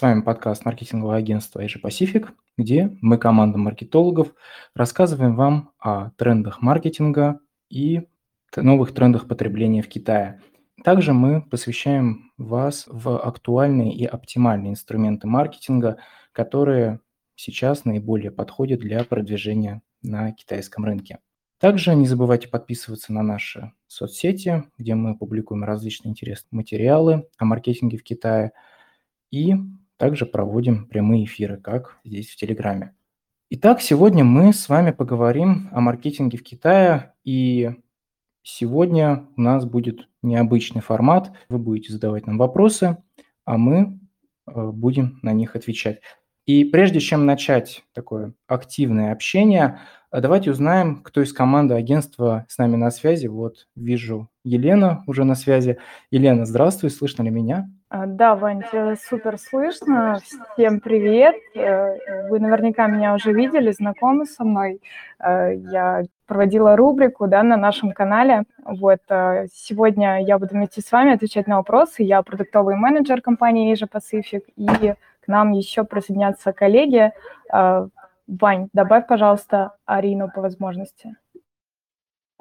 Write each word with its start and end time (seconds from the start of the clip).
С 0.00 0.02
вами 0.02 0.22
подкаст 0.22 0.64
маркетингового 0.64 1.16
агентства 1.16 1.62
Asia 1.62 1.78
Pacific, 1.78 2.30
где 2.56 2.96
мы, 3.02 3.18
команда 3.18 3.58
маркетологов, 3.58 4.32
рассказываем 4.74 5.36
вам 5.36 5.72
о 5.78 6.08
трендах 6.12 6.62
маркетинга 6.62 7.40
и 7.68 8.08
новых 8.56 8.94
трендах 8.94 9.28
потребления 9.28 9.82
в 9.82 9.88
Китае. 9.88 10.40
Также 10.84 11.12
мы 11.12 11.42
посвящаем 11.42 12.32
вас 12.38 12.86
в 12.88 13.18
актуальные 13.18 13.94
и 13.94 14.06
оптимальные 14.06 14.70
инструменты 14.70 15.26
маркетинга, 15.26 15.98
которые 16.32 17.00
сейчас 17.34 17.84
наиболее 17.84 18.30
подходят 18.30 18.80
для 18.80 19.04
продвижения 19.04 19.82
на 20.00 20.32
китайском 20.32 20.86
рынке. 20.86 21.18
Также 21.58 21.94
не 21.94 22.06
забывайте 22.06 22.48
подписываться 22.48 23.12
на 23.12 23.22
наши 23.22 23.74
соцсети, 23.86 24.64
где 24.78 24.94
мы 24.94 25.18
публикуем 25.18 25.62
различные 25.62 26.12
интересные 26.12 26.56
материалы 26.56 27.28
о 27.36 27.44
маркетинге 27.44 27.98
в 27.98 28.02
Китае 28.02 28.52
и 29.30 29.56
также 30.00 30.24
проводим 30.24 30.86
прямые 30.86 31.24
эфиры, 31.24 31.58
как 31.58 31.98
здесь 32.04 32.30
в 32.30 32.36
Телеграме. 32.36 32.94
Итак, 33.50 33.82
сегодня 33.82 34.24
мы 34.24 34.54
с 34.54 34.70
вами 34.70 34.92
поговорим 34.92 35.68
о 35.72 35.82
маркетинге 35.82 36.38
в 36.38 36.42
Китае, 36.42 37.12
и 37.22 37.72
сегодня 38.42 39.26
у 39.36 39.42
нас 39.42 39.66
будет 39.66 40.08
необычный 40.22 40.80
формат. 40.80 41.32
Вы 41.50 41.58
будете 41.58 41.92
задавать 41.92 42.26
нам 42.26 42.38
вопросы, 42.38 42.96
а 43.44 43.58
мы 43.58 44.00
э, 44.46 44.70
будем 44.70 45.18
на 45.20 45.34
них 45.34 45.54
отвечать. 45.54 46.00
И 46.46 46.64
прежде 46.64 46.98
чем 47.00 47.26
начать 47.26 47.84
такое 47.92 48.32
активное 48.46 49.12
общение, 49.12 49.80
давайте 50.10 50.50
узнаем, 50.50 51.02
кто 51.02 51.20
из 51.20 51.34
команды 51.34 51.74
агентства 51.74 52.46
с 52.48 52.56
нами 52.56 52.76
на 52.76 52.90
связи. 52.90 53.26
Вот 53.26 53.68
вижу 53.76 54.30
Елена 54.44 55.04
уже 55.06 55.24
на 55.24 55.34
связи. 55.34 55.76
Елена, 56.10 56.46
здравствуй, 56.46 56.88
слышно 56.88 57.22
ли 57.22 57.28
меня? 57.28 57.70
А, 57.92 58.06
да, 58.06 58.36
Вань, 58.36 58.62
тебя 58.70 58.94
супер 58.94 59.36
слышно. 59.36 60.20
Всем 60.52 60.78
привет. 60.78 61.34
Э, 61.56 62.28
вы 62.28 62.38
наверняка 62.38 62.86
меня 62.86 63.14
уже 63.14 63.32
видели, 63.32 63.72
знакомы 63.72 64.26
со 64.26 64.44
мной. 64.44 64.80
Э, 65.18 65.56
я 65.56 66.04
проводила 66.24 66.76
рубрику 66.76 67.26
да, 67.26 67.42
на 67.42 67.56
нашем 67.56 67.90
канале. 67.90 68.44
Вот, 68.64 69.00
сегодня 69.52 70.22
я 70.24 70.38
буду 70.38 70.54
вместе 70.54 70.82
с 70.82 70.92
вами 70.92 71.14
отвечать 71.14 71.48
на 71.48 71.56
вопросы. 71.56 72.04
Я 72.04 72.22
продуктовый 72.22 72.76
менеджер 72.76 73.20
компании 73.22 73.74
Asia 73.74 73.88
Pacific 73.92 74.42
и 74.54 74.94
нам 75.26 75.50
еще 75.50 75.82
присоединятся 75.82 76.52
коллеги. 76.52 77.10
Вань, 77.50 78.68
добавь, 78.72 79.08
пожалуйста, 79.08 79.72
Арину 79.84 80.30
по 80.32 80.40
возможности. 80.40 81.16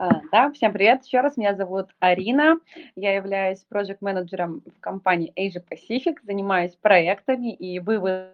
А, 0.01 0.21
да, 0.31 0.49
всем 0.51 0.71
привет. 0.71 1.03
Еще 1.03 1.19
раз, 1.19 1.35
меня 1.35 1.53
зовут 1.55 1.89
Арина. 1.99 2.61
Я 2.95 3.17
являюсь 3.17 3.65
проект-менеджером 3.65 4.61
в 4.65 4.79
компании 4.79 5.33
Asia 5.37 5.61
Pacific, 5.61 6.19
занимаюсь 6.23 6.73
проектами 6.77 7.53
и 7.53 7.79
выводами 7.79 8.31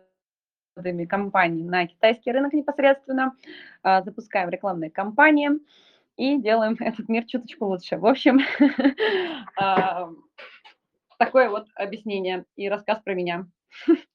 компаний 1.09 1.63
на 1.63 1.87
китайский 1.87 2.31
рынок 2.31 2.53
непосредственно, 2.53 3.35
а, 3.81 4.03
запускаем 4.03 4.49
рекламные 4.49 4.91
кампании 4.91 5.49
и 6.17 6.37
делаем 6.39 6.77
этот 6.79 7.09
мир 7.09 7.25
чуточку 7.25 7.65
лучше. 7.65 7.97
В 7.97 8.05
общем, 8.05 8.41
такое 11.17 11.49
вот 11.49 11.65
объяснение 11.73 12.45
и 12.55 12.69
рассказ 12.69 12.99
про 13.03 13.15
меня. 13.15 13.47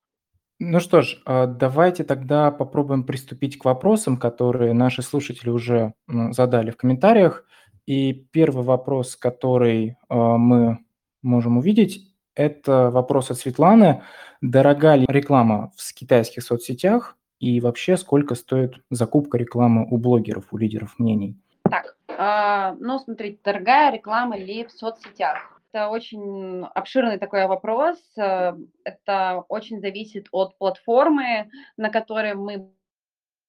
Ну 0.63 0.79
что 0.79 1.01
ж, 1.01 1.17
а, 1.25 1.47
давайте 1.47 2.05
тогда 2.05 2.51
попробуем 2.51 3.05
приступить 3.05 3.57
к 3.57 3.65
вопросам, 3.65 4.19
которые 4.19 4.75
наши 4.75 5.01
слушатели 5.01 5.49
уже 5.49 5.95
задали 6.07 6.71
в 6.71 6.77
комментариях. 6.77 7.47
И 7.87 8.13
первый 8.31 8.63
вопрос, 8.63 9.17
который 9.17 9.97
а, 10.11 10.37
мы 10.37 10.79
можем 11.23 11.57
увидеть, 11.57 12.07
это 12.35 12.91
вопрос 12.91 13.31
от 13.31 13.39
Светланы. 13.39 14.03
Дорога 14.43 14.97
ли 14.97 15.07
реклама 15.09 15.73
в 15.77 15.95
китайских 15.95 16.43
соцсетях 16.43 17.17
и 17.39 17.59
вообще 17.63 17.97
сколько 17.97 18.35
стоит 18.35 18.83
закупка 18.91 19.39
рекламы 19.39 19.87
у 19.91 19.97
блогеров, 19.97 20.45
у 20.51 20.59
лидеров 20.59 20.99
мнений? 20.99 21.39
Так, 21.71 21.97
э, 22.07 22.77
ну 22.79 22.99
смотрите, 22.99 23.39
дорогая 23.43 23.93
реклама 23.93 24.37
ли 24.37 24.67
в 24.67 24.73
соцсетях? 24.73 25.60
Это 25.73 25.89
очень 25.89 26.65
обширный 26.75 27.19
такой 27.19 27.47
вопрос. 27.47 27.97
Э, 28.19 28.55
это 28.85 29.45
очень 29.49 29.81
зависит 29.81 30.27
от 30.33 30.59
платформы, 30.59 31.49
на 31.77 31.91
которой 31.91 32.35
мы 32.35 32.73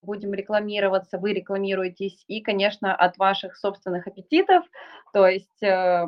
будем 0.04 0.34
рекламироваться, 0.34 1.20
вы 1.20 1.34
рекламируетесь, 1.34 2.24
и, 2.28 2.42
конечно, 2.42 2.96
от 2.96 3.18
ваших 3.18 3.56
собственных 3.56 4.08
аппетитов, 4.08 4.66
то 5.14 5.28
есть 5.28 5.62
э, 5.62 6.08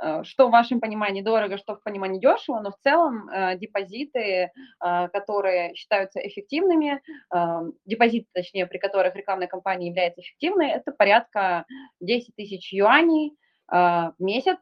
э, 0.00 0.22
что 0.24 0.48
в 0.48 0.50
вашем 0.50 0.80
понимании 0.80 1.22
дорого, 1.22 1.56
что 1.56 1.76
в 1.76 1.82
понимании 1.82 2.20
дешево, 2.20 2.60
но 2.60 2.72
в 2.72 2.78
целом 2.78 3.28
депозиты, 3.58 4.50
которые 4.80 5.74
считаются 5.74 6.20
эффективными, 6.20 7.00
депозиты, 7.84 8.26
точнее, 8.32 8.66
при 8.66 8.78
которых 8.78 9.14
рекламная 9.14 9.48
кампания 9.48 9.88
является 9.88 10.20
эффективной, 10.20 10.70
это 10.70 10.92
порядка 10.92 11.64
10 12.00 12.34
тысяч 12.34 12.72
юаней 12.72 13.36
в 13.68 14.14
месяц, 14.18 14.58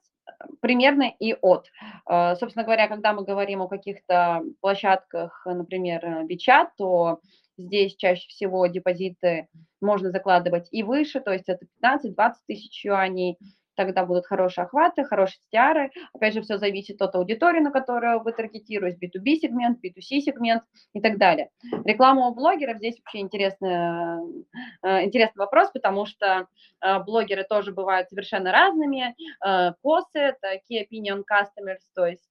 примерно 0.61 1.13
и 1.19 1.35
от. 1.35 1.67
Э, 2.09 2.35
собственно 2.37 2.65
говоря, 2.65 2.89
когда 2.89 3.13
мы 3.13 3.25
говорим 3.25 3.63
о 3.63 3.69
каких-то 3.69 4.43
площадках, 4.61 5.47
например, 5.47 6.05
WeChat, 6.29 6.69
то 6.77 7.21
здесь 7.59 7.97
чаще 7.97 8.29
всего 8.29 8.67
депозиты 8.67 9.49
можно 9.81 10.11
закладывать 10.11 10.69
и 10.71 10.83
выше, 10.83 11.21
то 11.21 11.33
есть 11.33 11.49
это 11.49 11.67
15-20 11.83 12.33
тысяч 12.47 12.85
юаней, 12.85 13.39
тогда 13.77 14.05
будут 14.05 14.27
хорошие 14.27 14.65
охваты, 14.65 15.05
хорошие 15.05 15.41
стиары. 15.47 15.91
Опять 16.13 16.35
же, 16.35 16.43
все 16.43 16.59
зависит 16.59 17.01
от 17.03 17.15
аудитории, 17.15 17.61
на 17.61 17.71
которую 17.71 18.23
вы 18.23 18.33
таргетируете, 18.33 19.07
B2B 19.07 19.37
сегмент, 19.37 19.79
B2C 19.85 20.21
сегмент 20.21 20.63
и 20.95 21.01
так 21.01 21.19
далее. 21.19 21.51
Реклама 21.85 22.29
у 22.29 22.35
блогеров 22.35 22.79
здесь 22.79 22.97
вообще 22.99 23.21
интересный, 23.21 24.45
э, 24.83 25.05
интересный 25.05 25.41
вопрос, 25.41 25.71
потому 25.71 26.07
что 26.07 26.47
э, 26.81 26.99
блогеры 27.01 27.45
тоже 27.45 27.73
бывают 27.73 28.09
совершенно 28.09 28.51
разными. 28.51 29.15
Э, 29.45 29.73
косы– 29.83 30.07
это 30.15 30.55
Key 30.55 30.85
Opinion 30.85 31.23
Customers, 31.31 31.83
то 31.95 32.07
есть 32.07 32.23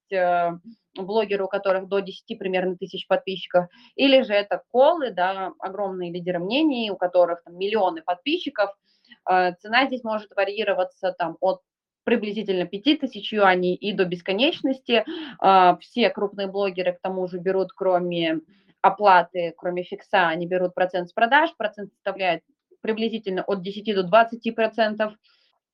блогеры, 0.97 1.43
у 1.43 1.47
которых 1.47 1.87
до 1.87 1.99
10 1.99 2.37
примерно 2.37 2.77
тысяч 2.77 3.07
подписчиков, 3.07 3.65
или 3.95 4.21
же 4.21 4.33
это 4.33 4.61
колы, 4.71 5.11
да, 5.11 5.51
огромные 5.59 6.11
лидеры 6.11 6.39
мнений, 6.39 6.91
у 6.91 6.95
которых 6.95 7.43
там, 7.43 7.57
миллионы 7.57 8.01
подписчиков– 8.01 8.71
цена 9.25 9.87
здесь 9.87 10.03
может 10.03 10.35
варьироваться 10.35 11.13
там 11.17 11.37
от 11.41 11.61
приблизительно 12.03 12.65
5000 12.65 13.33
юаней 13.33 13.75
и 13.75 13.91
до 13.91 14.05
бесконечности. 14.05 15.03
А, 15.39 15.77
все 15.77 16.09
крупные 16.09 16.47
блогеры 16.47 16.93
к 16.93 17.01
тому 17.01 17.27
же 17.27 17.39
берут, 17.39 17.73
кроме 17.73 18.41
оплаты, 18.81 19.53
кроме 19.57 19.83
фикса, 19.83 20.27
они 20.27 20.45
берут 20.45 20.75
процент 20.75 21.09
с 21.09 21.13
продаж, 21.13 21.55
процент 21.57 21.91
составляет 21.91 22.43
приблизительно 22.81 23.43
от 23.43 23.63
10 23.63 23.95
до 23.95 24.03
20 24.03 24.55
процентов 24.55 25.13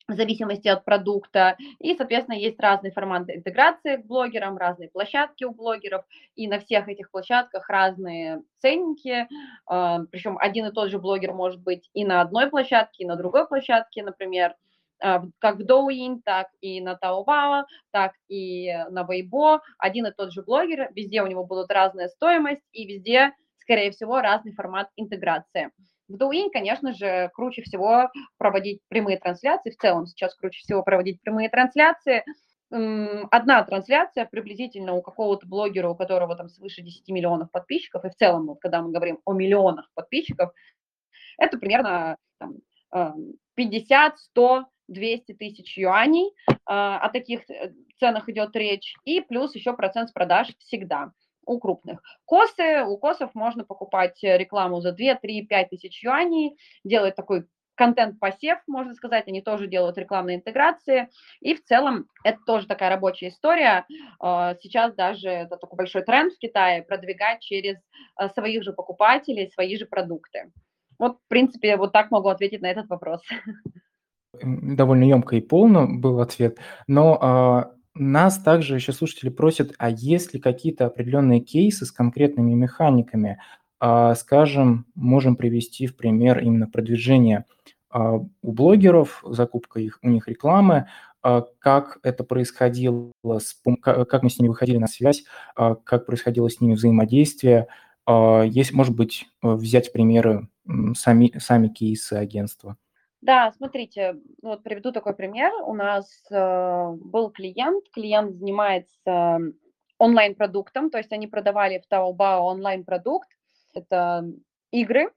в 0.08 0.14
зависимости 0.14 0.68
от 0.68 0.84
продукта. 0.86 1.58
И, 1.80 1.96
соответственно, 1.96 2.36
есть 2.36 2.60
разные 2.60 2.92
форматы 2.92 3.36
интеграции 3.36 3.98
к 3.98 4.06
блогерам, 4.06 4.58
разные 4.58 4.90
площадки 4.90 5.44
у 5.44 5.52
блогеров, 5.54 6.04
и 6.36 6.48
на 6.48 6.60
всех 6.60 6.88
этих 6.90 7.12
площадках 7.12 7.70
разные 7.70 8.42
ценники. 8.60 9.28
А, 9.66 10.00
Причем 10.12 10.38
один 10.40 10.66
и 10.68 10.72
тот 10.72 10.90
же 10.90 11.00
блогер 11.00 11.34
может 11.34 11.62
быть 11.62 11.90
и 11.94 12.06
на 12.06 12.22
одной 12.22 12.50
площадке, 12.50 13.04
и 13.04 13.08
на 13.08 13.16
другой 13.16 13.48
площадке, 13.48 14.04
например, 14.04 14.56
а, 15.02 15.24
как 15.40 15.58
в 15.58 15.62
Douyin, 15.62 16.22
так 16.24 16.48
и 16.62 16.82
на 16.82 16.98
Taobao, 17.02 17.64
так 17.92 18.14
и 18.28 18.72
на 18.90 19.04
Weibo. 19.06 19.60
Один 19.78 20.08
и 20.08 20.12
тот 20.12 20.32
же 20.34 20.44
блогер, 20.44 20.90
везде 20.96 21.22
у 21.24 21.28
него 21.28 21.44
будут 21.46 21.72
разная 21.72 22.08
стоимость, 22.10 22.62
и 22.72 22.86
везде, 22.86 23.34
скорее 23.58 23.92
всего, 23.92 24.22
разный 24.22 24.54
формат 24.54 24.90
интеграции. 24.96 25.72
В 26.12 26.16
Douyin, 26.16 26.50
конечно 26.52 26.94
же, 26.94 27.30
круче 27.34 27.62
всего 27.62 28.10
проводить 28.38 28.82
прямые 28.90 29.18
трансляции. 29.18 29.72
В 29.72 29.78
целом 29.78 30.06
сейчас 30.06 30.36
круче 30.36 30.60
всего 30.60 30.84
проводить 30.84 31.22
прямые 31.22 31.50
трансляции. 31.50 32.26
Одна 32.70 33.64
трансляция 33.64 34.26
приблизительно 34.26 34.94
у 34.94 35.02
какого-то 35.02 35.48
блогера, 35.48 35.90
у 35.90 35.96
которого 35.96 36.36
там 36.36 36.50
свыше 36.50 36.82
10 36.82 37.08
миллионов 37.10 37.52
подписчиков, 37.52 38.04
и 38.06 38.10
в 38.10 38.16
целом, 38.16 38.48
вот, 38.48 38.60
когда 38.60 38.82
мы 38.82 38.92
говорим 38.92 39.20
о 39.26 39.34
миллионах 39.34 39.90
подписчиков, 39.94 40.52
это 41.38 41.58
примерно 41.58 42.18
там, 42.40 42.56
50, 43.56 44.20
100, 44.20 44.66
200 44.90 45.34
тысяч 45.34 45.78
юаней. 45.78 46.34
А, 46.66 47.00
о 47.00 47.10
таких 47.10 47.50
э, 47.50 47.74
ценах 48.00 48.28
идет 48.30 48.56
речь. 48.56 48.96
И 49.06 49.22
плюс 49.22 49.56
еще 49.56 49.74
процент 49.74 50.10
с 50.10 50.12
продаж 50.12 50.50
всегда 50.60 51.12
у 51.46 51.60
крупных. 51.60 52.02
Косы, 52.26 52.84
у 52.84 52.98
косов 52.98 53.34
можно 53.34 53.64
покупать 53.64 54.24
э, 54.24 54.38
рекламу 54.38 54.82
за 54.82 54.92
2, 54.92 55.16
3, 55.16 55.46
5 55.46 55.70
тысяч 55.70 56.04
юаней, 56.04 56.58
делать 56.84 57.16
такой 57.16 57.46
контент-посев, 57.76 58.60
можно 58.68 58.94
сказать, 58.94 59.28
они 59.28 59.42
тоже 59.42 59.68
делают 59.68 59.98
рекламные 59.98 60.38
интеграции, 60.38 61.10
и 61.40 61.56
в 61.56 61.64
целом 61.64 62.06
это 62.24 62.38
тоже 62.46 62.68
такая 62.68 62.90
рабочая 62.90 63.30
история. 63.30 63.86
А, 64.20 64.56
сейчас 64.62 64.94
даже 64.94 65.30
это 65.30 65.58
такой 65.58 65.78
большой 65.78 66.04
тренд 66.04 66.32
в 66.34 66.38
Китае 66.38 66.84
продвигать 66.84 67.42
через 67.42 67.78
э, 68.20 68.30
своих 68.30 68.64
же 68.64 68.74
покупателей, 68.74 69.50
свои 69.50 69.78
же 69.78 69.86
продукты. 69.88 70.52
Вот, 71.00 71.18
в 71.18 71.28
принципе, 71.28 71.78
вот 71.78 71.92
так 71.92 72.12
могу 72.12 72.30
ответить 72.30 72.62
на 72.62 72.68
этот 72.68 72.88
вопрос. 72.88 73.22
Довольно 74.44 75.06
емко 75.06 75.36
и 75.36 75.42
полно 75.42 75.88
был 75.88 76.20
ответ, 76.20 76.60
но 76.88 77.18
а, 77.20 77.72
нас 77.94 78.38
также 78.38 78.76
еще 78.76 78.94
слушатели 78.94 79.30
просят, 79.30 79.74
а 79.78 79.90
есть 79.90 80.34
ли 80.34 80.40
какие-то 80.40 80.86
определенные 80.86 81.42
кейсы 81.42 81.86
с 81.86 81.92
конкретными 81.92 82.54
механиками? 82.54 83.40
А, 83.80 84.14
скажем, 84.16 84.86
можем 84.96 85.36
привести 85.36 85.88
в 85.88 85.98
пример 85.98 86.40
именно 86.40 86.68
продвижение 86.68 87.46
а, 87.90 88.14
у 88.14 88.52
блогеров, 88.52 89.24
закупка 89.28 89.80
их, 89.80 90.00
у 90.04 90.10
них 90.10 90.28
рекламы, 90.28 90.88
а, 91.22 91.46
как 91.60 92.00
это 92.04 92.24
происходило, 92.24 93.12
как 93.82 94.24
мы 94.24 94.30
с 94.30 94.40
ними 94.40 94.50
выходили 94.50 94.78
на 94.78 94.88
связь, 94.88 95.24
как 95.56 96.06
происходило 96.06 96.50
с 96.50 96.62
ними 96.62 96.76
взаимодействие. 96.76 97.68
Есть, 98.08 98.74
может 98.74 98.96
быть, 98.96 99.26
взять 99.42 99.90
в 99.90 99.92
примеры 99.92 100.48
сами, 100.96 101.38
сами 101.40 101.68
кейсы 101.68 102.14
агентства. 102.14 102.78
Да, 103.22 103.52
смотрите, 103.52 104.16
вот 104.42 104.64
приведу 104.64 104.92
такой 104.92 105.16
пример. 105.16 105.52
У 105.66 105.76
нас 105.76 106.08
э, 106.32 106.92
был 106.96 107.30
клиент, 107.30 107.86
клиент 107.94 108.34
занимается 108.34 109.40
онлайн-продуктом, 110.00 110.90
то 110.90 110.98
есть 110.98 111.12
они 111.12 111.28
продавали 111.28 111.80
в 111.80 111.92
Taobao 111.92 112.40
онлайн-продукт, 112.40 113.30
это 113.76 114.26
игры, 114.72 115.12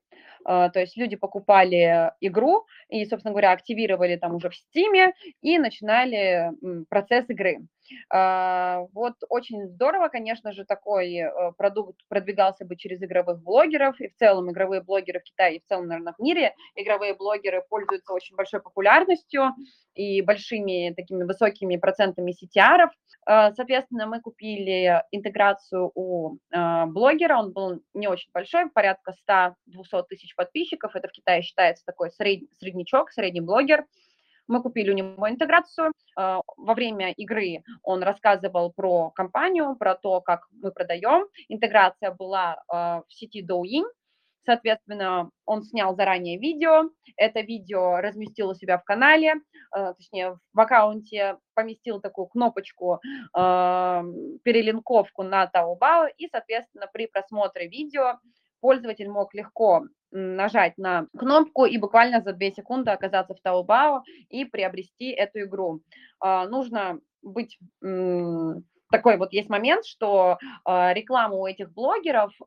а, 0.44 0.68
то 0.68 0.80
есть 0.80 0.96
люди 0.98 1.16
покупали 1.16 2.12
игру 2.20 2.66
и, 2.94 3.04
собственно 3.06 3.32
говоря, 3.32 3.50
активировали 3.50 4.14
там 4.14 4.36
уже 4.36 4.50
в 4.50 4.52
Steam 4.52 5.12
и 5.42 5.58
начинали 5.58 6.52
процесс 6.88 7.28
игры. 7.28 7.66
А, 8.10 8.86
вот 8.92 9.14
очень 9.28 9.66
здорово, 9.68 10.08
конечно 10.08 10.52
же, 10.52 10.64
такой 10.64 11.16
э, 11.16 11.52
продукт 11.56 12.00
продвигался 12.08 12.64
бы 12.64 12.76
через 12.76 13.02
игровых 13.02 13.42
блогеров, 13.42 14.00
и 14.00 14.08
в 14.08 14.16
целом 14.16 14.50
игровые 14.50 14.82
блогеры 14.82 15.20
в 15.20 15.24
Китае, 15.24 15.56
и 15.56 15.60
в 15.60 15.64
целом, 15.66 15.88
наверное, 15.88 16.14
в 16.16 16.22
мире 16.22 16.54
игровые 16.74 17.14
блогеры 17.14 17.62
пользуются 17.68 18.12
очень 18.12 18.36
большой 18.36 18.62
популярностью 18.62 19.50
и 19.94 20.22
большими 20.22 20.92
такими 20.94 21.24
высокими 21.24 21.76
процентами 21.76 22.32
CTR. 22.32 22.88
А, 23.26 23.52
соответственно, 23.52 24.06
мы 24.06 24.20
купили 24.20 25.02
интеграцию 25.10 25.90
у 25.94 26.38
блогера, 26.86 27.38
он 27.38 27.52
был 27.52 27.80
не 27.92 28.08
очень 28.08 28.30
большой, 28.32 28.70
порядка 28.70 29.14
100-200 29.28 30.04
тысяч 30.08 30.34
подписчиков, 30.34 30.94
это 30.94 31.08
в 31.08 31.12
Китае 31.12 31.42
считается 31.42 31.84
такой 31.84 32.10
сред... 32.10 32.44
среднячок, 32.84 33.10
средний 33.12 33.40
блогер, 33.40 33.86
мы 34.46 34.62
купили 34.62 34.90
у 34.90 34.94
него 34.94 35.28
интеграцию. 35.28 35.92
Во 36.16 36.74
время 36.74 37.12
игры 37.12 37.62
он 37.82 38.02
рассказывал 38.02 38.72
про 38.72 39.10
компанию, 39.10 39.74
про 39.76 39.94
то, 39.94 40.20
как 40.20 40.46
мы 40.52 40.70
продаем. 40.70 41.26
Интеграция 41.48 42.10
была 42.10 42.62
в 42.68 43.04
сети 43.08 43.42
Douyin. 43.42 43.84
Соответственно, 44.46 45.30
он 45.46 45.62
снял 45.62 45.96
заранее 45.96 46.38
видео, 46.38 46.90
это 47.16 47.40
видео 47.40 47.96
разместил 48.02 48.50
у 48.50 48.54
себя 48.54 48.76
в 48.76 48.84
канале, 48.84 49.36
точнее, 49.72 50.38
в 50.52 50.60
аккаунте 50.60 51.38
поместил 51.54 51.98
такую 51.98 52.26
кнопочку, 52.26 53.00
перелинковку 53.32 55.22
на 55.22 55.46
Taobao, 55.46 56.10
и, 56.18 56.28
соответственно, 56.28 56.90
при 56.92 57.06
просмотре 57.06 57.68
видео 57.68 58.18
пользователь 58.60 59.08
мог 59.08 59.32
легко 59.32 59.86
нажать 60.14 60.78
на 60.78 61.08
кнопку 61.18 61.66
и 61.66 61.78
буквально 61.78 62.22
за 62.22 62.32
2 62.32 62.50
секунды 62.52 62.90
оказаться 62.92 63.34
в 63.34 63.46
Taobao 63.46 64.02
и 64.30 64.44
приобрести 64.46 65.10
эту 65.10 65.40
игру. 65.40 65.82
А, 66.20 66.48
нужно 66.48 67.00
быть 67.22 67.58
такой 68.90 69.16
вот 69.16 69.32
есть 69.32 69.48
момент, 69.48 69.84
что 69.84 70.38
э, 70.66 70.92
реклама 70.94 71.34
у 71.36 71.46
этих 71.46 71.72
блогеров, 71.72 72.32
э, 72.40 72.44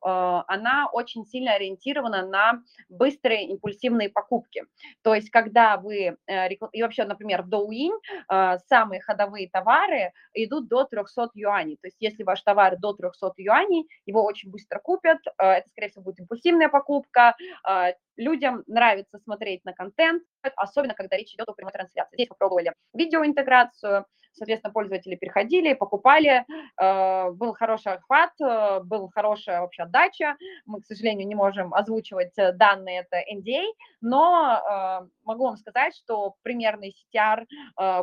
она 0.48 0.90
очень 0.92 1.26
сильно 1.26 1.54
ориентирована 1.54 2.26
на 2.26 2.62
быстрые 2.90 3.48
импульсивные 3.48 4.10
покупки. 4.10 4.64
То 5.04 5.16
есть, 5.16 5.30
когда 5.30 5.78
вы, 5.78 6.18
э, 6.28 6.50
и 6.72 6.82
вообще, 6.82 7.06
например, 7.06 7.44
в 7.44 7.50
Douyin 7.50 7.98
э, 8.32 8.58
самые 8.68 9.02
ходовые 9.02 9.50
товары 9.50 10.12
идут 10.34 10.68
до 10.68 10.86
300 10.86 11.32
юаней. 11.34 11.78
То 11.82 11.88
есть, 11.88 11.98
если 12.00 12.24
ваш 12.24 12.42
товар 12.42 12.78
до 12.78 12.94
300 12.94 13.34
юаней, 13.38 13.88
его 14.06 14.24
очень 14.24 14.52
быстро 14.52 14.80
купят, 14.80 15.20
э, 15.26 15.44
это, 15.44 15.70
скорее 15.70 15.90
всего, 15.90 16.04
будет 16.04 16.20
импульсивная 16.20 16.70
покупка, 16.70 17.36
э, 17.70 17.94
людям 18.18 18.64
нравится 18.68 19.20
смотреть 19.20 19.64
на 19.66 19.74
контент, 19.74 20.24
особенно 20.56 20.94
когда 20.94 21.18
речь 21.18 21.34
идет 21.34 21.48
о 21.48 21.54
прямой 21.54 21.72
трансляции. 21.72 22.16
Здесь 22.16 22.28
попробовали 22.28 22.74
видеоинтеграцию, 22.94 24.06
соответственно, 24.38 24.74
пользователи 24.74 25.16
переходили, 25.16 25.74
покупали, 25.74 26.46
э, 26.82 27.32
был 27.32 27.54
хороший 27.54 27.94
охват, 27.94 28.32
э, 28.42 28.80
был 28.84 29.10
хорошая 29.10 29.62
вообще 29.62 29.84
отдача. 29.84 30.38
Мы, 30.66 30.82
к 30.82 30.86
сожалению, 30.86 31.28
не 31.28 31.36
можем 31.36 31.74
озвучивать 31.74 32.38
э, 32.38 32.54
данные, 32.54 33.06
это 33.10 33.18
NDA, 33.18 33.66
но 34.02 35.08
могу 35.24 35.46
вам 35.46 35.58
сказать, 35.58 35.96
что 35.96 36.36
примерный 36.44 36.96
CTR 37.16 37.46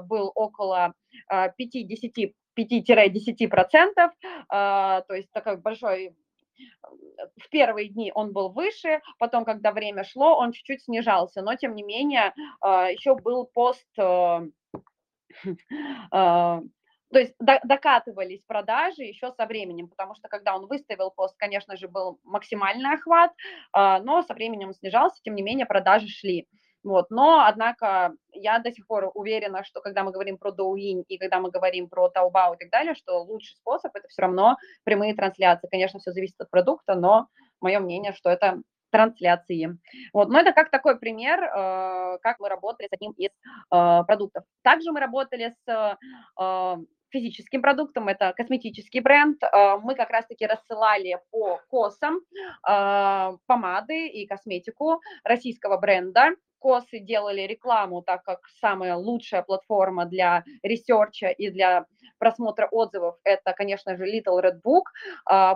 был 0.03 0.33
около 0.35 0.95
5-10 1.33 2.35
5-10%, 2.57 4.11
то 4.49 5.05
есть 5.11 5.31
такой 5.33 5.57
большой 5.57 6.15
в 7.37 7.49
первые 7.51 7.89
дни 7.89 8.13
он 8.15 8.33
был 8.33 8.51
выше, 8.51 9.01
потом, 9.19 9.45
когда 9.45 9.73
время 9.73 10.05
шло, 10.05 10.39
он 10.39 10.53
чуть-чуть 10.53 10.85
снижался, 10.85 11.43
но 11.43 11.57
тем 11.57 11.75
не 11.75 11.83
менее 11.83 12.33
еще 12.63 13.17
был 13.17 13.47
пост 13.47 13.89
А, 13.99 14.45
то 17.15 17.21
есть 17.21 17.35
докатывались 17.39 18.43
продажи 18.47 19.03
еще 19.03 19.33
со 19.33 19.47
временем, 19.47 19.89
потому 19.89 20.15
что 20.15 20.29
когда 20.29 20.57
он 20.57 20.67
выставил 20.67 21.11
пост, 21.11 21.37
конечно 21.39 21.77
же, 21.77 21.87
был 21.87 22.19
максимальный 22.25 22.95
охват, 22.95 23.31
а, 23.73 24.01
но 24.01 24.23
со 24.23 24.35
временем 24.35 24.69
он 24.69 24.75
снижался, 24.75 25.21
тем 25.23 25.35
не 25.35 25.43
менее 25.43 25.67
продажи 25.67 26.09
шли. 26.09 26.49
Вот. 26.85 27.11
Но, 27.11 27.45
однако, 27.47 28.13
я 28.33 28.59
до 28.59 28.71
сих 28.71 28.87
пор 28.87 29.11
уверена, 29.15 29.65
что 29.65 29.81
когда 29.81 30.05
мы 30.05 30.13
говорим 30.13 30.37
про 30.37 30.51
Douyin 30.51 31.03
и 31.09 31.17
когда 31.17 31.41
мы 31.41 31.51
говорим 31.51 31.89
про 31.89 32.13
Taobao 32.15 32.55
и 32.55 32.59
так 32.59 32.71
далее, 32.71 32.95
что 32.95 33.23
лучший 33.23 33.57
способ– 33.57 33.91
это 33.95 34.07
все 34.09 34.23
равно 34.23 34.57
прямые 34.85 35.15
трансляции. 35.15 35.67
Конечно, 35.71 35.99
все 35.99 36.13
зависит 36.13 36.39
от 36.39 36.51
продукта, 36.51 36.95
но 36.95 37.29
мое 37.61 37.81
мнение, 37.81 38.13
что 38.13 38.29
это 38.29 38.61
трансляции. 38.95 39.77
Вот. 40.13 40.29
Но 40.29 40.39
это 40.39 40.53
как 40.53 40.71
такой 40.71 40.97
пример, 41.01 41.43
э, 41.43 42.19
как 42.23 42.39
мы 42.39 42.49
работали 42.49 42.87
с 42.87 42.93
одним 42.93 43.11
из 43.13 43.31
э, 43.31 44.05
продуктов. 44.07 44.45
Также 44.63 44.93
мы 44.93 45.01
работали 45.01 45.53
с 45.67 45.99
э, 46.39 46.77
физическим 47.11 47.61
продуктом, 47.61 48.07
это 48.09 48.33
косметический 48.37 49.01
бренд. 49.01 49.41
Мы 49.83 49.95
как 49.95 50.11
раз-таки 50.11 50.47
рассылали 50.47 51.21
по 51.31 51.61
KOC 51.69 52.00
ам 52.00 52.21
помады 53.47 54.09
и 54.09 54.27
косметику 54.27 55.01
российского 55.23 55.77
бренда. 55.77 56.31
Косы 56.59 56.99
делали 56.99 57.43
рекламу, 57.43 58.03
так 58.03 58.25
как 58.25 58.41
самая 58.61 58.97
лучшая 58.97 59.43
платформа 59.43 60.07
для 60.07 60.43
research 60.65 61.22
а 61.22 61.29
и 61.29 61.51
для 61.51 61.87
просмотра 62.19 62.67
отзывов– 62.67 63.15
это, 63.25 63.53
конечно 63.53 63.97
же, 63.97 64.07
Little 64.07 64.43
Red 64.43 64.61
Book. 64.65 64.87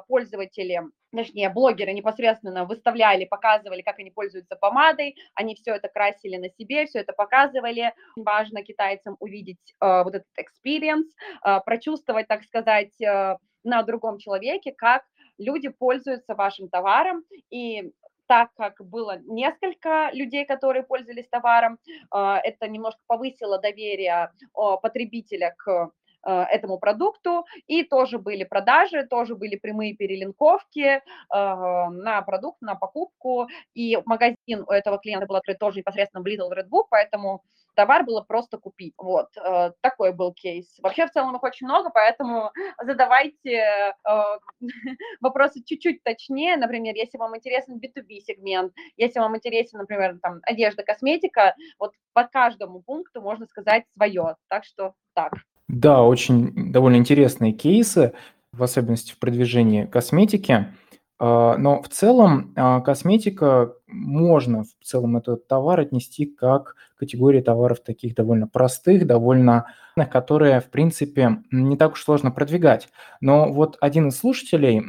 Пользователи 0.06 0.82
точнее, 1.14 1.48
блогеры 1.50 1.92
непосредственно 1.92 2.64
выставляли, 2.64 3.24
показывали, 3.24 3.82
как 3.82 3.98
они 3.98 4.10
пользуются 4.10 4.56
помадой, 4.56 5.16
они 5.34 5.54
все 5.54 5.74
это 5.74 5.88
красили 5.88 6.36
на 6.36 6.50
себе, 6.50 6.86
все 6.86 7.00
это 7.00 7.12
показывали. 7.12 7.94
Важно 8.16 8.62
китайцам 8.62 9.16
увидеть 9.20 9.74
э, 9.80 10.02
вот 10.02 10.14
этот 10.14 10.28
experience, 10.38 11.08
э, 11.44 11.60
прочувствовать, 11.64 12.28
так 12.28 12.44
сказать, 12.44 13.00
э, 13.00 13.36
на 13.64 13.82
другом 13.82 14.18
человеке, 14.18 14.72
как 14.76 15.02
люди 15.38 15.68
пользуются 15.68 16.34
вашим 16.34 16.68
товаром, 16.68 17.24
и 17.50 17.92
так 18.26 18.50
как 18.56 18.84
было 18.84 19.18
несколько 19.24 20.10
людей, 20.12 20.44
которые 20.44 20.82
пользовались 20.82 21.28
товаром, 21.28 21.78
это 22.12 22.68
немножко 22.68 23.00
повысило 23.06 23.58
доверие 23.58 24.30
потребителя 24.52 25.54
к 25.56 25.90
этому 26.30 26.78
продукту, 26.78 27.46
и 27.66 27.82
тоже 27.84 28.18
были 28.18 28.44
продажи, 28.44 29.06
тоже 29.06 29.34
были 29.34 29.56
прямые 29.56 29.94
перелинковки 29.94 30.80
э, 30.80 31.00
на 31.30 32.22
продукт, 32.22 32.60
на 32.60 32.74
покупку, 32.74 33.48
и 33.74 33.98
магазин 34.04 34.64
у 34.66 34.70
этого 34.70 34.98
клиента 34.98 35.26
был 35.26 35.36
открыт 35.36 35.58
тоже 35.58 35.78
непосредственно 35.78 36.22
в 36.22 36.26
Little 36.26 36.50
Red 36.50 36.68
Book, 36.68 36.86
поэтому 36.90 37.42
товар 37.74 38.04
было 38.04 38.20
просто 38.22 38.58
купить. 38.58 38.94
Вот, 38.98 39.28
э, 39.36 39.72
такой 39.80 40.12
был 40.12 40.32
кейс. 40.34 40.78
Вообще, 40.82 41.06
в 41.06 41.10
целом 41.10 41.36
их 41.36 41.42
очень 41.42 41.66
много, 41.66 41.90
поэтому 41.90 42.50
задавайте 42.82 43.94
вопросы 45.20 45.62
чуть-чуть 45.64 46.02
точнее. 46.02 46.56
Например, 46.56 46.94
если 46.94 47.18
вам 47.18 47.36
интересен 47.36 47.78
B2B 47.78 48.20
сегмент, 48.20 48.72
если 48.96 49.20
вам 49.20 49.36
интересен, 49.36 49.78
например, 49.78 50.18
там, 50.20 50.40
одежда, 50.42 50.82
косметика, 50.82 51.54
вот 51.78 51.92
по 52.12 52.24
каждому 52.24 52.82
пункту 52.82 53.20
можно 53.20 53.46
сказать 53.46 53.84
свое. 53.94 54.36
Так 54.48 54.64
что 54.64 54.94
так. 55.14 55.32
Да, 55.68 56.02
очень 56.02 56.72
довольно 56.72 56.96
интересные 56.96 57.52
кейсы, 57.52 58.12
в 58.52 58.62
особенности 58.62 59.12
в 59.12 59.18
продвижении 59.18 59.84
косметики. 59.84 60.74
А, 61.20 61.56
но 61.58 61.82
в 61.82 61.88
целом 61.88 62.52
а, 62.56 62.80
косметика 62.80 63.74
можно 63.86 64.64
в 64.64 64.84
целом 64.84 65.16
этот 65.18 65.46
товар 65.46 65.80
отнести 65.80 66.26
как 66.26 66.76
категории 66.96 67.40
товаров 67.40 67.80
таких 67.80 68.14
довольно 68.14 68.46
простых, 68.48 69.06
довольно 69.06 69.66
которые, 70.12 70.60
в 70.60 70.70
принципе, 70.70 71.42
не 71.50 71.76
так 71.76 71.92
уж 71.92 72.04
сложно 72.04 72.30
продвигать. 72.30 72.88
Но 73.20 73.52
вот 73.52 73.76
один 73.80 74.08
из 74.08 74.18
слушателей, 74.18 74.80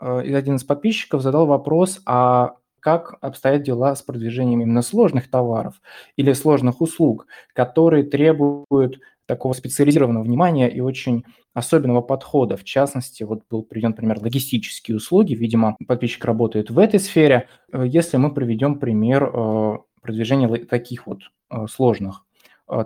а, 0.00 0.18
один 0.20 0.56
из 0.56 0.64
подписчиков 0.64 1.22
задал 1.22 1.46
вопрос, 1.46 2.00
а 2.06 2.54
как 2.80 3.16
обстоят 3.20 3.62
дела 3.62 3.96
с 3.96 4.02
продвижением 4.02 4.62
именно 4.62 4.80
сложных 4.80 5.28
товаров 5.28 5.74
или 6.16 6.32
сложных 6.32 6.80
услуг, 6.80 7.26
которые 7.52 8.04
требуют 8.04 9.00
такого 9.26 9.52
специализированного 9.52 10.22
внимания 10.22 10.68
и 10.68 10.80
очень 10.80 11.24
особенного 11.52 12.00
подхода. 12.00 12.56
В 12.56 12.64
частности, 12.64 13.24
вот 13.24 13.42
был 13.50 13.62
приведен 13.62 13.92
пример 13.92 14.20
логистические 14.20 14.96
услуги. 14.96 15.34
Видимо, 15.34 15.76
подписчик 15.86 16.24
работает 16.24 16.70
в 16.70 16.78
этой 16.78 17.00
сфере. 17.00 17.48
Э, 17.72 17.84
если 17.86 18.16
мы 18.16 18.32
приведем 18.32 18.78
пример 18.78 19.24
э, 19.24 19.78
продвижения 20.00 20.48
таких 20.64 21.06
вот 21.06 21.20
э, 21.50 21.66
сложных 21.66 22.24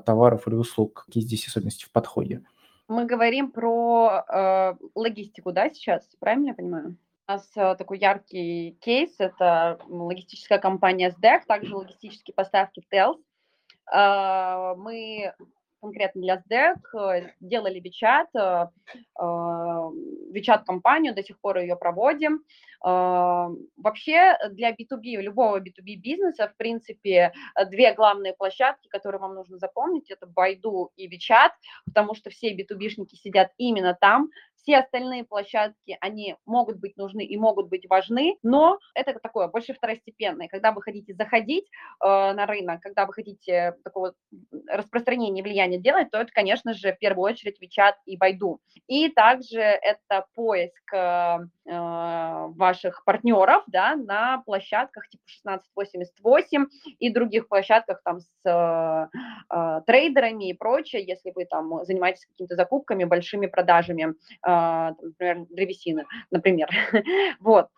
товаров 0.05 0.47
или 0.47 0.55
услуг, 0.57 1.05
какие 1.07 1.23
здесь 1.23 1.49
особенности 1.49 1.85
в 1.87 1.91
подходе? 1.91 2.43
Мы 2.89 3.07
говорим 3.07 3.51
про 3.51 4.25
э, 4.29 4.75
логистику, 4.95 5.53
да, 5.53 5.71
сейчас, 5.71 6.07
правильно 6.19 6.49
я 6.49 6.55
понимаю? 6.55 6.97
У 7.29 7.33
нас 7.33 7.49
такой 7.79 7.99
яркий 7.99 8.77
кейс– 8.81 9.15
это 9.19 9.79
логистическая 9.89 10.59
компания 10.59 11.11
SDEC, 11.11 11.43
также 11.47 11.77
логистические 11.77 12.35
поставки 12.35 12.83
TELS. 12.93 13.17
Мы 14.77 15.33
конкретно 15.81 16.23
для 16.47 16.75
э, 16.95 17.31
делали 17.41 17.81
Вичат, 17.81 18.29
э, 18.35 18.67
Вичат 20.33 20.65
компанию, 20.65 21.15
до 21.15 21.23
сих 21.23 21.41
пор 21.41 21.59
ее 21.59 21.77
проводим. 21.77 22.45
Вообще 22.83 24.39
для 24.53 24.71
B2B, 24.71 25.21
любого 25.21 25.61
B2B 25.61 25.97
бизнеса, 25.97 26.49
в 26.49 26.57
принципе, 26.57 27.33
две 27.71 27.93
главные 27.93 28.33
площадки, 28.33 28.89
которые 28.89 29.21
вам 29.21 29.35
нужно 29.35 29.59
запомнить, 29.59 30.11
это 30.11 30.27
Байду 30.27 30.91
и 30.97 31.07
Вичат, 31.07 31.53
потому 31.85 32.15
что 32.15 32.31
все 32.31 32.57
B2B-шники 32.57 33.17
сидят 33.17 33.51
именно 33.59 33.95
там, 34.01 34.31
все 34.63 34.79
остальные 34.79 35.25
площадки, 35.25 35.97
они 36.01 36.37
могут 36.47 36.79
быть 36.79 36.97
нужны 36.97 37.25
и 37.25 37.37
могут 37.37 37.69
быть 37.69 37.89
важны, 37.89 38.37
но 38.43 38.79
это 38.95 39.19
такое 39.19 39.49
больше 39.49 39.75
второстепенное. 39.75 40.49
Когда 40.49 40.73
вы 40.73 40.83
хотите 40.83 41.15
заходить 41.15 41.67
э, 42.03 42.07
на 42.07 42.47
рынок, 42.47 42.81
когда 42.81 43.07
вы 43.07 43.13
хотите 43.13 43.77
такого 43.85 44.15
распространения 44.69 45.43
влияния 45.43 45.79
делать, 45.79 46.11
то 46.11 46.19
это, 46.19 46.31
конечно 46.33 46.75
же, 46.75 46.93
в 46.93 46.99
первую 46.99 47.33
очередь 47.33 47.59
WeChat 47.63 47.95
и 48.07 48.17
Байду. 48.17 48.61
И 48.87 49.09
также 49.09 49.61
это 49.61 50.27
поиск 50.35 50.95
э, 50.95 51.39
э 51.67 52.11
ваших 52.51 53.05
партнеров 53.05 53.63
да, 53.67 53.97
на 53.97 54.43
площадках 54.45 55.09
типа 55.09 55.23
1688 55.45 56.67
и 56.99 57.11
других 57.11 57.49
площадках 57.49 58.01
там 58.05 58.21
с 58.21 58.29
э, 58.45 59.07
э, 59.55 59.81
трейдерами 59.87 60.51
и 60.51 60.53
прочее, 60.53 61.05
если 61.05 61.33
вы 61.35 61.45
там 61.45 61.85
занимаетесь 61.85 62.27
какими-то 62.27 62.57
закупками, 62.57 63.05
большими 63.05 63.47
продажами 63.47 64.15
а, 64.43 64.50
например, 65.01 65.47
древесины, 65.51 66.07
например. 66.31 66.69
вот. 67.41 67.69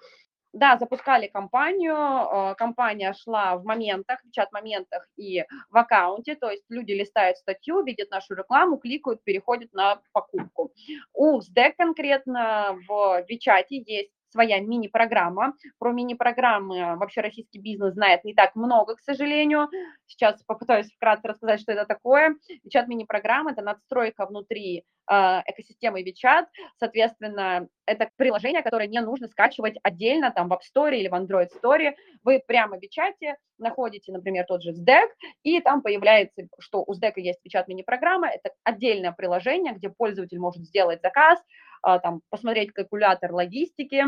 Да, 0.52 0.76
запускали 0.76 1.28
компанию, 1.28 1.96
а, 1.96 2.54
компания 2.54 3.14
шла 3.14 3.56
в 3.56 3.64
моментах, 3.64 4.20
в 4.22 4.30
чат-моментах 4.32 5.08
и 5.16 5.44
в 5.70 5.76
аккаунте, 5.78 6.34
то 6.34 6.50
есть 6.50 6.64
люди 6.68 6.92
листают 6.92 7.38
статью, 7.38 7.82
видят 7.82 8.10
нашу 8.10 8.34
рекламу, 8.34 8.76
кликают, 8.76 9.24
переходят 9.24 9.72
на 9.72 10.02
покупку. 10.12 10.70
У 11.14 11.40
СДЭК 11.40 11.76
конкретно 11.78 12.76
в 12.86 13.24
Вичате 13.28 13.82
есть 13.86 14.12
своя 14.32 14.60
мини-программа. 14.60 15.54
Про 15.78 15.92
мини-программы 15.92 16.96
вообще 16.96 17.20
российский 17.20 17.60
бизнес 17.60 17.94
знает 17.94 18.24
не 18.24 18.34
так 18.34 18.56
много, 18.56 18.96
к 18.96 19.00
сожалению. 19.00 19.68
Сейчас 20.06 20.42
попытаюсь 20.44 20.90
вкратце 20.92 21.28
рассказать, 21.28 21.60
что 21.60 21.72
это 21.72 21.86
такое. 21.86 22.36
WeChat 22.66 22.86
мини-программа– 22.86 23.52
это 23.52 23.62
надстройка 23.62 24.26
внутри 24.26 24.84
а, 25.06 25.42
экосистемы 25.46 26.02
WeChat. 26.02 26.46
Соответственно, 26.78 27.68
это 27.86 28.08
приложение, 28.16 28.62
которое 28.62 28.88
не 28.88 29.00
нужно 29.00 29.28
скачивать 29.28 29.76
отдельно 29.82 30.30
там 30.30 30.48
в 30.48 30.52
App 30.52 30.60
Store 30.74 30.94
или 30.94 31.08
в 31.08 31.14
Android 31.14 31.48
Store. 31.62 31.94
Вы 32.22 32.42
прямо 32.46 32.78
в 32.78 32.80
WeChat 32.80 33.34
находите, 33.58 34.12
например, 34.12 34.44
тот 34.46 34.62
же 34.62 34.72
SDEC, 34.72 35.08
и 35.42 35.60
там 35.60 35.82
появляется, 35.82 36.42
что 36.58 36.84
у 36.86 36.94
SDEC 36.94 37.12
есть 37.16 37.40
WeChat 37.46 37.64
мини-программа. 37.68 38.28
Это 38.28 38.50
отдельное 38.64 39.12
приложение, 39.12 39.74
где 39.74 39.90
пользователь 39.90 40.38
может 40.38 40.62
сделать 40.64 41.00
заказ, 41.02 41.38
а, 41.38 41.44
там, 41.82 42.22
посмотреть 42.30 42.72
калькулятор 42.72 43.32
логистики 43.32 44.04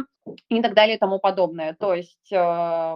и 0.48 0.62
так 0.62 0.74
далее 0.74 0.96
и 0.96 0.98
тому 0.98 1.18
подобное. 1.18 1.74
То 1.74 1.94
есть 1.94 2.32
э, 2.32 2.94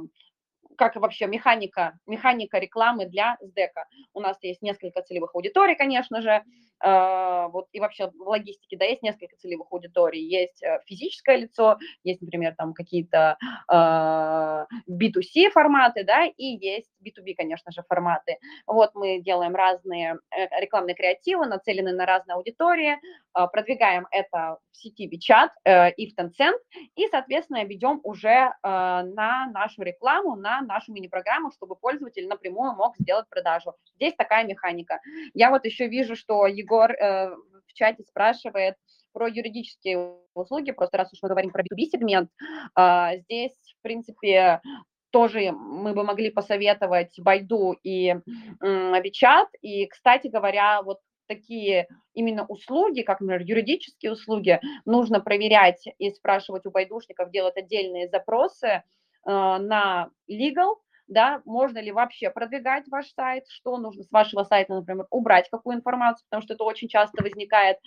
как 0.79 0.95
вообще 0.97 1.27
механика, 1.27 1.99
механика 2.07 2.59
рекламы 2.59 3.07
для 3.07 3.37
СДЭКа. 3.43 3.87
У 4.15 4.21
нас 4.21 4.39
есть 4.43 4.63
несколько 4.63 5.03
целевых 5.03 5.35
аудиторий, 5.35 5.75
конечно 5.75 6.23
же, 6.23 6.31
э, 6.31 7.49
вот 7.53 7.67
и 7.73 7.81
вообще 7.81 8.11
в 8.11 8.29
логистике, 8.29 8.77
да, 8.79 8.85
есть 8.85 9.03
несколько 9.03 9.37
целевых 9.37 9.67
аудиторий. 9.73 10.23
Есть 10.23 10.63
э, 10.63 10.81
физическое 10.87 11.37
лицо, 11.37 11.79
есть, 12.05 12.23
например, 12.23 12.55
там 12.57 12.73
какие-то 12.73 13.37
э, 13.71 14.67
B2C 14.89 15.51
форматы, 15.51 16.05
да, 16.05 16.27
и 16.27 16.45
есть 16.45 16.91
B2B, 17.05 17.35
конечно 17.37 17.73
же, 17.73 17.83
форматы. 17.89 18.39
Вот 18.67 18.95
мы 18.95 19.21
делаем 19.21 19.55
разные 19.55 20.19
э, 20.31 20.61
рекламные 20.61 20.95
креативы, 20.95 21.47
нацеленные 21.47 21.95
на 21.95 22.07
разные 22.07 22.35
аудитории, 22.35 22.93
э, 22.95 23.47
продвигаем 23.53 24.07
это 24.11 24.59
в 24.71 24.77
сети 24.77 25.09
WeChat 25.09 25.51
э, 25.65 25.91
и 25.93 26.11
в 26.11 26.19
Tencent, 26.19 26.59
и, 26.97 27.09
соответственно, 27.09 27.65
ведем 27.65 28.01
уже 28.03 28.29
э, 28.29 28.51
на 28.63 29.51
нашу 29.53 29.83
рекламу, 29.83 30.37
на 30.37 30.61
нашу 30.63 30.93
мини-программу, 30.93 31.51
чтобы 31.53 31.77
пользователь 31.77 32.29
напрямую 32.29 32.73
мог 32.73 32.97
сделать 32.99 33.29
продажу. 33.29 33.75
Здесь 33.97 34.15
такая 34.15 34.45
механика. 34.45 35.01
Я 35.35 35.51
вот 35.51 35.65
еще 35.65 35.89
вижу, 35.89 36.17
что 36.17 36.47
Егор 36.47 36.93
в 36.93 37.73
чате 37.75 38.03
спрашивает 38.05 38.77
про 39.13 39.29
юридические 39.29 40.17
услуги, 40.35 40.71
просто 40.71 40.99
раз 40.99 41.13
уж 41.13 41.19
мы 41.23 41.29
говорим 41.29 41.51
про 41.51 41.63
B2B-сегмент, 41.63 42.31
э, 42.79 43.19
здесь, 43.25 43.57
в 43.79 43.83
принципе, 43.83 44.61
тоже 45.11 45.53
мы 45.53 45.95
бы 45.95 46.05
могли 46.05 46.31
посоветовать 46.31 47.19
Байду 47.19 47.77
и 47.83 48.17
Вичат. 48.61 49.49
И, 49.63 49.87
кстати 49.87 50.29
говоря, 50.29 50.83
вот 50.83 50.99
такие 51.27 51.89
именно 52.15 52.47
услуги, 52.47 53.03
как, 53.03 53.21
например, 53.21 53.43
юридические 53.43 54.13
услуги, 54.13 54.61
нужно 54.85 55.21
проверять 55.21 55.85
и 55.99 56.11
спрашивать 56.11 56.67
у 56.67 56.71
байдушников, 56.71 57.31
делать 57.31 57.57
отдельные 57.57 58.09
запросы, 58.09 58.83
Э, 59.29 59.59
на 59.59 60.11
legal, 60.31 60.77
да, 61.07 61.43
можно 61.45 61.79
ли 61.79 61.93
вообще 61.93 62.31
продвигать 62.31 62.89
ваш 62.89 63.09
сайт, 63.13 63.45
что 63.49 63.77
нужно 63.77 64.05
с 64.05 64.11
вашего 64.11 64.45
сайта, 64.45 64.75
например, 64.75 65.07
убрать 65.11 65.49
какую 65.51 65.77
информацию, 65.77 66.25
потому 66.29 66.43
что 66.43 66.55
это 66.55 66.65
очень 66.65 66.89
часто 66.89 67.23
возникает. 67.23 67.79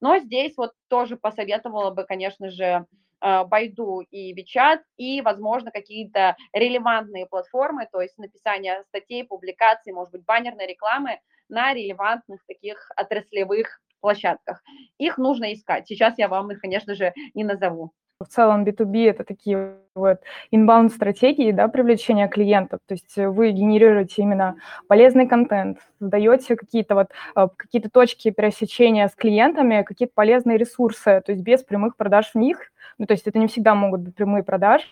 Но 0.00 0.18
здесь 0.18 0.56
вот 0.56 0.72
тоже 0.88 1.16
посоветовала 1.16 1.90
бы, 1.90 2.04
конечно 2.04 2.50
же, 2.50 2.86
Байду 3.20 4.00
и 4.10 4.32
Вичат, 4.32 4.80
и, 4.96 5.20
возможно, 5.22 5.70
какие-то 5.70 6.36
релевантные 6.52 7.26
платформы, 7.26 7.88
то 7.92 8.00
есть 8.00 8.16
написание 8.18 8.82
статей, 8.88 9.24
публикаций, 9.24 9.92
может 9.92 10.12
быть, 10.12 10.24
баннерной 10.24 10.66
рекламы 10.66 11.20
на 11.48 11.74
релевантных 11.74 12.44
таких 12.46 12.90
отраслевых 12.96 13.80
площадках. 14.00 14.62
Их 14.98 15.18
нужно 15.18 15.52
искать. 15.52 15.86
Сейчас 15.86 16.14
я 16.18 16.28
вам 16.28 16.50
их, 16.52 16.60
конечно 16.60 16.94
же, 16.94 17.12
не 17.34 17.44
назову. 17.44 17.92
В 18.20 18.26
целом 18.26 18.64
B2B 18.64 19.08
это 19.08 19.24
такие 19.24 19.76
вот 19.94 20.18
inbound 20.52 20.90
стратегии, 20.90 21.52
да, 21.52 21.68
привлечения 21.68 22.28
клиентов. 22.28 22.80
То 22.86 22.92
есть 22.92 23.16
вы 23.16 23.50
генерируете 23.50 24.20
именно 24.20 24.56
полезный 24.88 25.26
контент, 25.26 25.78
создаете 25.98 26.56
какие-то 26.56 26.96
вот 26.96 27.06
э, 27.34 27.48
какие-то 27.56 27.88
точки 27.88 28.30
пересечения 28.30 29.08
с 29.08 29.14
клиентами, 29.14 29.84
какие-то 29.84 30.12
полезные 30.14 30.58
ресурсы, 30.58 31.22
то 31.24 31.32
есть 31.32 31.42
без 31.42 31.62
прямых 31.62 31.96
продаж 31.96 32.32
в 32.34 32.38
них, 32.38 32.70
ну, 33.00 33.06
то 33.06 33.14
есть 33.14 33.26
это 33.26 33.38
не 33.38 33.46
всегда 33.46 33.74
могут 33.74 34.02
быть 34.02 34.14
прямые 34.14 34.42
продажи, 34.42 34.84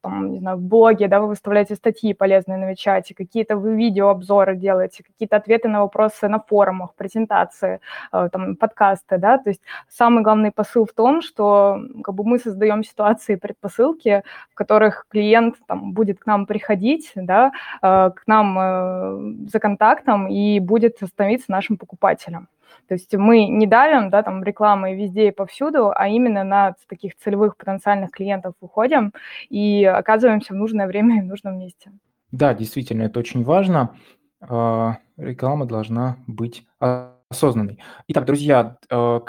там, 0.00 0.30
не 0.30 0.38
знаю, 0.38 0.56
в 0.56 0.62
блоге, 0.62 1.08
да, 1.08 1.18
вы 1.20 1.26
выставляете 1.26 1.74
статьи 1.74 2.14
полезные 2.14 2.58
на 2.58 2.76
чате, 2.76 3.12
какие-то 3.12 3.56
вы 3.56 3.74
видеообзоры 3.74 4.56
делаете, 4.56 5.02
какие-то 5.02 5.36
ответы 5.36 5.66
на 5.66 5.80
вопросы 5.80 6.28
на 6.28 6.38
форумах, 6.38 6.94
презентации, 6.94 7.80
э, 8.12 8.28
там, 8.30 8.54
подкасты, 8.54 9.18
да, 9.18 9.38
то 9.38 9.50
есть 9.50 9.62
самый 9.88 10.22
главный 10.22 10.52
посыл 10.52 10.86
в 10.86 10.92
том, 10.92 11.22
что 11.22 11.80
как 12.04 12.14
бы 12.14 12.22
мы 12.24 12.38
создаем 12.38 12.84
ситуации, 12.84 13.34
предпосылки, 13.34 14.22
в 14.52 14.54
которых 14.54 15.06
клиент 15.10 15.56
там 15.66 15.92
будет 15.92 16.20
к 16.20 16.26
нам 16.26 16.46
приходить, 16.46 17.10
да, 17.16 17.50
э, 17.82 18.10
к 18.10 18.22
нам 18.28 18.58
э, 18.60 19.48
за 19.50 19.58
контактом 19.58 20.28
и 20.28 20.60
будет 20.60 20.98
становиться 21.02 21.50
нашим 21.50 21.78
покупателем. 21.78 22.46
То 22.88 22.94
есть 22.94 23.14
мы 23.14 23.46
не 23.46 23.66
давим, 23.66 24.10
да, 24.10 24.22
там 24.22 24.42
рекламой 24.44 24.94
везде 24.94 25.28
и 25.28 25.32
повсюду, 25.32 25.92
а 25.94 26.08
именно 26.08 26.44
на 26.44 26.74
таких 26.88 27.16
целевых 27.16 27.56
потенциальных 27.56 28.10
клиентов 28.10 28.54
выходим 28.60 29.12
и 29.48 29.84
оказываемся 29.84 30.52
в 30.52 30.56
нужное 30.56 30.86
время 30.86 31.18
и 31.18 31.22
в 31.22 31.26
нужном 31.26 31.58
месте. 31.58 31.92
Да, 32.32 32.54
действительно, 32.54 33.02
это 33.02 33.18
очень 33.20 33.44
важно. 33.44 33.96
А, 34.40 34.98
реклама 35.16 35.66
должна 35.66 36.18
быть 36.26 36.66
осознанной. 36.78 37.78
Итак, 38.08 38.24
друзья, 38.24 38.76
а, 38.90 39.20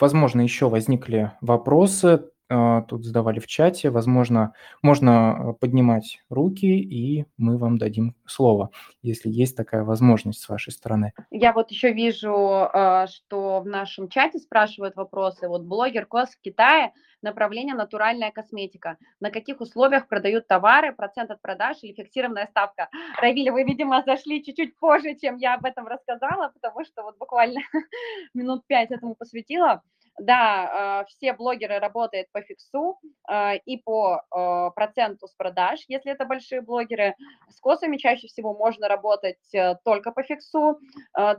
возможно, 0.00 0.40
еще 0.40 0.68
возникли 0.68 1.32
вопросы. 1.40 2.28
А, 2.48 2.82
тут 2.82 3.04
задавали 3.04 3.40
в 3.40 3.46
чате. 3.46 3.90
Возможно, 3.90 4.52
можно 4.82 5.30
а, 5.30 5.52
поднимать 5.54 6.20
руки, 6.28 6.66
и 6.66 7.24
мы 7.36 7.56
вам 7.56 7.78
дадим 7.78 8.14
слово, 8.26 8.70
если 9.02 9.30
есть 9.30 9.56
такая 9.56 9.84
возможность 9.84 10.40
с 10.42 10.48
вашей 10.48 10.72
стороны. 10.72 11.12
Я 11.30 11.52
вот 11.52 11.70
еще 11.70 11.92
вижу, 11.92 12.34
а, 12.34 13.06
что 13.06 13.60
в 13.60 13.66
нашем 13.66 14.08
чате 14.08 14.38
спрашивают 14.38 14.96
вопросы. 14.96 15.48
Вот 15.48 15.62
блогер 15.62 16.06
Кос 16.06 16.30
в 16.30 16.40
Китае, 16.40 16.92
направление 17.22 17.74
натуральная 17.74 18.30
косметика. 18.30 18.98
На 19.20 19.30
каких 19.30 19.60
условиях 19.60 20.06
продают 20.06 20.46
товары, 20.46 20.92
процент 20.92 21.30
от 21.30 21.40
продаж 21.40 21.78
или 21.82 21.94
фиксированная 21.94 22.46
ставка? 22.46 22.88
Равиля, 23.20 23.52
вы, 23.52 23.64
видимо, 23.64 24.02
зашли 24.04 24.44
чуть-чуть 24.44 24.76
позже, 24.76 25.16
чем 25.16 25.36
я 25.36 25.54
об 25.54 25.64
этом 25.64 25.86
рассказала, 25.86 26.48
потому 26.48 26.84
что 26.84 27.02
вот 27.02 27.16
буквально 27.18 27.60
минут 28.34 28.66
пять 28.66 28.90
этому 28.90 29.14
посвятила. 29.14 29.82
Да, 30.18 31.00
а, 31.00 31.04
все 31.06 31.32
блогеры 31.32 31.80
работают 31.80 32.28
по 32.30 32.40
фиксу 32.40 33.00
а, 33.26 33.54
и 33.54 33.78
по 33.78 34.22
а, 34.30 34.70
проценту 34.70 35.26
с 35.26 35.34
продаж, 35.34 35.80
если 35.88 36.12
это 36.12 36.24
большие 36.24 36.60
блогеры. 36.60 37.16
С 37.48 37.58
косами 37.58 37.96
чаще 37.96 38.28
всего 38.28 38.54
можно 38.54 38.86
работать 38.86 39.38
э, 39.52 39.74
только 39.84 40.12
по 40.12 40.22
фиксу. 40.22 40.78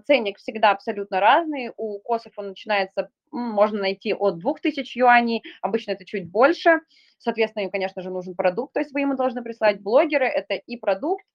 Ценник 0.06 0.38
всегда 0.38 0.72
абсолютно 0.72 1.20
разный. 1.20 1.72
У 1.78 2.00
косов 2.00 2.34
он 2.38 2.50
начинается, 2.50 3.10
можно 3.32 3.80
найти 3.80 4.14
от 4.14 4.40
2000 4.40 4.98
юаней, 4.98 5.44
обычно 5.62 5.92
это 5.92 6.06
чуть 6.06 6.30
больше. 6.30 6.82
Соответственно, 7.18 7.64
им, 7.64 7.72
конечно 7.72 8.02
же, 8.02 8.10
нужен 8.10 8.36
продукт, 8.36 8.74
то 8.74 8.80
есть 8.80 8.94
вы 8.94 9.02
ему 9.02 9.16
должны 9.16 9.42
прислать 9.42 9.82
блогеры. 9.82 10.26
Это 10.26 10.56
и 10.56 10.78
продукт, 10.78 11.26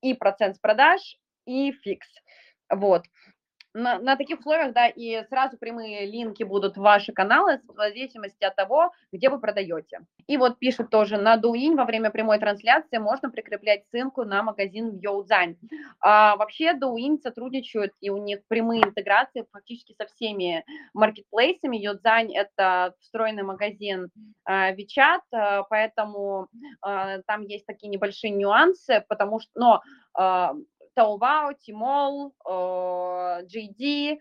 и 0.00 0.14
процент 0.14 0.56
с 0.56 0.58
продаж, 0.58 1.18
и 1.44 1.72
фикс. 1.72 2.08
Вот 2.70 3.04
на, 3.78 3.98
на 3.98 4.16
таких 4.16 4.40
условиях, 4.40 4.72
да, 4.72 4.88
и 4.88 5.24
сразу 5.28 5.56
прямые 5.56 6.06
линки 6.06 6.42
будут 6.42 6.76
в 6.76 6.80
ваши 6.80 7.12
каналы 7.12 7.60
в 7.66 7.76
зависимости 7.76 8.44
от 8.44 8.56
того, 8.56 8.92
где 9.12 9.30
вы 9.30 9.38
продаете. 9.38 10.00
И 10.26 10.36
вот 10.36 10.58
пишут 10.58 10.90
тоже, 10.90 11.16
на 11.16 11.36
Дуинь 11.36 11.76
во 11.76 11.84
время 11.84 12.10
прямой 12.10 12.38
трансляции 12.38 12.98
можно 12.98 13.30
прикреплять 13.30 13.84
ссылку 13.90 14.24
на 14.24 14.42
магазин 14.42 14.90
в 14.90 15.00
Йоудзань. 15.00 15.56
А, 16.00 16.36
вообще 16.36 16.74
Дуинь 16.74 17.20
сотрудничают, 17.22 17.92
и 18.00 18.10
у 18.10 18.16
них 18.16 18.40
прямые 18.48 18.82
интеграции 18.82 19.46
фактически 19.52 19.94
со 19.98 20.06
всеми 20.06 20.64
маркетплейсами. 20.92 21.76
Йоудзань– 21.76 22.34
это 22.34 22.94
встроенный 23.00 23.44
магазин 23.44 24.10
а, 24.44 24.72
WeChat, 24.72 25.20
а, 25.32 25.62
поэтому 25.62 26.48
а, 26.82 27.22
там 27.26 27.42
есть 27.42 27.66
такие 27.66 27.88
небольшие 27.88 28.32
нюансы, 28.32 29.04
потому 29.08 29.38
что, 29.40 29.50
но 29.54 29.82
а, 30.14 30.54
Taobao, 30.98 31.52
Tmall, 31.68 32.32
JD 33.46 34.18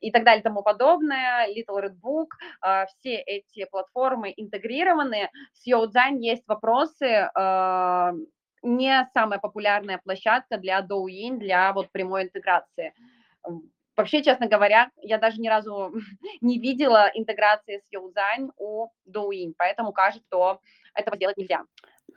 и 0.00 0.10
так 0.10 0.24
далее 0.24 0.40
и 0.40 0.42
тому 0.42 0.62
подобное, 0.62 1.48
Little 1.48 1.80
Red 1.80 1.96
Book, 2.02 2.28
э, 2.64 2.86
все 2.86 3.14
эти 3.14 3.64
платформы 3.70 4.34
интегрированы. 4.36 5.30
С 5.54 5.66
Youzan 5.66 6.18
есть 6.18 6.46
вопросы, 6.46 7.30
э, 7.34 8.12
не 8.62 9.08
самая 9.14 9.38
популярная 9.38 9.98
площадка 10.04 10.58
для 10.58 10.80
Douyin, 10.80 11.38
для 11.38 11.72
вот 11.72 11.90
прямой 11.92 12.24
интеграции. 12.24 12.92
Вообще, 13.96 14.22
честно 14.22 14.46
говоря, 14.46 14.90
я 15.02 15.18
даже 15.18 15.40
ни 15.40 15.48
разу 15.48 15.92
не 16.40 16.58
видела 16.58 17.10
интеграции 17.14 17.78
с 17.78 17.92
Youzan 17.92 18.50
у 18.58 18.88
Douyin, 19.08 19.54
поэтому 19.56 19.92
кажется, 19.92 20.26
что 20.28 20.60
этого 20.94 21.16
сделать 21.16 21.36
нельзя. 21.36 21.64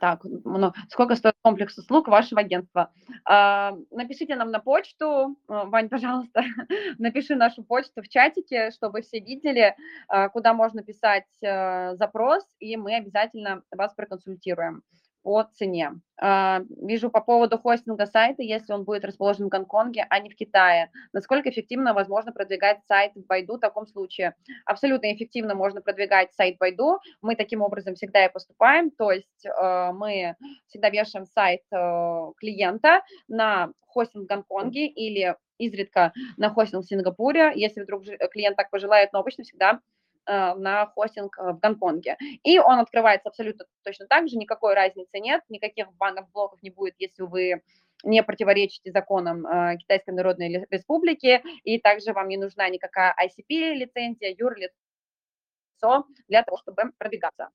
Так, 0.01 0.22
ну, 0.24 0.74
сколько 0.89 1.15
стоит 1.15 1.36
комплекс 1.43 1.77
услуг 1.77 2.08
вашего 2.08 2.41
агентства? 2.41 2.91
А, 3.24 3.77
напишите 3.91 4.36
нам 4.36 4.50
на 4.50 4.60
почту, 4.60 5.38
а, 5.48 5.65
Вань, 5.65 5.89
пожалуйста, 5.89 6.41
напиши 6.98 7.36
нашу 7.36 7.63
почту 7.63 8.01
в 8.01 8.10
чатике, 8.10 8.72
чтобы 8.72 9.01
все 9.01 9.20
видели, 9.20 9.75
а, 10.08 10.29
куда 10.29 10.55
можно 10.55 10.81
писать 10.81 11.27
а, 11.46 11.96
запрос, 11.98 12.43
и 12.58 12.77
мы 12.77 12.96
обязательно 12.96 13.62
вас 13.70 13.93
проконсультируем 13.93 14.81
по 15.24 15.44
цене. 15.54 15.94
А, 16.20 16.62
вижу 16.82 17.10
по 17.10 17.22
поводу 17.22 17.58
хостинга 17.58 18.06
сайта, 18.06 18.44
если 18.44 18.74
он 18.74 18.84
будет 18.84 19.06
расположен 19.06 19.46
в 19.48 19.50
Гонконге, 19.50 20.06
а 20.10 20.20
не 20.20 20.30
в 20.30 20.36
Китае. 20.36 20.92
Насколько 21.13 21.50
эффективно 21.50 21.94
возможно 21.94 22.32
продвигать 22.32 22.80
сайт 22.88 23.13
в 23.16 23.25
Байду 23.25 23.56
в 23.56 23.60
таком 23.60 23.88
случае? 23.88 24.36
Абсолютно 24.66 25.13
эффективно 25.13 25.56
можно 25.56 25.82
продвигать 25.82 26.34
сайт 26.34 26.56
в 26.56 26.60
Байду. 26.60 27.00
Мы 27.22 27.36
таким 27.36 27.62
образом 27.62 27.96
всегда 27.96 28.25
и 28.25 28.32
поступаем, 28.32 28.92
то 28.92 29.12
есть 29.12 29.46
а, 29.48 29.92
мы 29.94 30.36
всегда 30.68 30.90
вешаем 30.90 31.25
сайт 31.25 31.62
а, 31.72 32.32
клиента 32.38 33.01
на 33.28 33.72
хостинг 33.88 34.25
в 34.25 34.28
Гонконге 34.28 34.88
или 34.88 35.36
изредка 35.58 36.13
на 36.38 36.50
хостинг 36.50 36.84
в 36.84 36.88
Сингапуре, 36.88 37.51
если 37.56 37.82
вдруг 37.82 38.04
клиент 38.32 38.58
так 38.58 38.70
пожелает, 38.70 39.13
но 39.13 39.20
обычно 39.20 39.44
всегда 39.44 39.80
Э, 39.80 40.00
на 40.28 40.86
хостинг 40.88 41.38
э, 41.38 41.54
в 41.54 41.60
Гонконге. 41.60 42.18
И 42.44 42.60
он 42.60 42.80
открывается 42.80 43.30
абсолютно 43.30 43.66
точно 43.84 44.08
так 44.08 44.28
же, 44.28 44.38
никакой 44.38 44.74
разницы 44.74 45.20
нет, 45.20 45.42
никаких 45.50 45.92
банных 45.94 46.30
блоков 46.32 46.62
не 46.62 46.70
будет, 46.70 46.96
если 47.00 47.24
вы 47.24 47.62
не 48.03 48.24
противоречите 48.24 48.92
законам 48.92 49.46
э, 49.46 49.77
Китайской 49.77 50.12
Народной 50.12 50.66
Республики, 50.70 51.42
и 51.64 51.79
также 51.79 52.14
вам 52.14 52.27
не 52.27 52.38
нужна 52.38 52.68
никакая 52.70 53.16
ICP-лицензия, 53.20 54.36
юрлицо 54.38 56.05
для 56.27 56.44
того, 56.44 56.57
чтобы 56.57 56.92
продвигаться. 56.98 57.50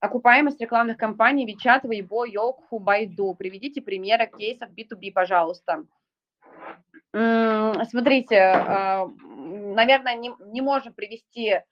Окупаемость 0.00 0.60
рекламных 0.60 0.96
кампаний 0.96 1.44
WeChat, 1.44 1.82
Weibo, 1.82 2.24
Youku, 2.24 2.78
Baidu. 2.78 3.34
Приведите 3.34 3.82
примеры 3.82 4.30
кейсов 4.38 4.70
B2B, 4.70 5.12
пожалуйста. 5.12 5.84
Смотрите, 7.12 8.54
наверное, 9.74 10.14
не, 10.14 10.30
не 10.52 10.60
можем 10.60 10.92
привести 10.92 11.62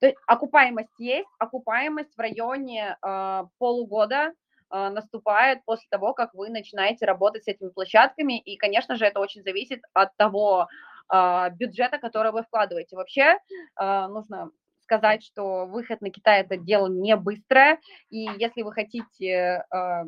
то 0.00 0.06
есть 0.06 0.18
окупаемость 0.26 0.98
есть, 0.98 1.28
окупаемость 1.38 2.14
в 2.16 2.20
районе 2.20 2.96
э, 3.00 3.44
полугода 3.58 4.32
э, 4.72 4.88
наступает 4.88 5.64
после 5.66 5.86
того, 5.90 6.14
как 6.14 6.34
вы 6.34 6.48
начинаете 6.48 7.04
работать 7.04 7.44
с 7.44 7.48
этими 7.48 7.68
площадками, 7.68 8.38
и, 8.38 8.56
конечно 8.56 8.96
же, 8.96 9.04
это 9.04 9.20
очень 9.20 9.42
зависит 9.42 9.82
от 9.92 10.16
того 10.16 10.68
э, 11.12 11.50
бюджета, 11.50 11.98
который 11.98 12.32
вы 12.32 12.42
вкладываете. 12.42 12.96
Вообще 12.96 13.36
э, 13.78 14.06
нужно 14.08 14.50
сказать, 14.82 15.22
что 15.22 15.66
выход 15.66 16.00
на 16.00 16.10
Китай 16.10 16.40
это 16.40 16.56
дело 16.56 16.88
не 16.88 17.14
быстрое, 17.14 17.78
и 18.08 18.28
если 18.38 18.62
вы 18.62 18.72
хотите 18.72 19.64
э, 19.72 20.04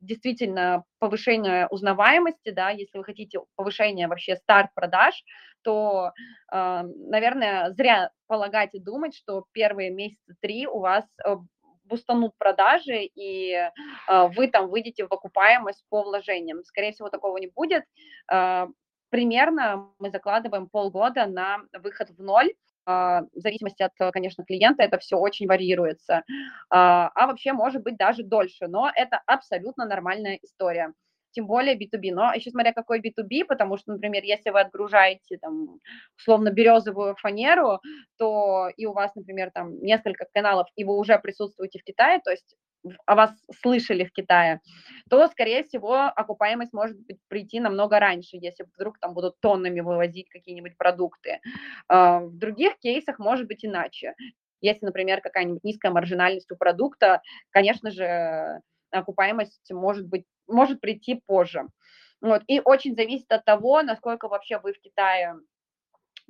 действительно 0.00 0.84
повышение 0.98 1.66
узнаваемости, 1.68 2.50
да, 2.50 2.70
если 2.70 2.98
вы 2.98 3.04
хотите 3.04 3.40
повышение 3.56 4.08
вообще 4.08 4.36
старт 4.36 4.70
продаж, 4.74 5.14
то, 5.62 6.12
э, 6.52 6.82
наверное, 7.08 7.72
зря 7.72 8.10
полагать 8.26 8.74
и 8.74 8.80
думать, 8.80 9.14
что 9.16 9.44
первые 9.52 9.90
месяца 9.90 10.34
три 10.40 10.66
у 10.66 10.80
вас 10.80 11.04
э, 11.24 11.36
бустанут 11.84 12.32
продажи, 12.38 13.04
и 13.14 13.52
э, 13.52 13.70
вы 14.28 14.48
там 14.48 14.68
выйдете 14.68 15.06
в 15.06 15.12
окупаемость 15.12 15.84
по 15.88 16.02
вложениям. 16.02 16.64
Скорее 16.64 16.92
всего, 16.92 17.08
такого 17.08 17.36
не 17.38 17.48
будет. 17.48 17.84
Э, 18.32 18.66
примерно 19.10 19.90
мы 19.98 20.10
закладываем 20.10 20.68
полгода 20.68 21.26
на 21.26 21.60
выход 21.72 22.10
в 22.10 22.22
ноль, 22.22 22.50
а, 22.50 22.54
в 22.86 23.28
зависимости 23.34 23.82
от, 23.82 23.92
конечно, 24.12 24.44
клиента, 24.44 24.82
это 24.82 24.98
все 24.98 25.16
очень 25.16 25.46
варьируется. 25.46 26.22
А, 26.70 27.10
а 27.14 27.26
вообще 27.26 27.52
может 27.52 27.82
быть 27.82 27.96
даже 27.96 28.22
дольше, 28.22 28.66
но 28.68 28.90
это 28.94 29.20
абсолютно 29.26 29.86
нормальная 29.86 30.38
история 30.42 30.92
тем 31.34 31.46
более 31.46 31.76
B2B. 31.76 32.12
Но 32.14 32.32
еще 32.32 32.50
смотря 32.50 32.72
какой 32.72 33.00
B2B, 33.00 33.44
потому 33.46 33.76
что, 33.76 33.92
например, 33.92 34.22
если 34.22 34.50
вы 34.50 34.60
отгружаете 34.60 35.36
там 35.38 35.80
условно 36.16 36.50
березовую 36.50 37.16
фанеру, 37.16 37.80
то 38.18 38.68
и 38.76 38.86
у 38.86 38.92
вас, 38.92 39.14
например, 39.14 39.50
там 39.52 39.80
несколько 39.82 40.26
каналов, 40.32 40.68
и 40.76 40.84
вы 40.84 40.96
уже 40.96 41.18
присутствуете 41.18 41.80
в 41.80 41.84
Китае, 41.84 42.20
то 42.24 42.30
есть 42.30 42.54
о 43.06 43.14
вас 43.14 43.32
слышали 43.62 44.04
в 44.04 44.12
Китае, 44.12 44.60
то, 45.10 45.26
скорее 45.28 45.62
всего, 45.64 45.94
окупаемость 45.94 46.72
может 46.72 46.98
быть 47.00 47.18
прийти 47.28 47.60
намного 47.60 47.98
раньше, 47.98 48.36
если 48.36 48.64
вдруг 48.76 48.98
там 48.98 49.14
будут 49.14 49.40
тоннами 49.40 49.80
вывозить 49.80 50.28
какие-нибудь 50.28 50.76
продукты. 50.76 51.40
А, 51.88 52.20
в 52.20 52.36
других 52.38 52.78
кейсах 52.78 53.18
может 53.18 53.46
быть 53.46 53.64
иначе. 53.64 54.14
Если, 54.60 54.86
например, 54.86 55.20
какая-нибудь 55.20 55.64
низкая 55.64 55.92
маржинальность 55.92 56.50
у 56.52 56.56
продукта, 56.56 57.20
конечно 57.50 57.90
же, 57.90 58.60
окупаемость 58.90 59.70
может 59.72 60.06
быть 60.06 60.24
может 60.46 60.80
прийти 60.80 61.22
позже. 61.26 61.66
Вот. 62.20 62.42
И 62.46 62.60
очень 62.64 62.94
зависит 62.94 63.30
от 63.32 63.44
того, 63.44 63.82
насколько 63.82 64.28
вообще 64.28 64.58
вы 64.58 64.72
в 64.72 64.80
Китае 64.80 65.34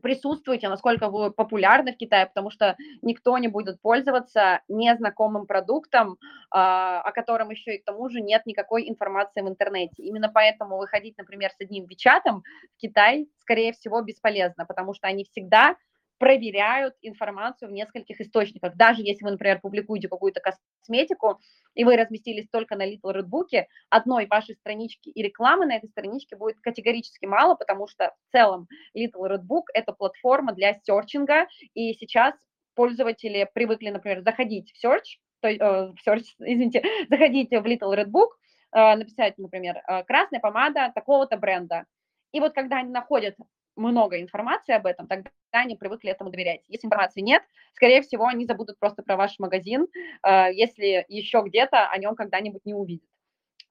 присутствуете, 0.03 0.69
насколько 0.69 1.09
вы 1.09 1.31
популярны 1.31 1.93
в 1.93 1.97
Китае, 1.97 2.27
потому 2.27 2.51
что 2.51 2.77
никто 3.03 3.37
не 3.39 3.49
будет 3.49 3.81
пользоваться 3.81 4.61
незнакомым 4.69 5.47
продуктом, 5.47 6.19
а, 6.51 7.01
о 7.01 7.13
котором 7.13 7.51
еще 7.51 7.77
и 7.77 7.79
к 7.79 7.85
тому 7.85 8.09
же 8.09 8.21
нет 8.21 8.47
никакой 8.47 8.89
информации 8.89 9.43
в 9.43 9.49
интернете. 9.49 10.03
Именно 10.03 10.29
поэтому 10.29 10.79
выходить, 10.79 11.17
например, 11.19 11.51
с 11.51 11.61
одним 11.61 11.87
Вичатом 11.87 12.43
в 12.77 12.81
Китай, 12.81 13.29
скорее 13.39 13.73
всего, 13.73 14.03
бесполезно, 14.03 14.67
потому 14.67 14.95
что 14.95 15.07
они 15.07 15.25
всегда 15.25 15.77
проверяют 16.19 16.95
информацию 17.03 17.69
в 17.69 17.73
нескольких 17.73 18.21
источниках. 18.21 18.77
Даже 18.77 19.03
если 19.03 19.25
вы, 19.25 19.33
например, 19.33 19.61
публикуете 19.61 20.09
какую-то 20.09 20.41
косметику, 20.41 21.41
и 21.75 21.85
вы 21.85 21.97
разместились 21.97 22.49
только 22.51 22.77
на 22.77 22.87
Little 22.89 23.15
Red 23.15 23.29
Book, 23.29 23.65
одной 23.91 24.27
вашей 24.27 24.55
странички 24.55 25.09
и 25.09 25.23
рекламы 25.23 25.67
на 25.67 25.77
этой 25.77 25.89
страничке 25.89 26.37
будет 26.37 26.61
категорически 26.61 27.27
мало, 27.27 27.55
потому 27.57 27.89
что 27.89 28.15
в 28.29 28.33
целом 28.33 28.69
Little 28.97 29.29
Red 29.29 29.43
Book– 29.43 29.65
это 29.75 29.93
платформа 29.93 30.53
для 30.53 30.75
серчинга, 30.75 31.47
и 31.75 31.95
сейчас 31.95 32.35
пользователи 32.75 33.49
привыкли, 33.53 33.91
например, 33.91 34.23
заходить 34.23 34.73
в 34.73 34.85
search, 34.85 35.19
то, 35.41 35.49
э, 35.49 35.93
в 35.93 35.97
search, 36.07 36.25
извините, 36.39 36.83
заходить 37.11 37.51
в 37.51 37.67
Little 37.67 37.95
Red 37.95 38.11
Book, 38.11 38.31
э, 38.73 38.97
написать, 38.97 39.37
например, 39.39 39.77
э, 39.87 40.05
красная 40.05 40.41
помада 40.41 40.93
такого-то 40.95 41.37
бренда. 41.37 41.85
И 42.33 42.41
вот 42.41 42.53
когда 42.53 42.79
они 42.79 42.91
находят 42.91 43.37
много 43.77 44.21
информации 44.21 44.75
об 44.75 44.87
этом, 44.87 45.07
тогда 45.07 45.31
они 45.53 45.77
привыкли 45.77 46.11
этому 46.11 46.31
доверять. 46.31 46.63
Если 46.69 46.87
информации 46.87 47.21
нет, 47.21 47.43
скорее 47.75 48.03
всего, 48.03 48.27
они 48.27 48.47
забудут 48.47 48.79
просто 48.79 49.03
про 49.03 49.17
ваш 49.17 49.39
магазин, 49.39 49.87
э, 50.27 50.53
если 50.53 51.05
еще 51.09 51.43
где-то 51.45 51.89
о 51.89 51.99
нем 51.99 52.15
когда-нибудь 52.17 52.65
не 52.65 52.75
увидят. 52.75 53.09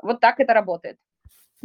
Вот 0.01 0.19
так 0.19 0.39
это 0.39 0.53
работает. 0.53 0.97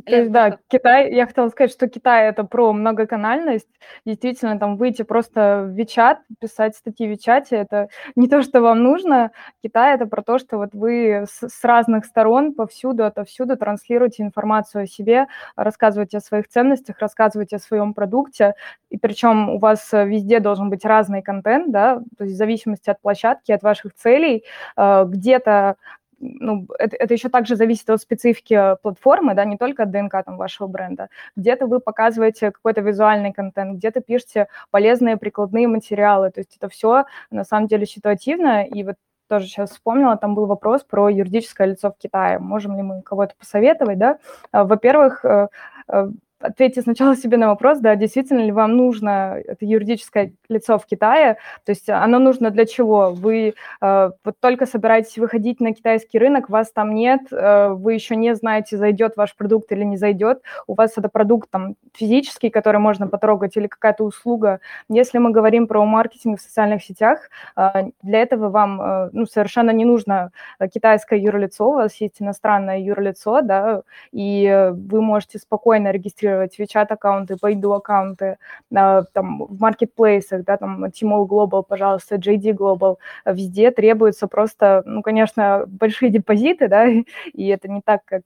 То 0.07 0.15
есть, 0.17 0.31
да, 0.31 0.59
Китай, 0.69 1.13
я 1.13 1.27
хотела 1.27 1.49
сказать, 1.49 1.73
что 1.73 1.89
Китай 1.89 2.29
это 2.29 2.45
про 2.45 2.73
многоканальность. 2.73 3.69
Действительно, 4.07 4.59
там 4.59 4.77
выйти 4.77 5.03
просто 5.03 5.65
в 5.67 5.71
Вичат, 5.75 6.21
писать 6.41 6.77
статьи 6.77 7.07
в 7.07 7.11
Вичате, 7.11 7.57
это 7.57 7.89
не 8.15 8.29
то, 8.29 8.43
что 8.43 8.61
вам 8.61 8.83
нужно. 8.83 9.33
Китай 9.63 9.95
это 9.97 10.07
про 10.07 10.23
то, 10.23 10.39
что 10.39 10.59
вот 10.59 10.71
вы 10.73 11.25
с, 11.29 11.65
разных 11.65 12.05
сторон, 12.05 12.55
повсюду, 12.55 13.05
отовсюду 13.05 13.57
транслируете 13.57 14.23
информацию 14.23 14.85
о 14.85 14.87
себе, 14.87 15.27
рассказываете 15.57 16.19
о 16.19 16.21
своих 16.21 16.49
ценностях, 16.49 16.99
рассказываете 17.01 17.57
о 17.57 17.59
своем 17.59 17.93
продукте, 17.93 18.55
и 18.91 18.99
причем 18.99 19.51
у 19.51 19.59
вас 19.59 19.91
везде 19.93 20.39
должен 20.41 20.71
быть 20.71 20.85
разный 20.85 21.23
контент, 21.23 21.73
да, 21.73 22.01
то 22.17 22.25
есть 22.25 22.35
в 22.37 22.39
зависимости 22.39 22.89
от 22.91 23.01
площадки, 23.01 23.53
от 23.53 23.63
ваших 23.63 23.95
целей, 23.95 24.45
э, 24.77 25.05
где-то 25.07 25.77
ну, 26.21 26.67
это, 26.79 26.97
это 26.97 27.15
еще 27.15 27.29
также 27.29 27.57
зависит 27.57 27.89
от 27.91 28.01
специфики 28.01 28.77
платформы, 28.83 29.35
да, 29.35 29.45
не 29.45 29.57
только 29.57 29.85
от 29.85 29.91
ДНК 29.91 30.25
там, 30.25 30.37
вашего 30.37 30.67
бренда. 30.67 31.09
Где-то 31.37 31.67
вы 31.67 31.81
показываете 31.81 32.51
какой-то 32.51 32.81
визуальный 32.81 33.33
контент, 33.33 33.77
где-то 33.77 34.01
пишете 34.01 34.49
полезные 34.71 35.17
прикладные 35.17 35.69
материалы. 35.69 36.31
То 36.31 36.41
есть 36.41 36.57
это 36.57 36.69
все 36.69 37.05
на 37.31 37.45
самом 37.45 37.69
деле 37.69 37.87
ситуативно. 37.87 38.65
И 38.65 38.83
вот 38.85 38.97
тоже 39.29 39.47
сейчас 39.47 39.71
вспомнила, 39.71 40.17
там 40.17 40.35
был 40.35 40.47
вопрос 40.47 40.83
про 40.83 41.09
юридическое 41.09 41.69
лицо 41.69 41.91
в 41.93 41.99
Китае. 41.99 42.39
Можем 42.39 42.77
ли 42.77 42.83
мы 42.83 43.03
кого-то 43.03 43.35
посоветовать, 43.39 43.99
да? 43.99 44.19
А, 44.53 44.65
во-первых, 44.65 45.25
э, 45.25 45.49
э, 45.89 46.09
ответьте 46.41 46.83
сначала 46.83 47.17
себе 47.17 47.37
на 47.37 47.49
вопрос, 47.49 47.79
да, 47.81 47.97
действительно 47.97 48.41
ли 48.41 48.53
вам 48.53 48.77
нужно 48.77 49.41
это 49.45 49.65
юридическое 49.65 50.33
лицо 50.49 50.79
в 50.79 50.87
Китае, 50.87 51.39
то 51.65 51.71
есть 51.71 51.89
оно 51.89 52.19
нужно 52.19 52.51
для 52.51 52.65
чего? 52.65 53.13
Вы 53.13 53.55
э, 53.81 54.11
вот 54.25 54.35
только 54.41 54.67
собираетесь 54.67 55.19
выходить 55.19 55.61
на 55.61 55.75
китайский 55.75 56.19
рынок, 56.19 56.49
вас 56.49 56.71
там 56.71 56.95
нет, 56.95 57.21
э, 57.33 57.69
вы 57.71 57.95
еще 57.95 58.17
не 58.17 58.35
знаете, 58.35 58.77
зайдет 58.77 59.17
ваш 59.17 59.35
продукт 59.37 59.73
или 59.73 59.85
не 59.85 59.97
зайдет, 59.97 60.43
у 60.67 60.75
вас 60.75 60.93
это 60.97 61.09
продукт 61.09 61.51
там 61.51 61.75
физический, 61.95 62.51
который 62.51 62.79
можно 62.79 63.09
потрогать, 63.09 63.57
или 63.57 63.67
какая-то 63.67 64.05
услуга. 64.05 64.61
Если 64.89 65.19
мы 65.19 65.31
говорим 65.31 65.67
про 65.67 65.85
маркетинг 65.85 66.39
в 66.39 66.43
социальных 66.43 66.85
сетях, 66.85 67.31
э, 67.57 67.91
для 68.03 68.23
этого 68.23 68.49
вам 68.49 68.81
э, 68.81 69.11
ну, 69.13 69.27
совершенно 69.27 69.71
не 69.71 69.85
нужно 69.85 70.31
китайское 70.73 71.19
юрлицо, 71.19 71.69
у 71.69 71.75
вас 71.75 71.95
есть 71.97 72.23
иностранное 72.23 72.79
юрлицо, 72.79 73.41
да, 73.43 73.83
и 74.13 74.71
вы 74.73 75.03
можете 75.03 75.39
спокойно 75.39 75.91
регистрировать 75.91 76.28
WeChat 76.29 76.87
аккаунты, 76.89 77.35
Baidu 77.35 77.75
аккаунты, 77.77 78.39
а, 78.75 79.03
там 79.13 79.45
в 79.47 79.61
маркетплейсах, 79.61 80.45
да, 80.45 80.57
там 80.57 80.85
Tmall 80.85 81.27
Global, 81.27 81.63
пожалуйста, 81.67 82.17
JD 82.17 82.55
Global, 82.55 82.97
везде 83.25 83.71
требуется 83.71 84.27
просто, 84.29 84.83
ну, 84.87 85.03
конечно, 85.03 85.65
большие 85.67 86.11
депозиты, 86.11 86.69
да, 86.69 86.87
и 87.33 87.47
это 87.47 87.69
не 87.69 87.81
так, 87.83 88.05
как, 88.05 88.23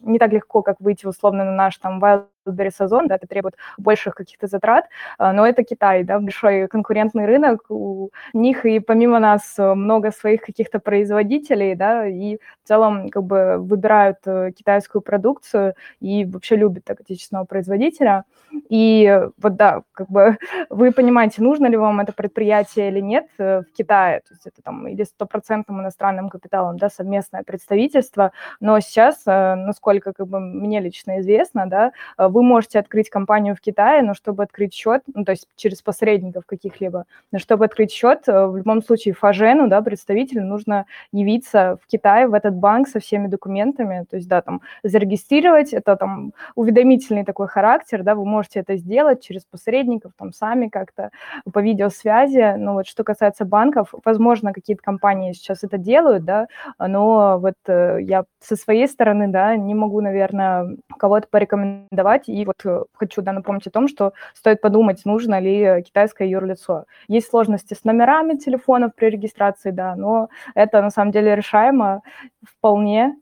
не 0.00 0.18
так 0.18 0.32
легко, 0.32 0.62
как 0.62 0.80
выйти 0.80 1.06
условно 1.06 1.44
на 1.44 1.52
наш 1.52 1.76
там 1.78 2.02
Wild 2.02 2.26
Wildberries 2.46 3.06
да, 3.08 3.16
это 3.16 3.26
требует 3.26 3.56
больших 3.78 4.14
каких-то 4.14 4.46
затрат, 4.46 4.86
а, 5.18 5.32
но 5.32 5.46
это 5.46 5.64
Китай, 5.64 6.04
да, 6.04 6.18
большой 6.18 6.68
конкурентный 6.68 7.26
рынок, 7.26 7.70
у 7.70 8.10
них 8.32 8.64
и 8.64 8.80
помимо 8.80 9.18
нас 9.18 9.54
много 9.58 10.10
своих 10.10 10.42
каких-то 10.42 10.78
производителей, 10.78 11.74
да, 11.74 12.06
и 12.06 12.36
в 12.36 12.68
целом 12.68 13.10
как 13.10 13.22
бы 13.24 13.56
выбирают 13.58 14.18
э, 14.26 14.52
китайскую 14.56 15.02
продукцию 15.02 15.74
и 16.00 16.24
вообще 16.24 16.56
любят 16.56 16.90
отечественного 16.90 17.44
производителя. 17.44 18.24
И 18.68 19.20
вот 19.38 19.56
да, 19.56 19.82
как 19.92 20.08
бы 20.08 20.38
вы 20.70 20.92
понимаете, 20.92 21.42
нужно 21.42 21.66
ли 21.66 21.76
вам 21.76 22.00
это 22.00 22.12
предприятие 22.12 22.88
или 22.88 23.00
нет 23.00 23.26
э, 23.38 23.62
в 23.62 23.76
Китае, 23.76 24.20
то 24.20 24.34
есть 24.34 24.46
это 24.46 24.62
там 24.62 24.86
или 24.88 25.04
стопроцентным 25.04 25.80
иностранным 25.80 26.28
капиталом, 26.28 26.76
да, 26.76 26.88
совместное 26.88 27.42
представительство, 27.42 28.32
но 28.60 28.80
сейчас, 28.80 29.22
э, 29.26 29.54
насколько 29.54 30.12
как 30.12 30.26
бы 30.28 30.40
мне 30.40 30.80
лично 30.80 31.20
известно, 31.20 31.66
да, 31.66 31.92
вы 32.36 32.42
можете 32.42 32.78
открыть 32.78 33.08
компанию 33.08 33.56
в 33.56 33.60
Китае, 33.62 34.02
но 34.02 34.12
чтобы 34.12 34.42
открыть 34.42 34.74
счет, 34.74 35.02
ну, 35.14 35.24
то 35.24 35.32
есть 35.32 35.48
через 35.56 35.80
посредников 35.80 36.44
каких-либо, 36.44 37.06
но 37.32 37.38
чтобы 37.38 37.64
открыть 37.64 37.90
счет, 37.90 38.24
э, 38.28 38.46
в 38.46 38.58
любом 38.58 38.82
случае 38.82 39.14
Фажену, 39.14 39.68
да, 39.68 39.80
представителю, 39.80 40.44
нужно 40.44 40.84
явиться 41.12 41.78
в 41.82 41.86
Китае, 41.86 42.28
в 42.28 42.34
этот 42.34 42.54
банк 42.54 42.88
со 42.88 43.00
всеми 43.00 43.28
документами, 43.28 44.04
то 44.10 44.16
есть, 44.16 44.28
да, 44.28 44.42
там, 44.42 44.60
зарегистрировать, 44.82 45.72
это 45.72 45.96
там 45.96 46.34
уведомительный 46.56 47.24
такой 47.24 47.48
характер, 47.48 48.02
да, 48.02 48.14
вы 48.14 48.26
можете 48.26 48.60
это 48.60 48.76
сделать 48.76 49.22
через 49.24 49.46
посредников, 49.46 50.12
там, 50.18 50.34
сами 50.34 50.68
как-то 50.68 51.12
по 51.50 51.62
видеосвязи, 51.62 52.56
но 52.58 52.74
вот 52.74 52.86
что 52.86 53.02
касается 53.02 53.46
банков, 53.46 53.94
возможно, 54.04 54.52
какие-то 54.52 54.82
компании 54.82 55.32
сейчас 55.32 55.64
это 55.64 55.78
делают, 55.78 56.26
да, 56.26 56.48
но 56.78 57.38
вот 57.38 57.54
э, 57.66 58.00
я 58.02 58.26
со 58.40 58.56
своей 58.56 58.88
стороны, 58.88 59.28
да, 59.28 59.56
не 59.56 59.74
могу, 59.74 60.02
наверное, 60.02 60.76
кого-то 60.98 61.28
порекомендовать, 61.30 62.25
и 62.28 62.44
вот 62.44 62.64
э, 62.64 62.84
хочу 62.94 63.22
да, 63.22 63.32
напомнить 63.32 63.66
о 63.66 63.70
том, 63.70 63.88
что 63.88 64.12
стоит 64.34 64.60
подумать, 64.60 65.04
нужно 65.04 65.40
ли 65.40 65.82
китайское 65.82 66.28
юрлицо. 66.28 66.86
Есть 67.08 67.28
сложности 67.28 67.74
с 67.74 67.84
номерами 67.84 68.36
телефонов 68.36 68.94
при 68.94 69.06
регистрации, 69.10 69.70
да, 69.70 69.94
но 69.96 70.28
это 70.54 70.82
на 70.82 70.90
самом 70.90 71.12
деле 71.12 71.34
решаемо 71.36 72.02
вполне. 72.44 73.16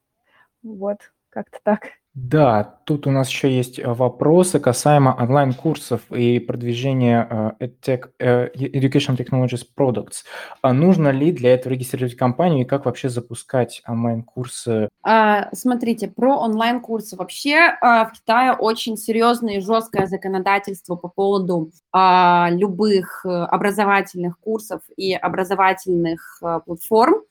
Вот, 0.62 1.12
как-то 1.30 1.58
так. 1.62 1.88
Да, 2.14 2.78
тут 2.84 3.08
у 3.08 3.10
нас 3.10 3.28
еще 3.28 3.50
есть 3.50 3.80
э, 3.80 3.92
вопросы 3.92 4.60
касаемо 4.60 5.16
онлайн-курсов 5.18 6.00
и 6.12 6.38
продвижения 6.38 7.56
э, 7.58 7.66
EdTech, 7.66 8.10
э, 8.20 8.50
Education 8.54 9.16
Technologies 9.16 9.64
Products. 9.76 10.22
А 10.62 10.72
нужно 10.72 11.08
ли 11.08 11.32
для 11.32 11.54
этого 11.54 11.72
регистрировать 11.72 12.14
компанию 12.14 12.60
и 12.60 12.68
как 12.68 12.84
вообще 12.84 13.08
запускать 13.08 13.82
онлайн-курсы? 13.88 14.88
А, 15.02 15.48
смотрите, 15.52 16.06
про 16.06 16.38
онлайн-курсы. 16.38 17.16
Вообще 17.16 17.76
а, 17.80 18.04
в 18.04 18.12
Китае 18.12 18.52
очень 18.52 18.96
серьезное 18.96 19.56
и 19.56 19.60
жесткое 19.60 20.06
законодательство 20.06 20.94
по 20.94 21.08
поводу 21.08 21.72
любых 21.92 23.24
образовательных 23.24 24.38
курсов 24.38 24.82
и 24.96 25.14
образовательных 25.14 26.40
платформ. 26.64 27.22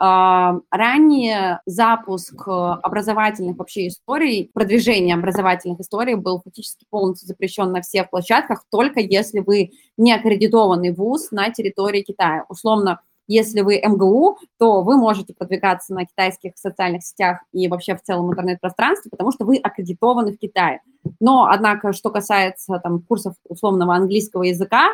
Ранее 0.00 1.60
запуск 1.66 2.46
э, 2.46 2.50
образовательных 2.50 3.56
вообще 3.56 3.88
историй, 3.88 4.48
продвижение 4.54 5.16
образовательных 5.16 5.80
историй 5.80 6.14
был 6.14 6.40
фактически 6.40 6.86
полностью 6.88 7.26
запрещен 7.26 7.72
на 7.72 7.80
всех 7.80 8.08
площадках, 8.08 8.64
только 8.70 9.00
если 9.00 9.40
вы 9.40 9.72
не 9.96 10.12
аккредитованный 10.12 10.94
вуз 10.94 11.32
на 11.32 11.50
территории 11.50 12.02
Китая. 12.02 12.44
Условно, 12.48 13.00
если 13.28 13.60
вы 13.60 13.80
МГУ, 13.84 14.38
то 14.58 14.82
вы 14.82 14.96
можете 14.96 15.34
продвигаться 15.34 15.92
на 15.94 16.06
китайских 16.06 16.52
социальных 16.56 17.04
сетях 17.04 17.40
и 17.52 17.68
вообще 17.68 17.94
в 17.94 18.02
целом 18.02 18.30
интернет-пространстве, 18.30 19.10
потому 19.10 19.32
что 19.32 19.44
вы 19.44 19.58
аккредитованы 19.58 20.32
в 20.32 20.38
Китае. 20.38 20.80
Но, 21.20 21.44
однако, 21.44 21.92
что 21.92 22.10
касается 22.10 22.80
там, 22.82 23.02
курсов 23.02 23.34
условного 23.46 23.94
английского 23.94 24.44
языка, 24.44 24.88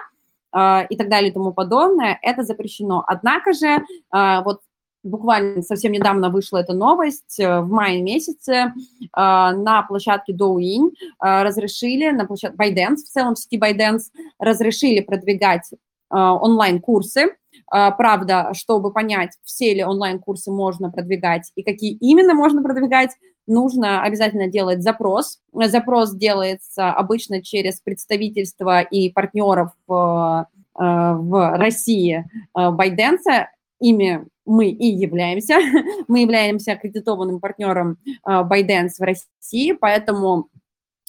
э, 0.53 0.87
и 0.89 0.97
так 0.97 1.09
далее 1.09 1.31
и 1.31 1.33
тому 1.33 1.53
подобное, 1.53 2.19
это 2.23 2.43
запрещено. 2.43 3.05
Однако 3.07 3.53
же, 3.53 3.69
э, 3.69 4.43
вот 4.45 4.63
буквально 5.05 5.63
совсем 5.63 5.93
недавно 5.93 6.31
вышла 6.31 6.59
эта 6.59 6.73
новость, 6.73 7.39
э, 7.39 7.61
в 7.61 7.69
мае 7.69 8.03
месяце 8.03 8.53
э, 8.53 8.73
на 9.13 9.85
площадке 9.87 10.33
Douyin 10.33 10.91
э, 10.91 11.43
разрешили, 11.43 12.11
на 12.11 12.27
площадке 12.27 12.57
ByteDance, 12.57 12.97
в 12.97 13.11
целом 13.11 13.37
сети 13.37 13.59
ByteDance, 13.59 14.05
разрешили 14.39 15.01
продвигать 15.01 15.71
онлайн-курсы. 16.11 17.35
Правда, 17.69 18.51
чтобы 18.53 18.93
понять, 18.93 19.33
все 19.43 19.75
ли 19.75 19.83
онлайн-курсы 19.83 20.53
можно 20.53 20.91
продвигать 20.91 21.51
и 21.57 21.65
какие 21.65 21.93
именно 21.95 22.35
можно 22.35 22.63
продвигать, 22.63 23.11
нужно 23.49 24.03
обязательно 24.03 24.47
делать 24.47 24.83
запрос. 24.83 25.41
Запрос 25.53 26.15
делается 26.15 26.91
обычно 26.91 27.43
через 27.43 27.81
представительство 27.81 28.81
и 28.81 29.11
партнеров 29.11 29.71
в, 29.89 30.47
в 30.75 31.57
России 31.57 32.25
ByteDance. 32.57 33.47
Ими 33.81 34.25
мы 34.47 34.69
и 34.69 34.87
являемся. 34.87 35.59
мы 36.09 36.21
являемся 36.21 36.73
аккредитованным 36.73 37.41
партнером 37.41 37.99
а, 38.23 38.43
ByteDance 38.43 38.99
в 38.99 39.03
России, 39.03 39.73
поэтому 39.73 40.49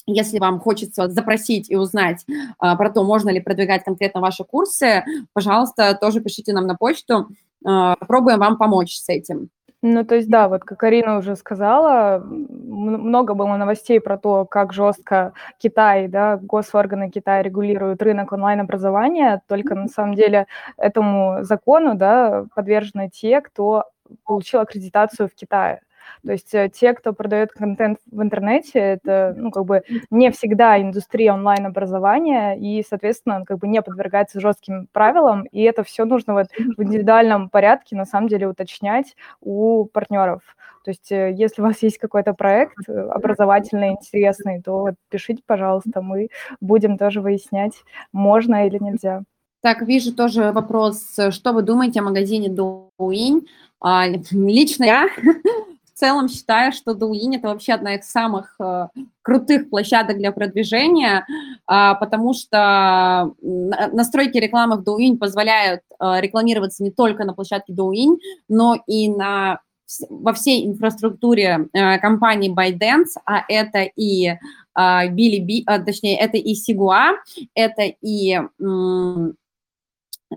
если 0.06 0.38
вам 0.38 0.60
хочется 0.60 1.08
запросить 1.08 1.70
и 1.70 1.76
узнать 1.76 2.24
а, 2.58 2.76
про 2.76 2.90
то, 2.90 3.02
можно 3.02 3.30
ли 3.30 3.40
продвигать 3.40 3.84
конкретно 3.84 4.20
ваши 4.20 4.44
курсы, 4.44 5.04
пожалуйста, 5.32 5.98
тоже 6.00 6.20
пишите 6.20 6.52
нам 6.52 6.66
на 6.66 6.76
почту, 6.76 7.28
а, 7.64 7.96
попробуем 7.96 8.38
вам 8.38 8.56
помочь 8.56 8.96
с 8.96 9.08
этим. 9.08 9.50
Ну, 9.88 10.04
то 10.04 10.16
есть, 10.16 10.28
да, 10.28 10.48
вот 10.48 10.64
как 10.64 10.82
Арина 10.82 11.16
уже 11.18 11.36
сказала, 11.36 12.18
много 12.26 13.34
было 13.34 13.56
новостей 13.56 14.00
про 14.00 14.18
то, 14.18 14.44
как 14.44 14.72
жестко 14.72 15.32
Китай, 15.58 16.08
да, 16.08 16.38
госорганы 16.42 17.08
Китая 17.08 17.40
регулируют 17.42 18.02
рынок 18.02 18.32
онлайн-образования, 18.32 19.42
только 19.46 19.76
на 19.76 19.86
самом 19.86 20.14
деле 20.14 20.46
этому 20.76 21.38
закону, 21.44 21.94
да, 21.94 22.46
подвержены 22.56 23.10
те, 23.10 23.40
кто 23.40 23.84
получил 24.24 24.60
аккредитацию 24.60 25.28
в 25.28 25.34
Китае. 25.36 25.80
То 26.24 26.32
есть 26.32 26.54
э, 26.54 26.70
те, 26.72 26.92
кто 26.94 27.12
продает 27.12 27.52
контент 27.52 27.98
в 28.10 28.22
интернете, 28.22 28.78
это, 28.78 29.34
ну, 29.36 29.50
как 29.50 29.64
бы 29.64 29.82
не 30.10 30.30
всегда 30.30 30.80
индустрия 30.80 31.32
онлайн-образования, 31.32 32.54
и, 32.58 32.84
соответственно, 32.88 33.44
как 33.44 33.58
бы 33.58 33.68
не 33.68 33.82
подвергается 33.82 34.40
жестким 34.40 34.88
правилам, 34.92 35.44
и 35.44 35.62
это 35.62 35.84
все 35.84 36.04
нужно 36.04 36.34
вот 36.34 36.46
в 36.76 36.82
индивидуальном 36.82 37.48
порядке, 37.48 37.96
на 37.96 38.04
самом 38.04 38.28
деле, 38.28 38.48
уточнять 38.48 39.16
у 39.40 39.84
партнеров. 39.86 40.42
То 40.84 40.90
есть 40.90 41.10
э, 41.10 41.32
если 41.36 41.62
у 41.62 41.64
вас 41.64 41.82
есть 41.82 41.98
какой-то 41.98 42.32
проект 42.32 42.88
э, 42.88 42.92
образовательный, 42.92 43.90
интересный, 43.90 44.62
то 44.62 44.80
вот 44.80 44.94
пишите, 45.08 45.42
пожалуйста, 45.44 46.00
мы 46.00 46.28
будем 46.60 46.96
тоже 46.96 47.20
выяснять, 47.20 47.72
можно 48.12 48.66
или 48.68 48.78
нельзя. 48.80 49.22
Так, 49.62 49.82
вижу 49.82 50.14
тоже 50.14 50.52
вопрос, 50.52 51.16
что 51.30 51.52
вы 51.52 51.62
думаете 51.62 51.98
о 51.98 52.04
магазине 52.04 52.48
Douyin? 52.48 53.46
А, 53.80 54.06
лично 54.30 54.84
я 54.84 55.08
целом 55.96 56.28
считаю, 56.28 56.72
что 56.72 56.92
Douyin 56.92 57.36
это 57.36 57.48
вообще 57.48 57.72
одна 57.72 57.94
из 57.94 58.04
самых 58.10 58.54
э, 58.60 58.88
крутых 59.22 59.70
площадок 59.70 60.18
для 60.18 60.30
продвижения, 60.30 61.26
э, 61.26 61.94
потому 61.98 62.34
что 62.34 63.32
настройки 63.40 64.36
рекламы 64.38 64.76
в 64.76 64.82
Douyin 64.82 65.16
позволяют 65.16 65.80
э, 65.98 66.20
рекламироваться 66.20 66.82
не 66.82 66.90
только 66.90 67.24
на 67.24 67.32
площадке 67.32 67.72
Douyin, 67.72 68.18
но 68.48 68.78
и 68.86 69.08
на 69.08 69.60
во 70.10 70.32
всей 70.32 70.66
инфраструктуре 70.66 71.68
э, 71.72 71.98
компании 71.98 72.52
ByteDance, 72.52 73.20
а 73.24 73.44
это 73.48 73.82
и 73.82 74.26
э, 74.26 74.38
Bilibili, 74.74 75.62
э, 75.66 75.78
точнее, 75.84 76.18
это 76.18 76.36
и 76.36 76.54
Сигуа, 76.54 77.12
это 77.54 77.82
и 78.02 78.40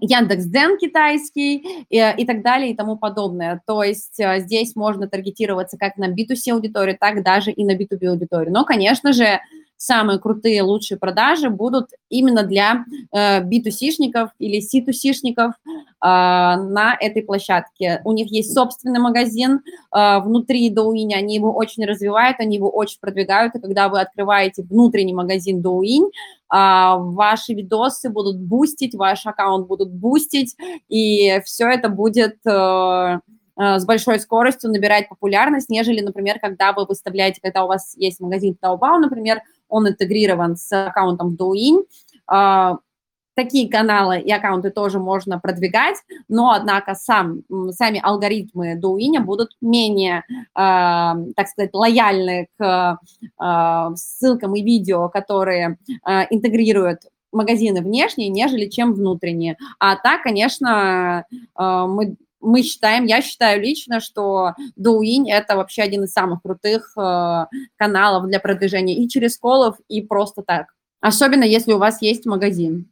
Яндекс.Дзен 0.01 0.77
китайский 0.77 1.85
и, 1.89 2.13
и 2.17 2.25
так 2.25 2.41
далее 2.41 2.71
и 2.71 2.75
тому 2.75 2.97
подобное. 2.97 3.61
То 3.65 3.83
есть 3.83 4.19
э, 4.19 4.39
здесь 4.39 4.75
можно 4.75 5.07
таргетироваться 5.07 5.77
как 5.77 5.97
на 5.97 6.09
B2C 6.09 6.51
аудиторию, 6.53 6.97
так 6.99 7.23
даже 7.23 7.51
и 7.51 7.63
на 7.65 7.75
B2B 7.75 8.07
аудиторию. 8.07 8.53
Но, 8.53 8.65
конечно 8.65 9.13
же, 9.13 9.39
самые 9.79 10.19
крутые, 10.19 10.61
лучшие 10.61 10.97
продажи 10.97 11.49
будут 11.49 11.89
именно 12.09 12.43
для 12.43 12.85
э, 13.11 13.41
B2C-шников 13.43 14.29
или 14.37 14.59
C2C-шников 14.59 15.53
э, 15.63 15.75
на 16.01 16.97
этой 16.99 17.23
площадке. 17.23 18.01
У 18.03 18.11
них 18.11 18.29
есть 18.31 18.53
собственный 18.53 18.99
магазин 18.99 19.61
э, 19.95 20.19
внутри 20.19 20.69
Douyin, 20.73 21.13
они 21.13 21.35
его 21.35 21.55
очень 21.55 21.85
развивают, 21.85 22.39
они 22.39 22.57
его 22.57 22.69
очень 22.69 22.99
продвигают, 22.99 23.55
и 23.55 23.59
когда 23.59 23.87
вы 23.87 24.01
открываете 24.01 24.63
внутренний 24.63 25.13
магазин 25.13 25.61
Douyin, 25.61 26.09
а, 26.49 26.97
ваши 26.97 27.53
видосы 27.53 28.09
будут 28.09 28.39
бустить, 28.39 28.95
ваш 28.95 29.25
аккаунт 29.25 29.67
будут 29.67 29.91
бустить, 29.91 30.55
и 30.87 31.39
все 31.45 31.69
это 31.69 31.89
будет 31.89 32.37
э, 32.45 33.19
э, 33.59 33.79
с 33.79 33.85
большой 33.85 34.19
скоростью 34.19 34.71
набирать 34.71 35.07
популярность, 35.09 35.69
нежели, 35.69 36.01
например, 36.01 36.39
когда 36.39 36.73
вы 36.73 36.85
выставляете, 36.85 37.39
когда 37.41 37.65
у 37.65 37.67
вас 37.67 37.93
есть 37.97 38.19
магазин 38.19 38.57
Taobao, 38.59 38.97
например, 38.97 39.41
он 39.69 39.87
интегрирован 39.87 40.57
с 40.57 40.71
аккаунтом 40.87 41.35
Douyin, 41.39 41.83
а, 42.27 42.77
такие 43.35 43.69
каналы 43.69 44.19
и 44.19 44.31
аккаунты 44.31 44.69
тоже 44.69 44.99
можно 44.99 45.39
продвигать, 45.39 45.95
но, 46.27 46.51
однако, 46.51 46.93
сам, 46.93 47.43
сами 47.71 48.01
алгоритмы 48.03 48.77
Douyin 48.77 49.21
будут 49.21 49.51
менее, 49.61 50.23
э, 50.29 50.43
так 50.55 51.47
сказать, 51.47 51.73
лояльны 51.73 52.49
к 52.57 52.99
э, 53.41 53.89
ссылкам 53.95 54.55
и 54.55 54.61
видео, 54.61 55.07
которые 55.07 55.77
интегрируют 56.29 57.03
магазины 57.31 57.81
внешние, 57.81 58.27
нежели 58.27 58.67
чем 58.67 58.93
внутренние. 58.93 59.55
А 59.79 59.95
так, 59.95 60.23
конечно, 60.23 61.23
мы 61.55 62.17
мы 62.41 62.63
считаем, 62.63 63.05
я 63.05 63.21
считаю 63.21 63.61
лично, 63.61 63.99
что 63.99 64.53
Douyin– 64.77 65.25
это 65.27 65.55
вообще 65.55 65.81
один 65.81 66.03
из 66.03 66.11
самых 66.11 66.41
крутых 66.41 66.93
э, 66.97 67.45
каналов 67.75 68.27
для 68.27 68.39
продвижения 68.39 68.95
и 68.95 69.07
через 69.07 69.37
колов, 69.37 69.77
и 69.87 70.01
просто 70.01 70.43
так. 70.43 70.73
Особенно, 71.01 71.43
если 71.43 71.73
у 71.73 71.77
вас 71.77 72.01
есть 72.01 72.25
магазин. 72.25 72.89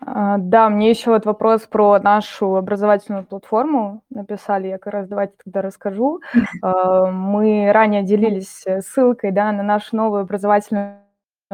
А, 0.00 0.38
да, 0.38 0.70
мне 0.70 0.90
еще 0.90 1.10
вот 1.10 1.26
вопрос 1.26 1.62
про 1.62 1.98
нашу 1.98 2.56
образовательную 2.56 3.24
платформу 3.24 4.02
написали, 4.08 4.68
я 4.68 4.78
как 4.78 4.92
раз 4.94 5.08
давайте 5.08 5.34
тогда 5.44 5.62
расскажу. 5.62 6.20
А, 6.62 7.06
мы 7.10 7.70
ранее 7.72 8.02
делились 8.02 8.64
ссылкой 8.80 9.32
да, 9.32 9.52
на 9.52 9.62
нашу 9.62 9.96
новую 9.96 10.22
образовательную 10.22 11.00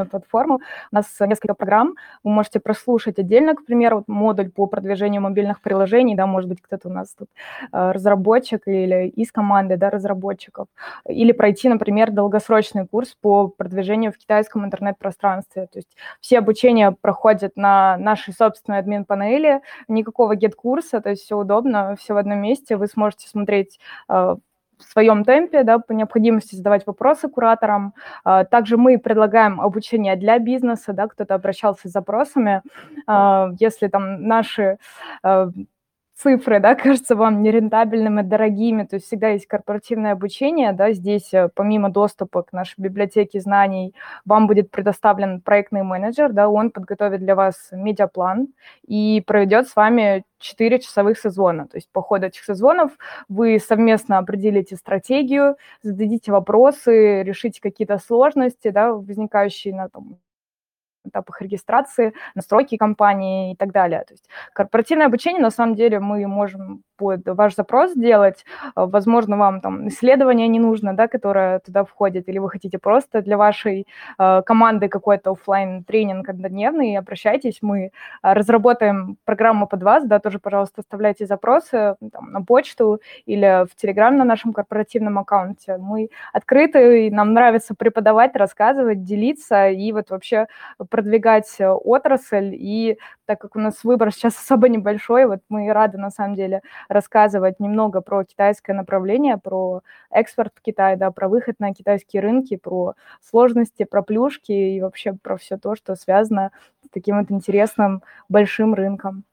платформу. 0.04 0.60
У 0.92 0.94
нас 0.94 1.06
несколько 1.20 1.54
программ. 1.54 1.94
Вы 2.22 2.30
можете 2.30 2.60
прослушать 2.60 3.18
отдельно, 3.18 3.54
к 3.54 3.64
примеру, 3.64 4.04
модуль 4.06 4.50
по 4.50 4.66
продвижению 4.66 5.22
мобильных 5.22 5.60
приложений, 5.60 6.16
да, 6.16 6.26
может 6.26 6.48
быть, 6.48 6.60
кто-то 6.60 6.88
у 6.88 6.92
нас 6.92 7.14
тут 7.14 7.28
э, 7.72 7.90
разработчик 7.92 8.68
или 8.68 9.08
из 9.08 9.32
команды, 9.32 9.76
да, 9.76 9.90
разработчиков. 9.90 10.68
Или 11.08 11.32
пройти, 11.32 11.68
например, 11.68 12.10
долгосрочный 12.10 12.86
курс 12.86 13.16
по 13.20 13.48
продвижению 13.48 14.12
в 14.12 14.18
китайском 14.18 14.64
интернет-пространстве. 14.64 15.68
То 15.72 15.78
есть 15.78 15.96
все 16.20 16.38
обучения 16.38 16.92
проходят 17.00 17.56
на 17.56 17.96
нашей 17.96 18.34
собственной 18.34 18.78
админ-панели, 18.78 19.62
никакого 19.88 20.36
гет-курса, 20.36 21.00
то 21.00 21.10
есть 21.10 21.22
все 21.22 21.38
удобно, 21.38 21.96
все 21.96 22.14
в 22.14 22.18
одном 22.18 22.40
месте. 22.40 22.76
Вы 22.76 22.86
сможете 22.86 23.28
смотреть 23.28 23.78
э, 24.08 24.36
в 24.78 24.84
своем 24.84 25.24
темпе, 25.24 25.62
да, 25.62 25.78
по 25.78 25.92
необходимости 25.92 26.54
задавать 26.54 26.86
вопросы 26.86 27.28
кураторам. 27.28 27.94
А, 28.24 28.44
также 28.44 28.76
мы 28.76 28.98
предлагаем 28.98 29.60
обучение 29.60 30.16
для 30.16 30.38
бизнеса, 30.38 30.92
да, 30.92 31.06
кто-то 31.08 31.34
обращался 31.34 31.88
с 31.88 31.92
запросами. 31.92 32.62
А, 33.06 33.50
если 33.58 33.88
там 33.88 34.22
наши 34.22 34.78
а, 35.22 35.50
цифры, 36.16 36.60
да, 36.60 36.74
кажутся 36.82 37.14
вам 37.16 37.42
нерентабельными, 37.42 38.22
дорогими, 38.22 38.84
то 38.84 38.96
есть 38.96 39.06
всегда 39.06 39.28
есть 39.28 39.46
корпоративное 39.46 40.12
обучение, 40.12 40.72
да, 40.72 40.92
здесь 40.92 41.32
э, 41.34 41.48
помимо 41.54 41.90
доступа 41.90 42.42
к 42.42 42.52
нашей 42.52 42.80
библиотеке 42.80 43.40
знаний, 43.40 43.94
вам 44.24 44.46
будет 44.46 44.70
предоставлен 44.70 45.40
проектный 45.40 45.82
менеджер, 45.82 46.32
да, 46.32 46.48
он 46.48 46.70
подготовит 46.70 47.20
для 47.20 47.34
вас 47.34 47.68
медиаплан 47.72 48.48
и 48.86 49.22
проведет 49.26 49.68
с 49.68 49.76
вами 49.76 50.24
4 50.38 50.78
часовых 50.80 51.18
созвона. 51.18 51.66
То 51.66 51.76
есть 51.76 51.90
по 51.92 52.02
ходу 52.02 52.26
этих 52.26 52.44
созвонов 52.44 52.92
вы 53.28 53.58
совместно 53.58 54.18
определите 54.18 54.76
стратегию, 54.76 55.56
зададите 55.82 56.32
вопросы, 56.32 57.22
решите 57.22 57.60
какие-то 57.60 57.98
сложности, 57.98 58.70
да, 58.70 58.92
возникающие 58.92 59.74
на 59.74 59.88
том, 59.88 60.18
этапах 61.08 61.42
регистрации, 61.42 62.12
настройки 62.34 62.76
компании 62.76 63.52
и 63.52 63.56
так 63.56 63.72
далее. 63.72 64.04
То 64.06 64.14
есть 64.14 64.28
корпоративное 64.52 65.06
обучение, 65.06 65.42
на 65.42 65.50
самом 65.50 65.74
деле, 65.74 66.00
мы 66.00 66.26
можем 66.26 66.82
под 66.96 67.26
ваш 67.26 67.54
запрос 67.54 67.92
сделать. 67.92 68.44
А, 68.74 68.86
возможно, 68.86 69.36
вам 69.36 69.60
там 69.60 69.88
исследование 69.88 70.48
не 70.48 70.58
нужно, 70.58 70.96
да, 70.96 71.08
которое 71.08 71.58
туда 71.60 71.84
входит, 71.84 72.28
или 72.28 72.38
вы 72.38 72.50
хотите 72.50 72.78
просто 72.78 73.22
для 73.22 73.36
вашей 73.36 73.86
э, 74.18 74.42
команды 74.42 74.88
какой-то 74.88 75.32
офлайн 75.32 75.84
тренинг 75.84 76.28
однодневный, 76.28 76.96
обращайтесь, 76.96 77.58
мы 77.62 77.90
а, 78.22 78.34
разработаем 78.34 79.16
программу 79.24 79.66
под 79.66 79.82
вас, 79.82 80.04
да, 80.06 80.18
тоже, 80.18 80.38
пожалуйста, 80.38 80.80
оставляйте 80.80 81.26
запросы 81.26 81.96
там, 82.12 82.32
на 82.32 82.42
почту 82.42 83.00
или 83.26 83.66
в 83.66 83.74
Телеграм 83.76 84.16
на 84.16 84.24
нашем 84.24 84.52
корпоративном 84.52 85.18
аккаунте. 85.18 85.76
Мы 85.78 86.08
открыты, 86.32 87.06
и 87.06 87.10
нам 87.10 87.32
нравится 87.32 87.74
преподавать, 87.74 88.36
рассказывать, 88.36 89.04
делиться 89.04 89.68
и 89.68 89.92
вот 89.92 90.10
вообще 90.10 90.46
продвигать 90.96 91.54
э, 91.58 91.68
отрасль. 91.68 92.54
И 92.54 92.98
так 93.26 93.38
как 93.38 93.54
у 93.54 93.58
нас 93.58 93.84
выбор 93.84 94.10
сейчас 94.12 94.34
особо 94.42 94.70
небольшой, 94.70 95.26
вот 95.26 95.40
мы 95.50 95.70
рады 95.70 95.98
на 95.98 96.10
самом 96.10 96.36
деле 96.36 96.62
рассказывать 96.88 97.60
немного 97.60 98.00
про 98.00 98.24
китайское 98.24 98.74
направление, 98.74 99.36
про 99.36 99.82
экспорт 100.10 100.52
в 100.56 100.62
Китай, 100.62 100.96
да, 100.96 101.10
про 101.10 101.28
выход 101.28 101.56
на 101.58 101.74
китайские 101.74 102.22
рынки, 102.22 102.56
про 102.56 102.94
сложности, 103.20 103.84
про 103.84 104.02
плюшки 104.02 104.52
и 104.52 104.80
вообще 104.80 105.12
про 105.12 105.36
все 105.36 105.58
то, 105.58 105.76
что 105.76 105.96
связано 105.96 106.50
с 106.82 106.88
таким 106.88 107.18
вот 107.18 107.30
интересным 107.30 108.02
большим 108.30 108.72
рынком. 108.72 109.24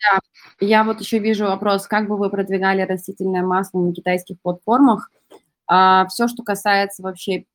Да, 0.00 0.18
я 0.60 0.84
вот 0.84 1.00
еще 1.00 1.20
вижу 1.20 1.46
вопрос, 1.46 1.86
как 1.86 2.06
бы 2.06 2.18
вы 2.18 2.28
продвигали 2.28 2.82
растительное 2.82 3.42
масло 3.42 3.80
на 3.80 3.94
китайских 3.94 4.38
платформах? 4.42 5.10
А, 5.66 6.06
все, 6.08 6.28
что 6.28 6.42
касается 6.42 7.02
вообще 7.02 7.46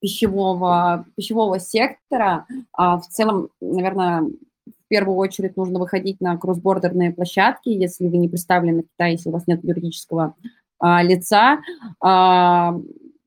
пищевого, 0.00 1.06
пищевого 1.16 1.58
сектора, 1.58 2.46
а, 2.72 2.98
в 2.98 3.06
целом, 3.08 3.48
наверное, 3.60 4.22
в 4.22 4.88
первую 4.88 5.16
очередь 5.16 5.56
нужно 5.56 5.78
выходить 5.78 6.20
на 6.20 6.36
кроссбордерные 6.36 7.12
площадки, 7.12 7.68
если 7.68 8.08
вы 8.08 8.16
не 8.16 8.28
представлены 8.28 8.82
в 8.82 8.88
Китае, 8.88 9.12
если 9.12 9.28
у 9.28 9.32
вас 9.32 9.46
нет 9.46 9.62
юридического 9.64 10.34
а, 10.78 11.02
лица. 11.02 11.58
А, 12.00 12.74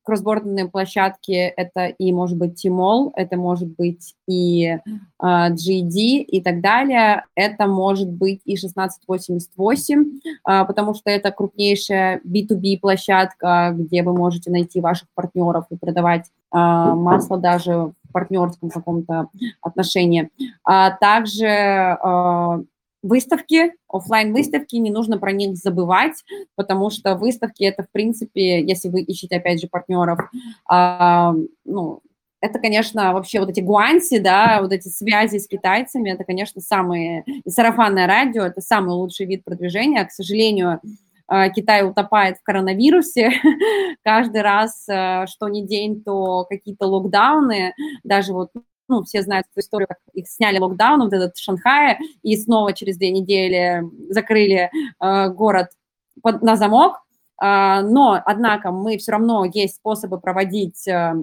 кроссбордные 0.03 0.67
площадки 0.67 1.31
это 1.31 1.85
и 1.85 2.11
может 2.11 2.37
быть 2.37 2.55
Тимол, 2.55 3.13
это 3.15 3.37
может 3.37 3.69
быть 3.69 4.15
и 4.27 4.65
э, 4.65 4.79
GD 5.19 5.93
и 5.93 6.41
так 6.41 6.61
далее, 6.61 7.25
это 7.35 7.67
может 7.67 8.09
быть 8.09 8.41
и 8.45 8.55
1688, 8.55 10.19
э, 10.25 10.65
потому 10.65 10.93
что 10.95 11.09
это 11.09 11.31
крупнейшая 11.31 12.21
B2B 12.25 12.79
площадка, 12.79 13.73
где 13.75 14.03
вы 14.03 14.13
можете 14.13 14.51
найти 14.51 14.81
ваших 14.81 15.07
партнеров 15.13 15.65
и 15.69 15.77
продавать 15.77 16.25
масло 16.51 17.37
даже 17.37 17.71
в 17.71 17.93
партнерском 18.11 18.69
каком-то 18.69 19.29
отношении. 19.61 20.29
А 20.63 20.91
также 20.91 21.45
э, 21.45 22.63
выставки, 23.03 23.73
офлайн 23.87 24.33
выставки 24.33 24.75
не 24.75 24.91
нужно 24.91 25.17
про 25.17 25.31
них 25.31 25.55
забывать, 25.55 26.23
потому 26.55 26.89
что 26.89 27.15
выставки 27.15 27.63
это, 27.63 27.83
в 27.83 27.91
принципе, 27.91 28.63
если 28.63 28.89
вы 28.89 29.01
ищете, 29.01 29.37
опять 29.37 29.61
же, 29.61 29.67
партнеров, 29.67 30.19
а, 30.67 31.33
ну, 31.65 32.01
это, 32.41 32.57
конечно, 32.59 33.13
вообще 33.13 33.39
вот 33.39 33.49
эти 33.49 33.59
гуанси, 33.59 34.17
да, 34.17 34.59
вот 34.61 34.71
эти 34.71 34.87
связи 34.87 35.37
с 35.37 35.47
китайцами, 35.47 36.09
это, 36.09 36.23
конечно, 36.23 36.59
самые... 36.59 37.23
И 37.25 37.49
сарафанное 37.49 38.07
радио– 38.07 38.43
это 38.43 38.61
самый 38.61 38.95
лучший 38.95 39.27
вид 39.27 39.43
продвижения. 39.43 40.03
К 40.03 40.11
сожалению, 40.11 40.71
а, 40.71 40.79
Китай 41.55 41.87
утопает 41.87 42.37
в 42.37 42.43
коронавирусе. 42.43 43.31
Каждый 44.03 44.41
раз, 44.41 44.85
а, 44.89 45.25
что 45.27 45.47
не 45.47 45.65
день, 45.65 46.03
то 46.03 46.45
какие-то 46.45 46.87
локдауны. 46.87 47.73
Даже 48.03 48.33
вот 48.33 48.49
ну, 48.91 49.03
все 49.03 49.21
знают 49.21 49.47
эту 49.49 49.61
историю, 49.61 49.87
как 49.87 49.99
их 50.13 50.27
сняли 50.27 50.59
локдаун, 50.59 51.01
вот 51.01 51.13
этот 51.13 51.37
Шанхай, 51.37 51.97
и 52.23 52.35
снова 52.35 52.73
через 52.73 52.97
две 52.97 53.11
недели 53.11 53.83
закрыли 54.09 54.69
э, 54.99 55.29
город 55.29 55.69
под, 56.21 56.41
на 56.41 56.57
замок. 56.57 56.97
Э, 57.41 57.81
но, 57.83 58.21
однако, 58.25 58.71
мы 58.71 58.97
все 58.97 59.13
равно 59.13 59.45
есть 59.45 59.75
способы 59.75 60.19
проводить 60.19 60.85
э, 60.89 61.13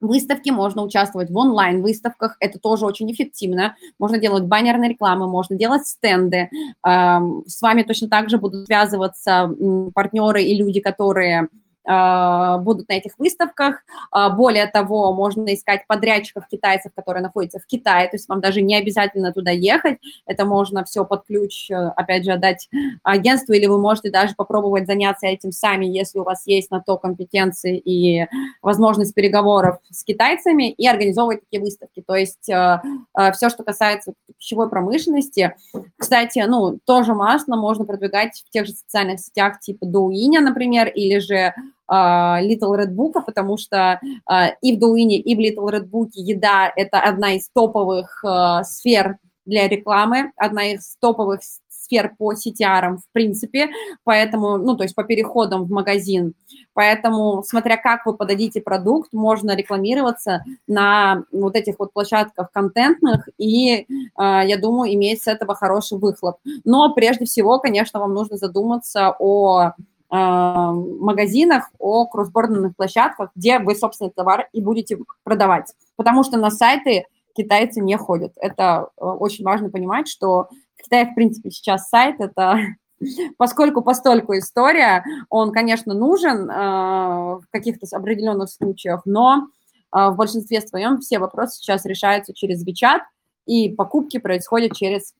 выставки, 0.00 0.50
можно 0.50 0.82
участвовать 0.82 1.30
в 1.30 1.36
онлайн-выставках, 1.36 2.36
это 2.40 2.58
тоже 2.58 2.86
очень 2.86 3.10
эффективно. 3.10 3.74
Можно 3.98 4.18
делать 4.18 4.44
баннерные 4.44 4.90
рекламы, 4.90 5.26
можно 5.26 5.56
делать 5.56 5.86
стенды. 5.86 6.50
С 6.84 7.60
вами 7.60 7.82
точно 7.82 8.08
так 8.08 8.30
же 8.30 8.38
будут 8.38 8.66
связываться 8.66 9.50
партнеры 9.94 10.42
и 10.42 10.56
люди, 10.56 10.80
которые 10.80 11.48
будут 11.88 12.88
на 12.88 12.94
этих 12.94 13.18
выставках. 13.18 13.82
А, 14.10 14.30
более 14.30 14.66
того, 14.66 15.12
можно 15.14 15.54
искать 15.54 15.86
подрядчиков 15.86 16.46
китайцев, 16.46 16.92
которые 16.94 17.22
находятся 17.22 17.58
в 17.58 17.66
Китае, 17.66 18.08
то 18.08 18.16
есть 18.16 18.28
вам 18.28 18.40
даже 18.40 18.60
не 18.60 18.76
обязательно 18.76 19.32
туда 19.32 19.50
ехать, 19.50 19.98
это 20.26 20.44
можно 20.44 20.84
все 20.84 21.04
под 21.04 21.24
ключ, 21.24 21.70
э, 21.70 21.74
опять 21.74 22.24
же, 22.24 22.32
отдать 22.32 22.68
агентству, 23.02 23.54
или 23.54 23.66
вы 23.66 23.80
можете 23.80 24.10
даже 24.10 24.34
попробовать 24.34 24.86
заняться 24.86 25.26
этим 25.26 25.52
сами, 25.52 25.86
если 25.86 26.18
у 26.18 26.24
вас 26.24 26.46
есть 26.46 26.70
на 26.70 26.80
то 26.80 26.98
компетенции 26.98 27.78
и 27.78 28.26
возможность 28.62 29.14
переговоров 29.14 29.78
с 29.90 30.04
китайцами, 30.04 30.70
и 30.70 30.86
организовывать 30.86 31.40
такие 31.40 31.62
выставки. 31.62 32.02
То 32.06 32.14
есть 32.14 32.48
э, 32.48 32.80
э, 33.16 33.32
все, 33.32 33.48
что 33.48 33.64
касается 33.64 34.12
пищевой 34.38 34.68
промышленности, 34.68 35.54
кстати, 35.96 36.44
ну, 36.46 36.78
тоже 36.84 37.14
масло 37.14 37.56
можно 37.56 37.84
продвигать 37.84 38.44
в 38.46 38.50
тех 38.50 38.66
же 38.66 38.72
социальных 38.72 39.20
сетях 39.20 39.60
типа 39.60 39.84
Douyin, 39.84 40.40
например, 40.40 40.88
или 40.88 41.18
же 41.18 41.36
а, 41.36 41.54
Little 41.90 42.76
Red 42.76 42.94
Book, 42.94 43.14
потому 43.24 43.56
что 43.56 44.00
а, 44.26 44.48
и 44.60 44.76
в 44.76 44.80
Douyin, 44.80 45.10
и 45.10 45.34
в 45.34 45.38
Little 45.38 45.70
Red 45.70 45.88
Book 45.88 46.10
еда– 46.14 46.70
это 46.76 47.00
одна 47.00 47.34
из 47.34 47.48
топовых 47.48 48.22
а, 48.24 48.62
сфер 48.64 49.16
для 49.46 49.68
рекламы, 49.68 50.32
одна 50.36 50.72
из 50.72 50.96
топовых 51.00 51.40
сфер 51.70 52.12
по 52.18 52.34
CTR 52.34 52.96
в 52.96 53.12
принципе, 53.12 53.70
поэтому, 54.04 54.58
ну, 54.58 54.76
то 54.76 54.82
есть 54.82 54.94
по 54.94 55.04
переходам 55.04 55.64
в 55.64 55.70
магазин. 55.70 56.34
Поэтому, 56.74 57.42
смотря 57.46 57.78
как 57.78 58.04
вы 58.04 58.14
подадите 58.14 58.60
продукт, 58.60 59.14
можно 59.14 59.56
рекламироваться 59.56 60.44
на 60.66 61.24
вот 61.32 61.56
этих 61.56 61.78
вот 61.78 61.94
площадках 61.94 62.52
контентных, 62.52 63.26
и, 63.38 63.86
я 64.18 64.58
думаю, 64.60 64.92
иметь 64.92 65.22
с 65.22 65.28
этого 65.28 65.54
хороший 65.54 65.96
выхлоп. 65.96 66.36
Но 66.64 66.92
прежде 66.92 67.24
всего, 67.24 67.58
конечно, 67.58 68.00
вам 68.00 68.12
нужно 68.12 68.36
задуматься 68.36 69.16
о 69.18 69.58
а, 69.58 69.74
магазинах, 70.10 71.70
о 71.78 72.06
кроссбордерных 72.06 72.74
площадках, 72.76 73.30
где 73.34 73.58
вы, 73.58 73.74
собственно, 73.74 74.10
товар 74.10 74.48
и 74.52 74.62
будете 74.62 74.98
продавать. 75.22 75.74
Потому 75.96 76.22
что 76.22 76.38
на 76.38 76.50
сайты 76.50 77.04
китайцы 77.38 77.80
не 77.80 77.96
ходят. 77.96 78.32
Это 78.36 78.88
э, 78.96 79.04
очень 79.04 79.44
важно 79.44 79.70
понимать, 79.70 80.08
что 80.08 80.48
в 80.76 80.82
Китае, 80.82 81.06
в 81.06 81.14
принципе, 81.14 81.50
сейчас 81.50 81.88
сайт– 81.88 82.16
это 82.20 82.58
поскольку 83.38 83.82
постольку 83.82 84.36
история, 84.36 85.04
он, 85.30 85.52
конечно, 85.52 85.94
нужен 85.94 86.50
э, 86.50 86.54
в 86.54 87.44
каких-то 87.50 87.86
определенных 87.96 88.50
случаях, 88.50 89.02
но 89.04 89.46
э, 89.94 90.08
в 90.10 90.16
большинстве 90.16 90.60
своем 90.60 90.98
все 90.98 91.18
вопросы 91.18 91.56
сейчас 91.58 91.84
решаются 91.84 92.34
через 92.34 92.66
WeChat, 92.66 93.00
и 93.46 93.70
покупки 93.70 94.18
происходят 94.18 94.76
через 94.76 95.14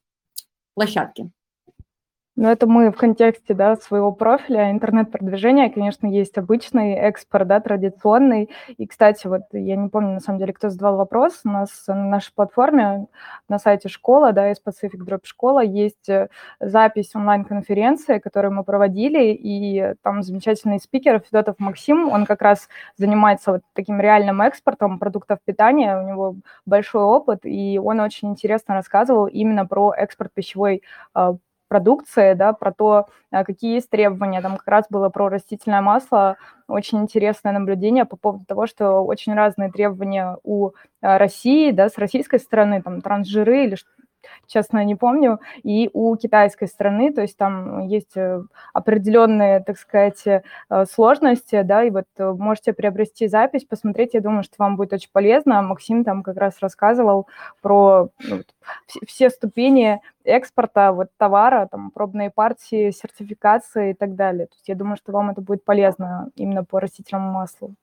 площадки. 0.74 1.30
Но 2.38 2.52
это 2.52 2.68
мы 2.68 2.92
в 2.92 2.96
контексте 2.96 3.52
да, 3.52 3.74
своего 3.74 4.12
профиля. 4.12 4.70
Интернет-продвижения, 4.70 5.70
конечно, 5.70 6.06
есть 6.06 6.38
обычный 6.38 6.92
экспорт, 6.92 7.48
да, 7.48 7.58
традиционный. 7.58 8.48
И, 8.76 8.86
кстати, 8.86 9.26
вот 9.26 9.42
я 9.50 9.74
не 9.74 9.88
помню, 9.88 10.12
на 10.12 10.20
самом 10.20 10.38
деле, 10.38 10.52
кто 10.52 10.70
задавал 10.70 10.98
вопрос, 10.98 11.40
у 11.44 11.48
нас 11.48 11.68
на 11.88 12.04
нашей 12.04 12.32
платформе, 12.32 13.08
на 13.48 13.58
сайте 13.58 13.88
школа, 13.88 14.30
да, 14.30 14.52
из 14.52 14.58
Pacific 14.64 15.04
Drop 15.04 15.22
школа, 15.24 15.64
есть 15.64 16.08
э, 16.08 16.28
запись 16.60 17.10
онлайн-конференции, 17.16 18.20
которую 18.20 18.54
мы 18.54 18.62
проводили, 18.62 19.32
и 19.32 19.94
там 20.04 20.22
замечательный 20.22 20.78
спикер 20.78 21.18
Федотов 21.18 21.56
Максим, 21.58 22.08
он 22.08 22.24
как 22.24 22.40
раз 22.42 22.68
занимается 22.96 23.50
вот 23.50 23.62
таким 23.72 24.00
реальным 24.00 24.42
экспортом 24.42 25.00
продуктов 25.00 25.40
питания, 25.44 26.00
у 26.00 26.06
него 26.06 26.36
большой 26.66 27.02
опыт, 27.02 27.40
и 27.42 27.80
он 27.82 27.98
очень 27.98 28.28
интересно 28.28 28.74
рассказывал 28.74 29.26
именно 29.26 29.66
про 29.66 29.92
экспорт 29.92 30.30
пищевой 30.32 30.84
а, 31.14 31.34
продукции, 31.68 32.34
да, 32.34 32.52
про 32.52 32.72
то, 32.72 33.06
а, 33.30 33.44
какие 33.44 33.74
есть 33.74 33.90
требования. 33.90 34.40
Там 34.40 34.56
как 34.56 34.66
раз 34.68 34.86
было 34.90 35.08
про 35.10 35.28
растительное 35.28 35.80
масло. 35.80 36.36
Очень 36.66 37.00
интересное 37.02 37.52
наблюдение 37.52 38.04
по 38.04 38.16
поводу 38.16 38.44
того, 38.46 38.66
что 38.66 39.04
очень 39.04 39.34
разные 39.34 39.70
требования 39.70 40.38
у 40.44 40.70
а, 41.00 41.18
России, 41.18 41.70
да, 41.70 41.88
с 41.88 41.98
российской 41.98 42.40
стороны, 42.40 42.82
там, 42.82 43.00
трансжиры 43.00 43.64
или 43.64 43.76
честно, 44.46 44.84
не 44.84 44.94
помню, 44.94 45.40
и 45.62 45.90
у 45.92 46.16
китайской 46.16 46.66
страны, 46.68 47.12
то 47.12 47.22
есть 47.22 47.36
там 47.36 47.86
есть 47.86 48.16
э, 48.16 48.42
определенные, 48.72 49.60
так 49.60 49.78
сказать, 49.78 50.26
э, 50.26 50.42
сложности, 50.90 51.62
да, 51.62 51.84
и 51.84 51.90
вот 51.90 52.06
э, 52.18 52.32
можете 52.32 52.72
приобрести 52.72 53.28
запись, 53.28 53.64
посмотреть, 53.64 54.14
я 54.14 54.20
думаю, 54.20 54.42
что 54.42 54.56
вам 54.58 54.76
будет 54.76 54.92
очень 54.92 55.10
полезно. 55.12 55.62
Максим 55.62 56.04
там 56.04 56.22
как 56.22 56.36
раз 56.36 56.58
рассказывал 56.60 57.28
про 57.62 58.08
ну, 58.28 58.42
все 59.06 59.30
ступени 59.30 60.00
экспорта 60.24 60.92
вот 60.92 61.08
товара, 61.16 61.68
там, 61.70 61.90
пробные 61.90 62.30
партии, 62.30 62.90
сертификации 62.90 63.90
и 63.90 63.94
так 63.94 64.14
далее. 64.14 64.46
То 64.46 64.54
есть 64.54 64.68
я 64.68 64.74
думаю, 64.74 64.96
что 64.96 65.12
вам 65.12 65.30
это 65.30 65.40
будет 65.40 65.64
полезно 65.64 66.30
именно 66.36 66.64
по 66.64 66.80
растительному 66.80 67.32
маслу 67.32 67.74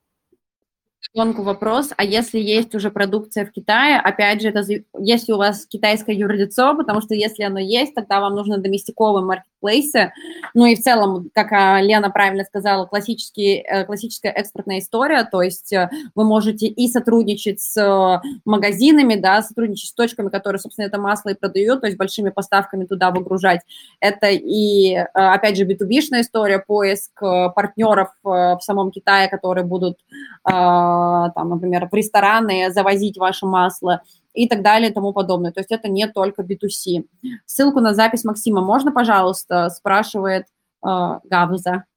гонку 1.15 1.43
вопрос, 1.43 1.91
а 1.95 2.03
если 2.03 2.39
есть 2.39 2.75
уже 2.75 2.91
продукция 2.91 3.45
в 3.45 3.51
Китае, 3.51 3.97
опять 3.97 4.41
же, 4.41 4.49
это 4.49 4.63
если 4.99 5.31
у 5.31 5.37
вас 5.37 5.65
китайское 5.65 6.15
юрлицо, 6.15 6.75
потому 6.75 7.01
что 7.01 7.15
если 7.15 7.43
оно 7.43 7.59
есть, 7.59 7.95
тогда 7.95 8.19
вам 8.19 8.35
нужно 8.35 8.57
доместиковые 8.57 9.23
маркетплейсы, 9.65 10.13
ну 10.53 10.65
и 10.65 10.75
в 10.75 10.81
целом, 10.81 11.29
как 11.33 11.51
а, 11.51 11.81
Лена 11.81 12.09
правильно 12.09 12.43
сказала, 12.43 12.85
классический, 12.85 13.57
э, 13.57 13.85
классическая 13.85 14.31
экспортная 14.31 14.79
история, 14.79 15.27
то 15.29 15.41
есть 15.41 15.73
э, 15.73 15.89
вы 16.13 16.23
можете 16.23 16.67
и 16.67 16.87
сотрудничать 16.87 17.61
с 17.61 17.77
э, 17.77 18.21
магазинами, 18.45 19.15
да, 19.15 19.41
сотрудничать 19.41 19.89
с 19.89 19.93
точками, 19.93 20.29
которые, 20.29 20.59
собственно, 20.59 20.85
это 20.85 20.99
масло 20.99 21.29
и 21.29 21.35
продают, 21.35 21.81
то 21.81 21.87
есть 21.87 21.97
большими 21.97 22.29
поставками 22.29 22.85
туда 22.85 23.11
выгружать. 23.11 23.61
Это 23.99 24.27
и, 24.29 24.95
опять 25.13 25.57
же, 25.57 25.65
B2B-шная 25.65 26.21
история, 26.21 26.59
поиск 26.59 27.19
партнеров 27.19 28.09
в 28.23 28.59
самом 28.61 28.91
Китае, 28.91 29.27
которые 29.29 29.65
будут 29.65 29.97
там, 30.43 31.49
например, 31.49 31.87
в 31.89 31.93
рестораны 31.93 32.71
завозить 32.71 33.17
ваше 33.17 33.45
масло 33.45 34.01
и 34.35 34.47
так 34.47 34.61
далее 34.61 34.91
и 34.91 34.93
тому 34.93 35.13
подобное. 35.13 35.51
То 35.51 35.59
есть 35.61 35.71
это 35.71 35.87
не 35.87 36.07
только 36.07 36.43
B2C. 36.43 37.05
Ссылку 37.45 37.79
на 37.79 37.93
запись 37.93 38.23
Максима 38.23 38.61
можно, 38.61 38.91
пожалуйста, 38.91 39.69
спрашивает 39.69 40.45
э, 40.85 41.19
Гавза. 41.23 41.85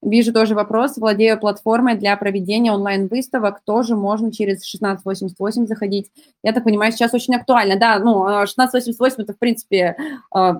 Вижу 0.00 0.32
тоже 0.32 0.54
вопрос. 0.54 0.96
Владею 0.96 1.40
платформой 1.40 1.96
для 1.96 2.16
проведения 2.16 2.72
онлайн-выставок. 2.72 3.60
Тоже 3.64 3.96
можно 3.96 4.30
через 4.30 4.58
1688 4.58 5.66
заходить. 5.66 6.10
Я 6.44 6.52
так 6.52 6.64
понимаю, 6.64 6.92
сейчас 6.92 7.14
очень 7.14 7.34
актуально. 7.34 7.78
Да, 7.78 7.98
ну, 7.98 8.22
1688 8.22 9.22
это, 9.22 9.32
в 9.34 9.38
принципе, 9.38 9.96
э, 10.34 10.54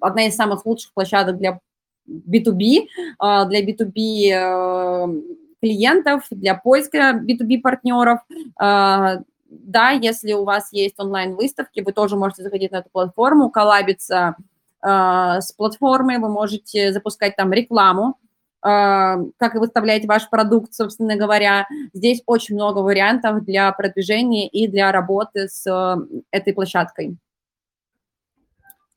одна 0.00 0.26
из 0.26 0.34
самых 0.34 0.64
лучших 0.64 0.92
площадок 0.94 1.38
для 1.38 1.60
B2B, 2.08 2.86
а, 3.18 3.44
для 3.44 3.62
B2B 3.62 4.32
э, 4.32 5.22
клиентов, 5.62 6.24
для 6.30 6.54
поиска 6.54 7.22
B2B 7.24 7.60
партнеров. 7.60 8.20
А, 8.58 9.18
да, 9.48 9.90
если 9.90 10.32
у 10.32 10.44
вас 10.44 10.72
есть 10.72 10.98
онлайн-выставки, 10.98 11.80
вы 11.80 11.92
тоже 11.92 12.16
можете 12.16 12.42
заходить 12.42 12.72
на 12.72 12.76
эту 12.76 12.90
платформу, 12.90 13.50
коллабиться 13.50 14.34
а, 14.80 15.40
с 15.40 15.52
платформой, 15.52 16.18
вы 16.18 16.28
можете 16.28 16.92
запускать 16.92 17.36
там 17.36 17.52
рекламу, 17.52 18.18
как 18.64 19.54
выставлять 19.54 20.06
ваш 20.06 20.30
продукт, 20.30 20.72
собственно 20.72 21.16
говоря. 21.16 21.66
Здесь 21.94 22.22
очень 22.26 22.54
много 22.54 22.78
вариантов 22.78 23.44
для 23.44 23.72
продвижения 23.72 24.46
и 24.46 24.68
для 24.68 24.92
работы 24.92 25.48
с 25.48 25.66
этой 26.30 26.52
площадкой. 26.52 27.16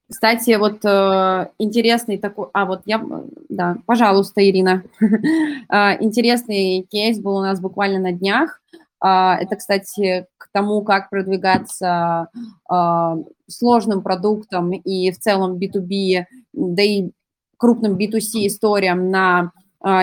Кстати, 0.10 0.56
вот 0.56 0.86
э, 0.86 1.48
интересный 1.58 2.20
такой, 2.20 2.48
а 2.54 2.66
вот 2.66 2.82
я, 2.86 3.04
да, 3.50 3.78
пожалуйста, 3.88 4.48
Ирина. 4.48 4.84
э, 5.02 5.06
интересный 6.04 6.86
кейс 6.92 7.20
был 7.20 7.38
у 7.38 7.42
нас 7.42 7.60
буквально 7.60 8.00
на 8.00 8.12
днях. 8.12 8.62
Э, 9.04 9.34
это, 9.42 9.56
кстати, 9.56 10.28
к 10.38 10.50
тому, 10.52 10.84
как 10.84 11.10
продвигаться 11.10 12.28
э, 12.72 13.16
сложным 13.48 14.04
продуктом 14.04 14.74
и 14.74 15.12
в 15.12 15.18
целом 15.18 15.58
B2B, 15.58 16.26
да 16.54 16.84
и 16.84 17.10
крупным 17.58 17.98
B2C 17.98 18.46
историям 18.48 19.10
на 19.10 19.52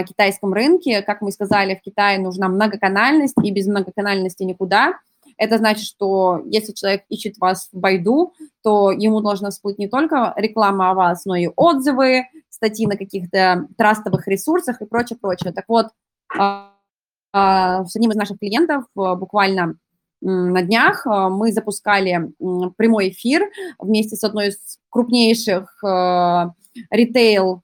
китайском 0.06 0.52
рынке. 0.52 1.02
Как 1.02 1.22
мы 1.22 1.32
сказали, 1.32 1.74
в 1.74 1.82
Китае 1.82 2.20
нужна 2.20 2.48
многоканальность, 2.48 3.34
и 3.42 3.50
без 3.50 3.66
многоканальности 3.66 4.44
никуда– 4.44 4.94
это 5.36 5.58
значит, 5.58 5.86
что 5.86 6.42
если 6.46 6.72
человек 6.72 7.04
ищет 7.08 7.38
вас 7.38 7.68
в 7.72 7.78
Байду, 7.78 8.32
то 8.62 8.90
ему 8.90 9.20
должна 9.20 9.50
всплыть 9.50 9.78
не 9.78 9.88
только 9.88 10.32
реклама 10.36 10.90
о 10.90 10.94
вас, 10.94 11.24
но 11.24 11.36
и 11.36 11.48
отзывы, 11.54 12.24
статьи 12.48 12.86
на 12.86 12.96
каких-то 12.96 13.66
трастовых 13.76 14.28
ресурсах 14.28 14.80
и 14.80 14.86
прочее, 14.86 15.18
прочее. 15.20 15.52
Так 15.52 15.64
вот, 15.68 15.88
а, 16.38 16.72
а, 17.32 17.84
с 17.84 17.96
одним 17.96 18.12
из 18.12 18.16
наших 18.16 18.38
клиентов 18.38 18.84
а, 18.96 19.16
буквально 19.16 19.76
на 20.20 20.62
днях 20.62 21.04
мы 21.04 21.50
запускали 21.50 22.32
прямой 22.76 23.08
эфир 23.08 23.50
вместе 23.80 24.14
с 24.14 24.22
одной 24.22 24.50
из 24.50 24.78
крупнейших 24.88 25.82
ритейл 26.92 27.62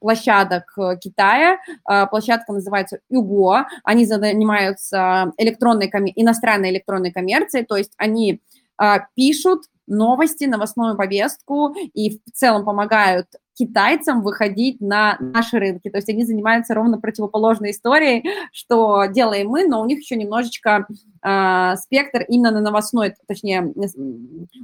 площадок 0.00 0.72
э, 0.78 0.96
Китая. 0.98 1.58
А, 1.84 2.06
площадка 2.06 2.52
называется 2.52 3.00
Юго. 3.10 3.66
Они 3.84 4.06
занимаются 4.06 5.32
электронной, 5.36 5.90
иностранной 6.16 6.70
электронной 6.70 7.12
коммерцией, 7.12 7.64
то 7.64 7.76
есть 7.76 7.92
они 7.96 8.40
а, 8.78 9.00
пишут 9.14 9.64
новости, 9.86 10.44
новостную 10.44 10.96
повестку 10.96 11.74
и 11.94 12.18
в 12.18 12.32
целом 12.32 12.64
помогают 12.64 13.26
китайцам 13.54 14.22
выходить 14.22 14.80
на 14.80 15.16
наши 15.18 15.58
рынки. 15.58 15.88
То 15.88 15.96
есть 15.96 16.08
они 16.08 16.24
занимаются 16.24 16.74
ровно 16.74 17.00
противоположной 17.00 17.70
историей, 17.70 18.28
что 18.52 19.06
делаем 19.06 19.48
мы, 19.48 19.66
но 19.66 19.80
у 19.80 19.86
них 19.86 20.00
еще 20.00 20.16
немножечко 20.16 20.86
э, 21.22 21.76
спектр 21.76 22.22
именно 22.28 22.50
на 22.50 22.60
новостной, 22.60 23.14
точнее, 23.26 23.72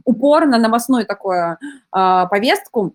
упор 0.05 0.47
на 0.47 0.59
новостную 0.59 1.07
такую 1.07 1.57
э, 1.57 1.57
повестку. 2.31 2.95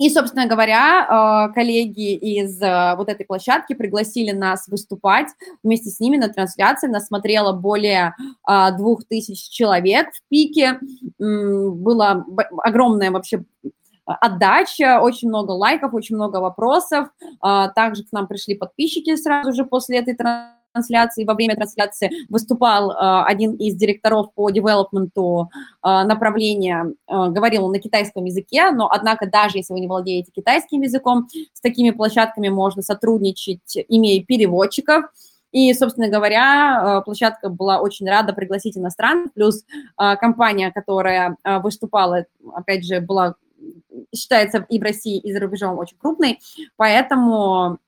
И, 0.00 0.08
собственно 0.08 0.46
говоря, 0.46 1.50
э, 1.50 1.52
коллеги 1.52 2.14
из 2.14 2.60
э, 2.62 2.94
вот 2.96 3.10
этой 3.10 3.26
площадки 3.26 3.74
пригласили 3.74 4.30
нас 4.30 4.66
выступать 4.66 5.28
вместе 5.62 5.90
с 5.90 6.00
ними 6.00 6.16
на 6.16 6.30
трансляции. 6.30 6.88
Нас 6.88 7.08
смотрело 7.08 7.52
более 7.52 8.14
э, 8.48 8.76
двух 8.78 9.04
тысяч 9.04 9.50
человек 9.50 10.08
в 10.14 10.22
пике. 10.30 10.78
Была 11.18 12.24
огромная 12.64 13.10
вообще 13.10 13.44
отдача, 14.06 15.00
очень 15.02 15.28
много 15.28 15.50
лайков, 15.50 15.92
очень 15.92 16.16
много 16.16 16.38
вопросов. 16.38 17.08
Также 17.40 18.02
к 18.02 18.12
нам 18.12 18.26
пришли 18.26 18.54
подписчики 18.54 19.14
сразу 19.16 19.52
же 19.52 19.64
после 19.66 19.98
этой 19.98 20.14
трансляции 20.14 20.59
трансляции, 20.72 21.24
во 21.24 21.34
время 21.34 21.56
трансляции 21.56 22.10
выступал 22.28 22.90
э, 22.90 23.24
один 23.26 23.54
из 23.54 23.74
директоров 23.74 24.32
по 24.34 24.50
девелопменту 24.50 25.50
э, 25.52 26.02
направления, 26.04 26.86
э, 26.86 27.28
говорил 27.28 27.68
на 27.68 27.78
китайском 27.78 28.24
языке, 28.24 28.70
но, 28.70 28.90
однако, 28.90 29.28
даже 29.28 29.58
если 29.58 29.72
вы 29.72 29.80
не 29.80 29.88
владеете 29.88 30.30
китайским 30.32 30.82
языком, 30.82 31.28
с 31.52 31.60
такими 31.60 31.90
площадками 31.90 32.48
можно 32.48 32.82
сотрудничать, 32.82 33.76
имея 33.88 34.22
переводчиков, 34.24 35.04
и, 35.52 35.74
собственно 35.74 36.08
говоря, 36.08 37.02
площадка 37.04 37.48
была 37.48 37.80
очень 37.80 38.08
рада 38.08 38.32
пригласить 38.32 38.78
иностранцев, 38.78 39.32
плюс 39.34 39.64
компания, 39.96 40.70
которая 40.70 41.36
выступала, 41.44 42.24
опять 42.54 42.86
же, 42.86 43.00
была 43.00 43.34
считается 44.14 44.64
и 44.68 44.78
в 44.78 44.82
России, 44.82 45.18
и 45.18 45.32
за 45.32 45.40
рубежом 45.40 45.76
очень 45.78 45.96
крупной, 45.98 46.38
поэтому 46.76 47.78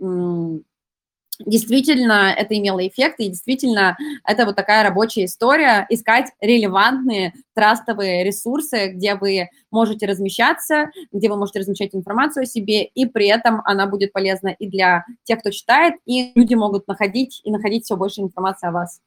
действительно 1.47 2.35
это 2.37 2.57
имело 2.57 2.87
эффект, 2.87 3.21
и 3.21 3.29
действительно 3.29 3.97
это 4.25 4.45
вот 4.47 4.57
такая 4.57 4.83
рабочая 4.83 5.25
история, 5.25 5.87
искать 5.89 6.31
релевантные 6.41 7.33
трастовые 7.55 8.25
ресурсы, 8.25 8.93
где 8.93 9.15
вы 9.15 9.49
можете 9.71 10.07
размещаться, 10.07 10.91
где 11.13 11.29
вы 11.29 11.37
можете 11.37 11.61
размещать 11.61 11.95
информацию 11.95 12.45
о 12.45 12.47
себе, 12.47 12.85
и 12.85 13.07
при 13.07 13.27
этом 13.27 13.63
она 13.65 13.87
будет 13.87 14.13
полезна 14.13 14.49
и 14.49 14.69
для 14.69 15.05
тех, 15.25 15.41
кто 15.41 15.51
читает, 15.51 15.95
и 16.07 16.33
люди 16.35 16.55
могут 16.55 16.89
находить 16.89 17.41
и 17.45 17.51
находить 17.51 17.85
все 17.85 17.97
больше 17.97 18.21
информации 18.21 18.69
о 18.69 18.73
вас. 18.73 19.01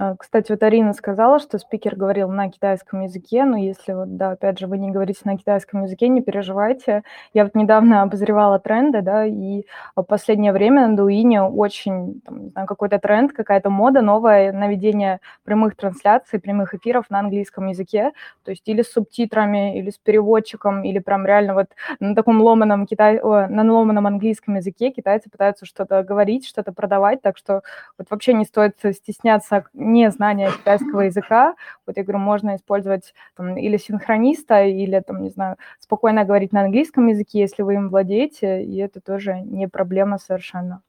А, 0.00 0.14
кстати, 0.14 0.52
вот 0.52 0.62
Арина 0.62 0.92
сказала, 0.92 1.40
что 1.40 1.58
спикер 1.58 1.96
говорил 1.96 2.28
на 2.28 2.48
китайском 2.48 3.00
языке, 3.02 3.44
но 3.44 3.56
если 3.56 3.92
вот, 3.94 4.16
да, 4.16 4.30
опять 4.32 4.60
же, 4.60 4.68
вы 4.68 4.78
не 4.78 4.92
говорите 4.92 5.22
на 5.24 5.36
китайском 5.36 5.82
языке, 5.82 6.06
не 6.06 6.22
переживайте. 6.22 7.02
Я 7.34 7.42
вот 7.42 7.56
недавно 7.56 8.02
обозревала 8.02 8.60
тренды, 8.60 9.02
да, 9.02 9.26
и 9.26 9.64
в 9.96 10.02
последнее 10.04 10.52
время 10.52 10.86
на 10.86 10.96
Дуине 10.96 11.42
очень, 11.42 12.20
там, 12.54 12.66
какой-то 12.66 13.00
тренд, 13.00 13.32
какая-то 13.32 13.70
мода 13.70 14.00
новая 14.00 14.52
на 14.52 14.68
ведение 14.68 15.18
прямых 15.42 15.74
трансляций, 15.74 16.38
прямых 16.38 16.74
эфиров 16.74 17.10
на 17.10 17.18
английском 17.18 17.66
языке, 17.66 18.12
то 18.44 18.52
есть 18.52 18.68
или 18.68 18.82
с 18.82 18.92
субтитрами, 18.92 19.78
или 19.80 19.90
с 19.90 19.98
переводчиком, 19.98 20.84
или 20.84 21.00
прям 21.00 21.26
реально 21.26 21.54
вот 21.54 21.66
на 21.98 22.14
таком 22.14 22.40
ломаном 22.40 22.86
китай... 22.86 23.18
О, 23.18 23.48
на 23.48 23.64
ломаном 23.72 24.06
английском 24.06 24.54
языке 24.54 24.90
китайцы 24.90 25.28
пытаются 25.28 25.66
что-то 25.66 26.04
говорить, 26.04 26.46
что-то 26.46 26.70
продавать, 26.72 27.20
так 27.20 27.36
что 27.36 27.62
вот 27.98 28.06
вообще 28.10 28.32
не 28.32 28.44
стоит 28.44 28.76
стесняться 28.92 29.64
не 29.92 30.10
знания 30.10 30.50
китайского 30.50 31.02
языка, 31.02 31.54
вот 31.86 31.96
я 31.96 32.02
говорю, 32.02 32.18
можно 32.18 32.56
использовать 32.56 33.14
там, 33.36 33.56
или 33.56 33.76
синхрониста, 33.76 34.64
или, 34.64 35.00
там, 35.00 35.22
не 35.22 35.30
знаю, 35.30 35.56
спокойно 35.78 36.24
говорить 36.24 36.52
на 36.52 36.62
английском 36.62 37.06
языке, 37.06 37.40
если 37.40 37.62
вы 37.62 37.74
им 37.74 37.88
владеете, 37.88 38.62
и 38.62 38.76
это 38.76 39.00
тоже 39.00 39.40
не 39.40 39.68
проблема 39.68 40.18
совершенно. 40.18 40.82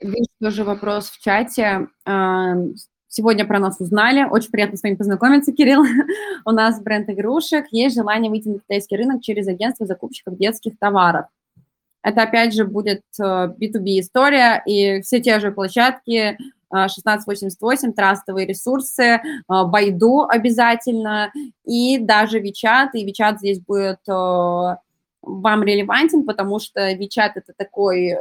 Вижу 0.00 0.28
тоже 0.40 0.64
вопрос 0.64 1.10
в 1.10 1.20
чате. 1.20 1.88
А, 2.04 2.54
сегодня 3.08 3.44
про 3.44 3.58
нас 3.58 3.80
узнали. 3.80 4.24
Очень 4.24 4.50
приятно 4.50 4.76
с 4.76 4.82
вами 4.82 4.94
познакомиться, 4.94 5.52
Кирилл. 5.52 5.84
У 6.44 6.50
нас 6.52 6.80
бренд 6.80 7.10
игрушек. 7.10 7.66
Есть 7.72 7.96
желание 7.96 8.30
выйти 8.30 8.48
на 8.48 8.58
китайский 8.60 8.96
рынок 8.96 9.22
через 9.22 9.48
агентство 9.48 9.86
закупщиков 9.86 10.36
детских 10.36 10.78
товаров. 10.78 11.26
Это, 12.02 12.22
опять 12.22 12.54
же, 12.54 12.64
будет 12.64 13.02
B2B 13.20 13.58
э, 13.58 14.00
история, 14.00 14.62
и 14.64 15.00
все 15.02 15.20
те 15.20 15.40
же 15.40 15.50
площадки, 15.50 16.38
1688, 16.70 17.92
трастовые 17.92 18.46
ресурсы, 18.46 19.20
Байду 19.48 20.26
обязательно, 20.28 21.32
и 21.64 21.98
даже 21.98 22.40
Вичат, 22.40 22.94
и 22.94 23.04
Вичат 23.04 23.38
здесь 23.38 23.60
будет 23.60 24.00
э, 24.08 24.12
вам 25.22 25.62
релевантен, 25.62 26.24
потому 26.24 26.58
что 26.58 26.92
Вичат 26.92 27.36
это 27.36 27.52
такой 27.56 28.16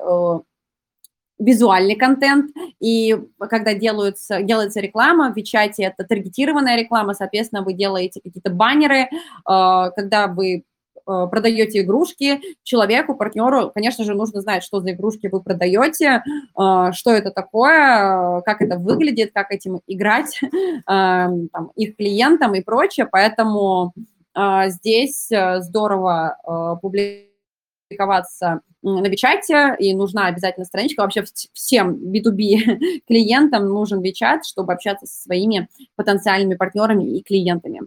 визуальный 1.39 1.95
контент, 1.95 2.51
и 2.79 3.15
когда 3.39 3.73
делаются, 3.75 4.41
делается 4.41 4.79
реклама, 4.79 5.31
в 5.31 5.35
Вичате 5.35 5.83
это 5.83 6.03
таргетированная 6.03 6.77
реклама, 6.77 7.13
соответственно, 7.13 7.61
вы 7.61 7.73
делаете 7.73 8.21
какие-то 8.23 8.49
баннеры, 8.49 9.07
когда 9.45 10.27
вы 10.27 10.63
продаете 11.07 11.81
игрушки 11.81 12.41
человеку, 12.63 13.15
партнеру, 13.15 13.71
конечно 13.73 14.03
же, 14.03 14.13
нужно 14.13 14.41
знать, 14.41 14.63
что 14.63 14.79
за 14.81 14.91
игрушки 14.91 15.27
вы 15.27 15.41
продаете, 15.41 16.21
э, 16.23 16.91
что 16.93 17.11
это 17.11 17.31
такое, 17.31 18.41
как 18.41 18.61
это 18.61 18.77
выглядит, 18.77 19.31
как 19.33 19.51
этим 19.51 19.81
играть 19.87 20.39
эм, 20.43 21.49
там, 21.49 21.71
их 21.75 21.95
клиентам 21.95 22.55
и 22.55 22.61
прочее. 22.61 23.07
Поэтому 23.11 23.93
э, 24.35 24.69
здесь 24.69 25.29
здорово 25.29 26.79
публиковаться 26.81 28.61
на 28.81 29.07
Вичате, 29.07 29.75
и 29.79 29.93
нужна 29.93 30.27
обязательно 30.27 30.65
страничка. 30.65 31.01
Вообще 31.01 31.23
всем 31.53 31.95
B2B 31.95 33.01
клиентам 33.07 33.67
нужен 33.67 34.01
Вичат, 34.01 34.45
чтобы 34.45 34.73
общаться 34.73 35.05
со 35.05 35.23
своими 35.23 35.67
потенциальными 35.95 36.55
партнерами 36.55 37.17
и 37.17 37.23
клиентами. 37.23 37.81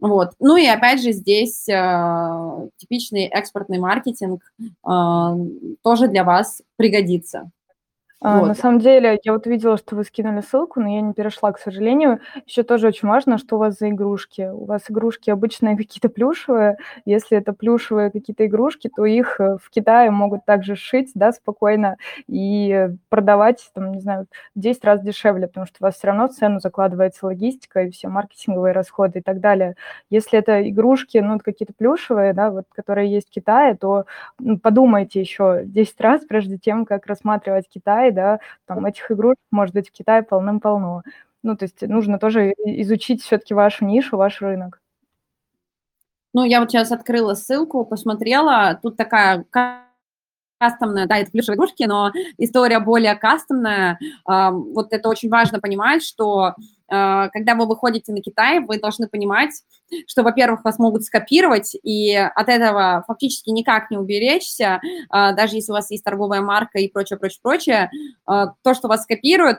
Вот. 0.00 0.32
Ну 0.40 0.56
и 0.56 0.66
опять 0.66 1.02
же 1.02 1.12
здесь 1.12 1.68
э, 1.68 2.68
типичный 2.76 3.24
экспортный 3.24 3.78
маркетинг 3.78 4.42
э, 4.60 4.68
тоже 5.82 6.08
для 6.08 6.24
вас 6.24 6.62
пригодится. 6.76 7.50
А, 8.26 8.40
вот. 8.40 8.48
На 8.48 8.54
самом 8.54 8.78
деле, 8.78 9.20
я 9.22 9.32
вот 9.34 9.46
видела, 9.46 9.76
что 9.76 9.96
вы 9.96 10.02
скинули 10.04 10.40
ссылку, 10.40 10.80
но 10.80 10.88
я 10.88 11.02
не 11.02 11.12
перешла, 11.12 11.52
к 11.52 11.58
сожалению. 11.58 12.20
Еще 12.46 12.62
тоже 12.62 12.88
очень 12.88 13.06
важно, 13.06 13.36
что 13.36 13.56
у 13.56 13.58
вас 13.58 13.76
за 13.78 13.90
игрушки. 13.90 14.48
У 14.50 14.64
вас 14.64 14.84
игрушки 14.88 15.28
обычные 15.28 15.76
какие-то 15.76 16.08
плюшевые. 16.08 16.78
Если 17.04 17.36
это 17.36 17.52
плюшевые 17.52 18.10
какие-то 18.10 18.46
игрушки, 18.46 18.88
то 18.96 19.04
их 19.04 19.38
э, 19.40 19.58
в 19.62 19.68
Китае 19.68 20.10
могут 20.10 20.46
также 20.46 20.74
сшить, 20.74 21.10
да, 21.14 21.32
спокойно 21.32 21.98
и 22.26 22.88
продавать, 23.10 23.68
там, 23.74 23.92
не 23.92 24.00
знаю, 24.00 24.26
в 24.54 24.58
10 24.58 24.82
раз 24.86 25.02
дешевле, 25.02 25.46
потому 25.46 25.66
что 25.66 25.76
у 25.80 25.84
вас 25.84 25.96
все 25.96 26.06
равно 26.06 26.28
в 26.28 26.32
цену 26.32 26.60
закладывается 26.60 27.26
логистика 27.26 27.82
и 27.82 27.90
все 27.90 28.08
маркетинговые 28.08 28.72
расходы 28.72 29.18
и 29.18 29.22
так 29.22 29.40
далее. 29.40 29.76
Если 30.08 30.38
это 30.38 30.66
игрушки, 30.66 31.18
ну, 31.18 31.38
какие-то 31.38 31.74
плюшевые, 31.76 32.32
да, 32.32 32.50
вот, 32.50 32.64
которые 32.74 33.12
есть 33.12 33.28
в 33.28 33.32
Китае, 33.32 33.74
то 33.74 34.06
ну, 34.38 34.58
подумайте 34.58 35.20
еще 35.20 35.60
10 35.66 36.00
раз, 36.00 36.24
прежде 36.24 36.56
тем, 36.56 36.86
как 36.86 37.04
рассматривать 37.06 37.68
Китай, 37.68 38.13
да, 38.14 38.40
там 38.66 38.86
этих 38.86 39.10
игрушек 39.10 39.38
может 39.50 39.74
быть 39.74 39.88
в 39.88 39.92
Китае 39.92 40.22
полным-полно. 40.22 41.02
Ну, 41.42 41.56
то 41.56 41.64
есть 41.64 41.82
нужно 41.82 42.18
тоже 42.18 42.54
изучить 42.64 43.22
все-таки 43.22 43.52
вашу 43.54 43.84
нишу, 43.84 44.16
ваш 44.16 44.40
рынок. 44.40 44.80
Ну, 46.32 46.44
я 46.44 46.60
вот 46.60 46.70
сейчас 46.70 46.90
открыла 46.90 47.34
ссылку, 47.34 47.84
посмотрела, 47.84 48.78
тут 48.82 48.96
такая 48.96 49.44
кастомная, 50.64 51.06
да, 51.06 51.18
это 51.18 51.30
плюшевые 51.30 51.56
игрушки, 51.56 51.84
но 51.84 52.10
история 52.38 52.80
более 52.80 53.14
кастомная. 53.14 53.98
Вот 54.26 54.92
это 54.92 55.08
очень 55.08 55.28
важно 55.28 55.60
понимать, 55.60 56.02
что 56.02 56.54
а, 56.88 57.28
когда 57.30 57.54
вы 57.54 57.66
выходите 57.66 58.12
на 58.12 58.20
Китай, 58.20 58.60
вы 58.60 58.78
должны 58.78 59.08
понимать, 59.08 59.50
что, 60.06 60.22
во-первых, 60.22 60.64
вас 60.64 60.78
могут 60.78 61.04
скопировать, 61.04 61.76
и 61.82 62.14
от 62.14 62.48
этого 62.48 63.04
фактически 63.06 63.50
никак 63.50 63.90
не 63.90 63.98
уберечься, 63.98 64.80
а, 65.08 65.32
даже 65.32 65.56
если 65.56 65.72
у 65.72 65.74
вас 65.74 65.90
есть 65.90 66.04
торговая 66.04 66.42
марка 66.42 66.78
и 66.78 66.88
прочее, 66.88 67.18
прочее, 67.18 67.40
прочее. 67.42 67.90
А, 68.26 68.52
то, 68.62 68.74
что 68.74 68.88
вас 68.88 69.02
скопируют, 69.04 69.58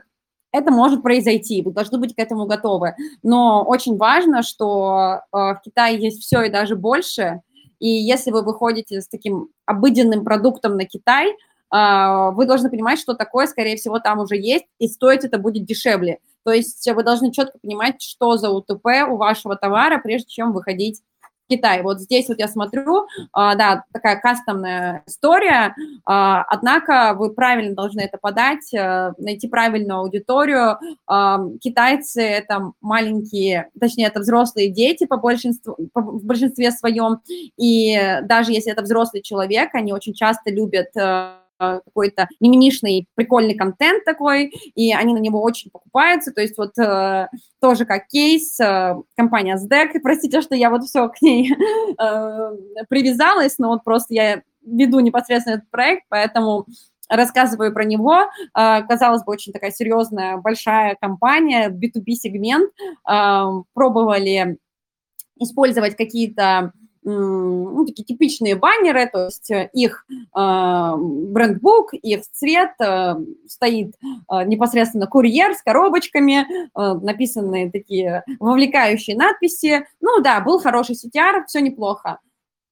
это 0.52 0.72
может 0.72 1.02
произойти, 1.02 1.62
вы 1.62 1.74
должны 1.74 1.98
быть 1.98 2.16
к 2.16 2.20
этому 2.20 2.46
готовы. 2.46 2.96
Но 3.24 3.64
очень 3.64 3.98
важно, 3.98 4.42
что 4.42 5.20
в 5.34 5.60
Китае 5.66 6.00
есть 6.00 6.22
все 6.22 6.44
и 6.44 6.50
даже 6.50 6.78
больше, 6.78 7.42
и 7.80 7.88
если 7.88 8.32
вы 8.32 8.44
выходите 8.44 9.02
с 9.02 9.08
таким 9.08 9.50
обыденным 9.66 10.24
продуктом 10.24 10.78
на 10.78 10.86
Китай, 10.86 11.36
вы 11.72 12.46
должны 12.46 12.70
понимать, 12.70 13.00
что 13.00 13.16
такое, 13.16 13.48
скорее 13.48 13.76
всего, 13.76 14.00
там 14.00 14.20
уже 14.20 14.38
есть, 14.38 14.66
и 14.80 14.88
стоить 14.88 15.26
это 15.26 15.38
будет 15.38 15.66
дешевле. 15.66 16.20
То 16.44 16.52
есть 16.52 16.88
вы 16.94 17.04
должны 17.04 17.32
четко 17.32 17.58
понимать, 17.58 18.02
что 18.02 18.38
за 18.38 18.52
УТП 18.52 18.86
у 19.10 19.18
вашего 19.18 19.56
товара, 19.56 20.00
прежде 20.02 20.30
чем 20.30 20.54
выходить 20.54 21.02
Китай. 21.48 21.82
Вот 21.84 22.00
здесь 22.00 22.28
вот 22.28 22.40
я 22.40 22.48
смотрю, 22.48 23.08
а, 23.32 23.56
да, 23.56 23.84
такая 23.94 24.20
кастомная 24.20 25.04
история, 25.08 25.76
а, 26.06 26.44
однако 26.44 27.14
вы 27.18 27.34
правильно 27.34 27.76
должны 27.76 28.02
это 28.02 28.18
подать, 28.18 28.74
а, 28.74 29.14
найти 29.18 29.48
правильную 29.48 30.00
аудиторию. 30.00 30.78
Китайцы– 31.60 32.22
это 32.24 32.72
маленькие, 32.82 33.70
точнее, 33.80 34.08
это 34.08 34.20
взрослые 34.20 34.70
дети 34.70 35.06
по 35.06 35.18
большинству, 35.18 35.76
в 35.94 36.26
большинстве 36.26 36.72
своем, 36.72 37.20
и 37.58 38.20
даже 38.24 38.52
если 38.52 38.72
это 38.72 38.82
взрослый 38.82 39.22
человек, 39.22 39.70
они 39.74 39.94
очень 39.94 40.14
часто 40.14 40.50
любят 40.50 40.88
Э, 40.96 41.38
какой-то 41.58 42.28
мимимишный 42.40 43.08
прикольный 43.16 43.56
контент 43.56 44.04
такой, 44.06 44.52
и 44.76 44.94
они 44.94 45.14
на 45.14 45.20
него 45.20 45.42
очень 45.42 45.72
покупаются, 45.72 46.32
то 46.32 46.42
есть 46.42 46.58
вот 46.58 46.78
э, 46.78 47.28
тоже 47.62 47.86
как 47.86 48.08
кейс, 48.08 48.60
э, 48.60 48.96
компания 49.16 49.58
SDEC, 49.58 50.00
простите, 50.04 50.42
что 50.42 50.56
я 50.56 50.70
вот 50.70 50.84
все 50.84 51.10
к 51.10 51.22
ней 51.22 51.54
э, 52.00 52.52
привязалась, 52.90 53.58
но 53.58 53.70
вот 53.70 53.84
просто 53.84 54.14
я 54.14 54.42
веду 54.66 55.00
непосредственно 55.00 55.56
этот 55.56 55.70
проект, 55.70 56.04
поэтому 56.10 56.66
рассказываю 57.10 57.74
про 57.74 57.84
него. 57.84 58.24
Э, 58.58 58.84
казалось 58.84 59.24
бы, 59.24 59.32
очень 59.32 59.54
такая 59.54 59.72
серьезная, 59.72 60.38
большая 60.38 60.98
компания, 61.00 61.70
B2B-сегмент, 61.70 62.72
э, 63.10 63.46
пробовали 63.74 64.58
использовать 65.38 65.96
какие-то 65.96 66.72
ну, 67.06 67.86
такие 67.86 68.04
типичные 68.04 68.56
баннеры, 68.56 69.08
то 69.12 69.26
есть 69.26 69.52
э, 69.52 69.70
их 69.74 70.06
э, 70.10 70.20
брендбук, 70.34 71.94
их 71.94 72.22
цвет, 72.32 72.72
э, 72.80 73.16
стоит 73.48 73.94
э, 74.04 74.44
непосредственно 74.46 75.06
курьер 75.06 75.54
с 75.54 75.62
коробочками, 75.62 76.46
э, 76.46 76.94
написанные 77.02 77.72
такие 77.72 78.24
вовлекающие 78.40 79.16
надписи. 79.16 79.86
Ну 80.02 80.22
да, 80.22 80.42
был 80.42 80.60
хороший 80.60 80.96
CTR, 80.96 81.46
все 81.48 81.62
неплохо. 81.62 82.20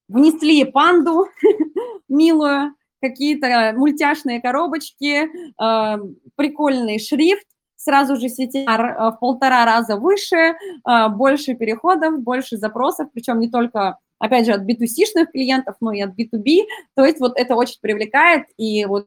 Внесли 0.08 0.64
панду 0.64 1.28
милую, 2.08 2.74
какие-то 3.00 3.72
мультяшные 3.76 4.40
коробочки, 4.40 5.28
э, 5.28 5.98
прикольный 6.36 6.98
шрифт, 6.98 7.46
сразу 7.76 8.16
же 8.16 8.26
CTR 8.26 8.66
э, 8.66 9.10
в 9.10 9.18
полтора 9.20 9.64
раза 9.64 9.96
выше, 9.96 10.36
э, 10.36 11.08
больше 11.10 11.54
переходов, 11.54 12.20
больше 12.20 12.56
запросов, 12.56 13.08
причем 13.12 13.38
не 13.38 13.50
только 13.50 13.98
опять 14.24 14.46
же, 14.46 14.52
от 14.52 14.62
B2C-шных 14.62 15.26
клиентов, 15.32 15.76
но 15.80 15.92
и 15.92 16.00
от 16.00 16.10
B2B. 16.10 16.62
То 16.94 17.04
есть 17.04 17.20
вот 17.20 17.32
это 17.36 17.54
очень 17.54 17.78
привлекает, 17.80 18.46
и 18.56 18.84
вот 18.84 19.06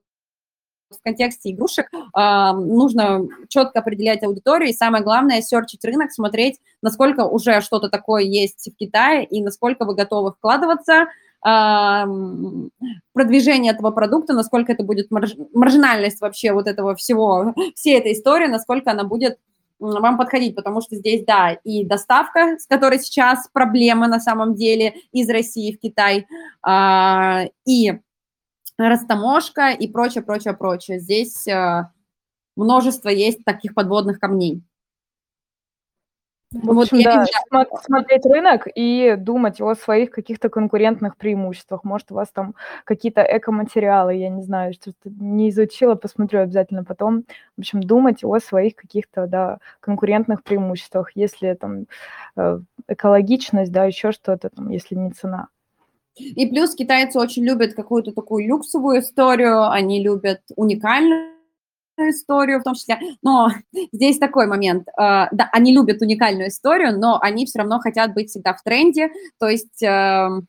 в 0.90 1.04
контексте 1.04 1.52
игрушек 1.52 1.88
э, 1.94 2.52
нужно 2.54 3.28
четко 3.50 3.80
определять 3.80 4.24
аудиторию, 4.24 4.70
и 4.70 4.74
самое 4.74 5.04
главное, 5.04 5.42
серчить 5.42 5.84
рынок, 5.84 6.12
смотреть, 6.12 6.60
насколько 6.82 7.26
уже 7.26 7.62
что-то 7.62 7.90
такое 7.90 8.24
есть 8.24 8.70
в 8.74 8.78
Китае, 8.78 9.26
и 9.26 9.42
насколько 9.42 9.86
вы 9.86 9.96
готовы 9.96 10.32
вкладываться, 10.32 11.08
продвижение 13.14 13.72
этого 13.72 13.92
продукта, 13.92 14.34
насколько 14.34 14.72
это 14.72 14.84
будет 14.84 15.12
марж, 15.12 15.36
маржинальность 15.54 16.20
вообще 16.20 16.52
вот 16.52 16.68
этого 16.68 16.96
всего, 16.96 17.54
всей 17.76 17.98
этой 17.98 18.14
истории, 18.14 18.48
насколько 18.48 18.92
она 18.92 19.04
будет 19.04 19.38
вам 19.80 20.18
подходить, 20.18 20.56
потому 20.56 20.82
что 20.82 20.96
здесь, 20.96 21.24
да, 21.26 21.52
и 21.52 21.86
доставка, 21.86 22.58
с 22.60 22.66
которой 22.66 23.00
сейчас 23.00 23.48
проблемы 23.52 24.08
на 24.08 24.20
самом 24.20 24.56
деле 24.56 24.96
из 25.12 25.30
России 25.30 25.76
в 25.76 25.80
Китай, 25.80 26.28
а, 26.62 27.46
и 27.66 28.00
растаможка 28.78 29.72
и 29.72 29.88
прочее, 29.88 30.24
прочее, 30.24 30.54
прочее. 30.54 31.00
Здесь 31.00 31.48
а, 31.48 31.92
множество 32.56 33.10
есть 33.10 33.44
таких 33.46 33.74
подводных 33.74 34.20
камней. 34.20 34.64
В 36.54 36.80
общем, 36.80 36.98
вот 36.98 37.04
да, 37.04 37.26
вижу... 37.52 37.68
смотреть 37.84 38.26
рынок 38.26 38.68
и 38.74 39.16
думать 39.18 39.60
о 39.60 39.76
своих 39.76 40.12
каких-то 40.12 40.48
конкурентных 40.48 41.18
преимуществах. 41.18 41.84
Может, 41.84 42.12
у 42.12 42.16
вас 42.16 42.30
там 42.30 42.56
какие-то 42.86 43.22
экоматериалы, 43.22 44.16
я 44.16 44.30
не 44.30 44.42
знаю, 44.44 44.74
что-то 44.74 45.10
не 45.20 45.50
изучила, 45.50 45.96
посмотрю 45.96 46.42
обязательно 46.42 46.86
потом. 46.86 47.26
В 47.58 47.60
общем, 47.60 47.84
думать 47.84 48.24
о 48.24 48.40
своих 48.40 48.76
каких-то, 48.76 49.28
да, 49.28 49.58
конкурентных 49.82 50.42
преимуществах, 50.42 51.12
если 51.16 51.54
там 51.54 51.86
э, 52.38 52.60
экологичность, 52.88 53.74
да, 53.74 53.84
еще 53.84 54.14
что-то 54.14 54.50
там, 54.50 54.70
если 54.70 54.96
не 54.96 55.12
цена. 55.12 55.50
И 56.16 56.48
плюс 56.48 56.76
китайцы 56.76 57.20
очень 57.20 57.44
любят 57.44 57.74
какую-то 57.74 58.14
такую 58.14 58.48
люксовую 58.48 59.02
историю, 59.02 59.70
они 59.70 60.02
любят 60.02 60.42
уникальную 60.56 61.37
историю 62.00 62.60
в 62.60 62.64
том 62.64 62.76
числе. 62.76 63.00
Но 63.22 63.50
здесь 63.92 64.18
такой 64.18 64.48
момент. 64.48 64.88
Э, 64.90 65.28
да, 65.32 65.50
они 65.52 65.74
любят 65.74 66.02
уникальную 66.02 66.50
историю, 66.50 66.98
но 67.00 67.20
они 67.22 67.46
все 67.46 67.60
равно 67.60 67.80
хотят 67.80 68.14
быть 68.14 68.30
всегда 68.30 68.54
в 68.54 68.62
тренде. 68.64 69.12
То 69.40 69.48
есть 69.48 69.82
эм, 69.84 70.48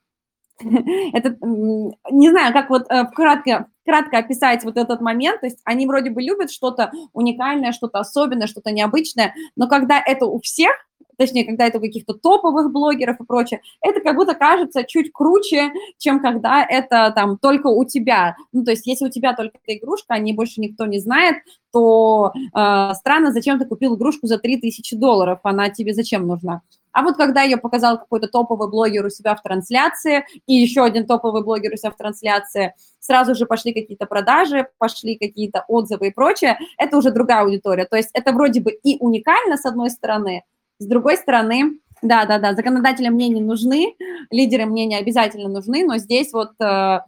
это, 1.12 1.36
не 1.40 2.30
знаю, 2.30 2.53
как 2.53 2.70
вот 2.70 2.90
э, 2.90 3.05
кратко, 3.14 3.66
кратко 3.84 4.18
описать 4.18 4.64
вот 4.64 4.76
этот 4.76 5.01
момент, 5.01 5.40
то 5.40 5.46
есть 5.46 5.61
они 5.64 5.86
вроде 5.86 6.11
бы 6.11 6.20
любят 6.22 6.51
что-то 6.51 6.90
уникальное, 7.12 7.72
что-то 7.72 8.01
особенное, 8.01 8.49
что-то 8.49 8.72
необычное, 8.72 9.34
но 9.57 9.68
когда 9.68 10.03
это 10.05 10.26
у 10.26 10.40
всех, 10.40 10.72
точнее, 11.18 11.44
когда 11.44 11.66
это 11.66 11.78
у 11.78 11.80
каких-то 11.80 12.14
топовых 12.14 12.72
блогеров 12.72 13.20
и 13.20 13.24
прочее, 13.24 13.60
это 13.82 14.00
как 14.00 14.16
будто 14.16 14.34
кажется 14.34 14.84
чуть 14.84 15.12
круче, 15.12 15.72
чем 15.98 16.20
когда 16.20 16.64
это 16.64 17.12
там 17.14 17.36
только 17.36 17.66
у 17.66 17.84
тебя. 17.84 18.36
Ну, 18.52 18.64
то 18.64 18.70
есть 18.70 18.86
если 18.86 19.06
у 19.06 19.10
тебя 19.10 19.34
только 19.34 19.58
эта 19.62 19.76
игрушка, 19.76 20.14
о 20.14 20.18
ней 20.18 20.32
больше 20.32 20.60
никто 20.60 20.86
не 20.86 21.00
знает, 21.00 21.36
то 21.72 22.32
э, 22.34 22.94
странно, 22.94 23.32
зачем 23.32 23.58
ты 23.58 23.66
купил 23.66 23.96
игрушку 23.96 24.26
за 24.26 24.38
3000 24.38 24.96
долларов, 24.96 25.40
она 25.42 25.68
тебе 25.68 25.92
зачем 25.92 26.26
нужна? 26.26 26.62
А 26.92 27.02
вот 27.02 27.16
когда 27.16 27.42
ее 27.42 27.58
показал 27.58 27.98
какой-то 27.98 28.28
топовый 28.28 28.68
блогер 28.68 29.06
у 29.06 29.10
себя 29.10 29.36
в 29.36 29.42
трансляции, 29.42 30.24
и 30.46 30.54
еще 30.54 30.82
один 30.82 31.06
топовый 31.06 31.44
блогер 31.44 31.72
у 31.72 31.76
себя 31.76 31.90
в 31.90 31.96
трансляции, 31.96 32.74
сразу 32.98 33.34
же 33.34 33.46
пошли 33.46 33.72
какие-то 33.72 34.06
продажи, 34.06 34.68
пошли 34.78 35.16
какие-то 35.16 35.64
отзывы 35.68 36.08
и 36.08 36.12
прочее, 36.12 36.58
это 36.76 36.96
уже 36.96 37.12
другая 37.12 37.42
аудитория. 37.42 37.84
То 37.84 37.96
есть 37.96 38.10
это 38.14 38.32
вроде 38.32 38.60
бы 38.60 38.72
и 38.72 38.96
уникально, 38.98 39.56
с 39.56 39.64
одной 39.64 39.90
стороны, 39.90 40.44
с 40.78 40.86
другой 40.86 41.16
стороны, 41.16 41.78
да, 42.02 42.24
да, 42.26 42.38
да, 42.38 42.54
законодатели 42.54 43.08
мнения 43.08 43.42
нужны, 43.42 43.96
лидеры 44.30 44.66
мнения 44.66 44.98
обязательно 44.98 45.48
нужны, 45.48 45.84
но 45.84 45.98
здесь 45.98 46.32
вот 46.32 46.52
э, 46.60 46.64
э, 46.64 47.00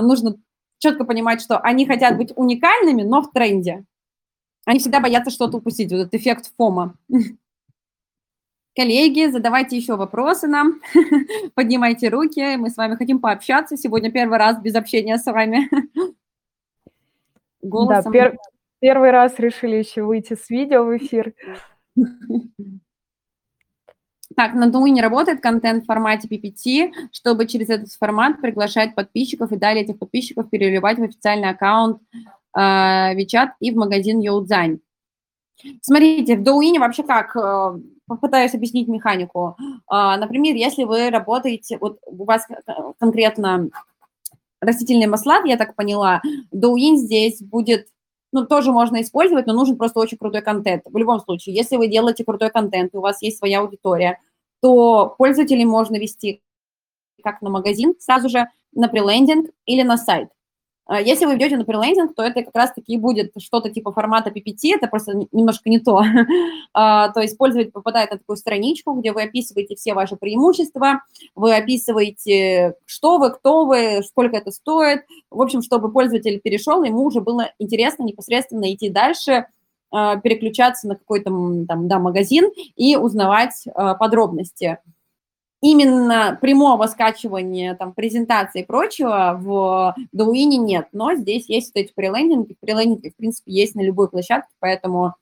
нужно 0.00 0.36
четко 0.78 1.04
понимать, 1.04 1.42
что 1.42 1.58
они 1.58 1.86
хотят 1.86 2.16
быть 2.16 2.32
уникальными, 2.34 3.02
но 3.02 3.22
в 3.22 3.30
тренде. 3.32 3.84
Они 4.64 4.78
всегда 4.78 5.00
боятся 5.00 5.30
что-то 5.30 5.58
упустить, 5.58 5.90
вот 5.90 5.98
этот 5.98 6.14
эффект 6.14 6.52
ФОМа. 6.56 6.94
Коллеги, 8.74 9.30
задавайте 9.30 9.76
еще 9.76 9.96
вопросы 9.96 10.46
нам, 10.46 10.80
поднимайте 11.54 12.08
руки, 12.08 12.56
мы 12.56 12.70
с 12.70 12.76
вами 12.76 12.94
хотим 12.94 13.18
пообщаться. 13.18 13.76
Сегодня 13.76 14.10
первый 14.10 14.38
раз 14.38 14.60
без 14.60 14.74
общения 14.74 15.18
с 15.18 15.26
вами. 15.26 15.68
Голосом. 17.62 18.10
Да, 18.12 18.18
пер 18.18 18.38
первый 18.80 19.10
раз 19.10 19.38
решили 19.38 19.76
еще 19.76 20.02
выйти 20.02 20.34
с 20.34 20.48
видео 20.48 20.84
в 20.84 20.96
эфир. 20.96 21.34
Так, 24.36 24.54
на 24.54 24.70
Дуи 24.70 24.90
не 24.90 25.02
работает 25.02 25.40
контент 25.40 25.82
в 25.82 25.86
формате 25.86 26.28
PPT, 26.28 26.92
чтобы 27.12 27.46
через 27.46 27.68
этот 27.68 27.92
формат 27.92 28.40
приглашать 28.40 28.94
подписчиков 28.94 29.50
и 29.52 29.56
далее 29.56 29.84
этих 29.84 29.98
подписчиков 29.98 30.48
переливать 30.48 30.98
в 30.98 31.02
официальный 31.02 31.50
аккаунт 31.50 32.00
э, 32.56 32.60
WeChat 32.60 33.50
и 33.58 33.72
в 33.72 33.76
магазин 33.76 34.20
Youdzань. 34.20 34.78
Смотрите, 35.82 36.36
в 36.36 36.42
Douyin 36.42 36.78
вообще 36.78 37.02
как, 37.02 37.34
э, 37.36 37.78
попытаюсь 38.06 38.54
объяснить 38.54 38.88
механику. 38.88 39.56
Э, 39.90 40.16
например, 40.16 40.54
если 40.54 40.84
вы 40.84 41.10
работаете, 41.10 41.78
вот 41.78 41.98
у 42.06 42.24
вас 42.24 42.46
конкретно 42.98 43.68
растительные 44.60 45.08
масла, 45.08 45.44
я 45.44 45.56
так 45.56 45.74
поняла, 45.74 46.22
Douyin 46.54 46.96
здесь 46.96 47.42
будет 47.42 47.88
ну, 48.32 48.46
тоже 48.46 48.72
можно 48.72 49.00
использовать, 49.02 49.46
но 49.46 49.52
нужен 49.52 49.76
просто 49.76 49.98
очень 49.98 50.18
крутой 50.18 50.42
контент. 50.42 50.84
В 50.86 50.96
любом 50.96 51.20
случае, 51.20 51.54
если 51.54 51.76
вы 51.76 51.88
делаете 51.88 52.24
крутой 52.24 52.50
контент, 52.50 52.94
у 52.94 53.00
вас 53.00 53.22
есть 53.22 53.38
своя 53.38 53.60
аудитория, 53.60 54.20
то 54.60 55.14
пользователей 55.18 55.64
можно 55.64 55.96
вести 55.96 56.42
как 57.22 57.42
на 57.42 57.50
магазин, 57.50 57.94
сразу 57.98 58.28
же 58.28 58.46
на 58.72 58.88
прелендинг 58.88 59.50
или 59.66 59.82
на 59.82 59.96
сайт. 59.96 60.28
А 60.90 61.00
если 61.00 61.24
вы 61.24 61.36
идете 61.36 61.56
на 61.56 61.64
прелендинг, 61.64 62.16
то 62.16 62.22
это 62.24 62.42
как 62.42 62.52
раз-таки 62.52 62.96
будет 62.96 63.30
что-то 63.38 63.70
типа 63.70 63.92
формата 63.92 64.30
PPT, 64.30 64.74
это 64.74 64.88
просто 64.88 65.12
немножко 65.30 65.70
не 65.70 65.78
то. 65.78 66.02
А, 66.72 67.08
то 67.08 67.20
есть 67.20 67.36
пользователь 67.36 67.72
попадает 67.72 68.10
на 68.12 68.18
такую 68.18 68.36
страничку, 68.36 68.92
где 68.94 69.12
вы 69.12 69.22
описываете 69.22 69.74
все 69.74 69.92
ваши 69.92 70.16
преимущества, 70.16 71.02
вы 71.34 71.56
описываете, 71.56 72.74
что 72.86 73.18
вы, 73.18 73.30
кто 73.30 73.66
вы, 73.66 74.02
сколько 74.04 74.36
это 74.36 74.52
стоит. 74.52 75.00
В 75.30 75.42
общем, 75.42 75.62
чтобы 75.62 75.90
пользователь 75.90 76.40
перешел, 76.40 76.82
ему 76.84 77.02
уже 77.02 77.20
было 77.20 77.50
интересно 77.58 78.04
непосредственно 78.04 78.72
идти 78.72 78.88
дальше, 78.88 79.46
а, 79.90 80.16
переключаться 80.16 80.86
на 80.86 80.94
какой-то 80.94 81.30
там, 81.66 81.88
да, 81.88 81.98
магазин 81.98 82.50
и 82.76 82.96
узнавать 82.96 83.64
подробности 83.98 84.78
именно 85.60 86.38
прямого 86.40 86.86
скачивания 86.86 87.74
там, 87.74 87.92
презентации 87.92 88.62
и 88.62 88.66
прочего 88.66 89.38
в 89.40 89.94
Douyin 90.14 90.56
нет, 90.56 90.88
но 90.92 91.14
здесь 91.14 91.48
есть 91.48 91.72
вот 91.74 91.82
эти 91.82 91.92
прелендинги. 91.92 92.56
Прелендинги, 92.60 93.10
в 93.10 93.16
принципе, 93.16 93.52
есть 93.52 93.74
на 93.74 93.82
любой 93.82 94.08
площадке, 94.08 94.50
поэтому 94.58 95.14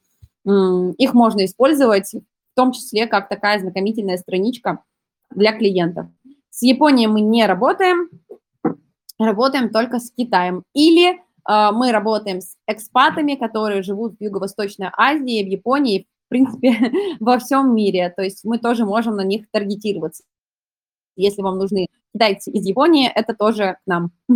их 0.44 1.12
можно 1.12 1.44
использовать, 1.44 2.12
в 2.12 2.56
том 2.56 2.72
числе 2.72 3.06
как 3.06 3.28
такая 3.28 3.58
знакомительная 3.58 4.16
страничка 4.16 4.82
для 5.30 5.52
клиентов. 5.52 6.06
С 6.50 6.62
Японией 6.62 7.06
мы 7.06 7.20
не 7.20 7.46
работаем, 7.46 8.08
работаем 9.18 9.70
только 9.70 9.98
с 9.98 10.10
Китаем. 10.10 10.62
Или 10.74 11.12
э, 11.12 11.70
мы 11.72 11.92
работаем 11.92 12.40
с 12.40 12.56
экспатами, 12.66 13.34
которые 13.34 13.82
живут 13.82 14.16
в 14.18 14.22
Юго-Восточной 14.22 14.90
Азии, 14.96 15.44
в 15.44 15.48
Японии, 15.48 16.06
в 16.28 16.30
принципе, 16.30 16.92
во 17.20 17.38
всем 17.38 17.74
мире. 17.74 18.12
То 18.14 18.22
есть 18.22 18.44
мы 18.44 18.58
тоже 18.58 18.84
можем 18.84 19.16
на 19.16 19.24
них 19.24 19.50
таргетироваться. 19.50 20.22
Если 21.16 21.40
вам 21.40 21.58
нужны 21.58 21.88
китайцы 22.12 22.50
из 22.50 22.66
Японии, 22.66 23.10
это 23.12 23.34
тоже 23.34 23.78
к 23.84 23.86
нам. 23.86 24.12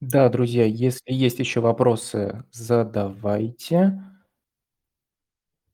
Да, 0.00 0.30
друзья, 0.30 0.64
если 0.64 1.12
есть 1.12 1.40
еще 1.40 1.60
вопросы, 1.60 2.42
задавайте. 2.52 4.02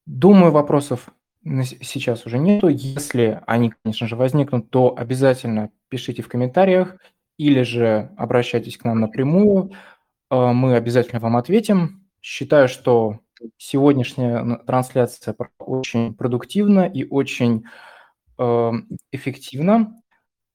Думаю, 0.05 0.51
вопросов 0.51 1.11
сейчас 1.45 2.27
уже 2.27 2.39
нету. 2.39 2.67
Если 2.67 3.41
они, 3.47 3.73
конечно 3.85 4.09
же, 4.09 4.17
возникнут, 4.17 4.69
то 4.69 4.93
обязательно 4.99 5.71
пишите 5.89 6.23
в 6.23 6.29
комментариях 6.29 6.97
или 7.39 7.63
же 7.63 8.11
обращайтесь 8.17 8.77
к 8.77 8.83
нам 8.83 8.99
напрямую. 8.99 9.71
Э, 10.29 10.51
мы 10.51 10.75
обязательно 10.75 11.21
вам 11.21 11.37
ответим. 11.37 12.09
Считаю, 12.21 12.67
что 12.67 13.21
сегодняшняя 13.59 14.59
трансляция 14.67 15.35
очень 15.59 16.15
продуктивна 16.15 16.87
и 16.87 17.07
очень 17.09 17.65
э, 18.39 18.73
эффективна. 19.13 19.95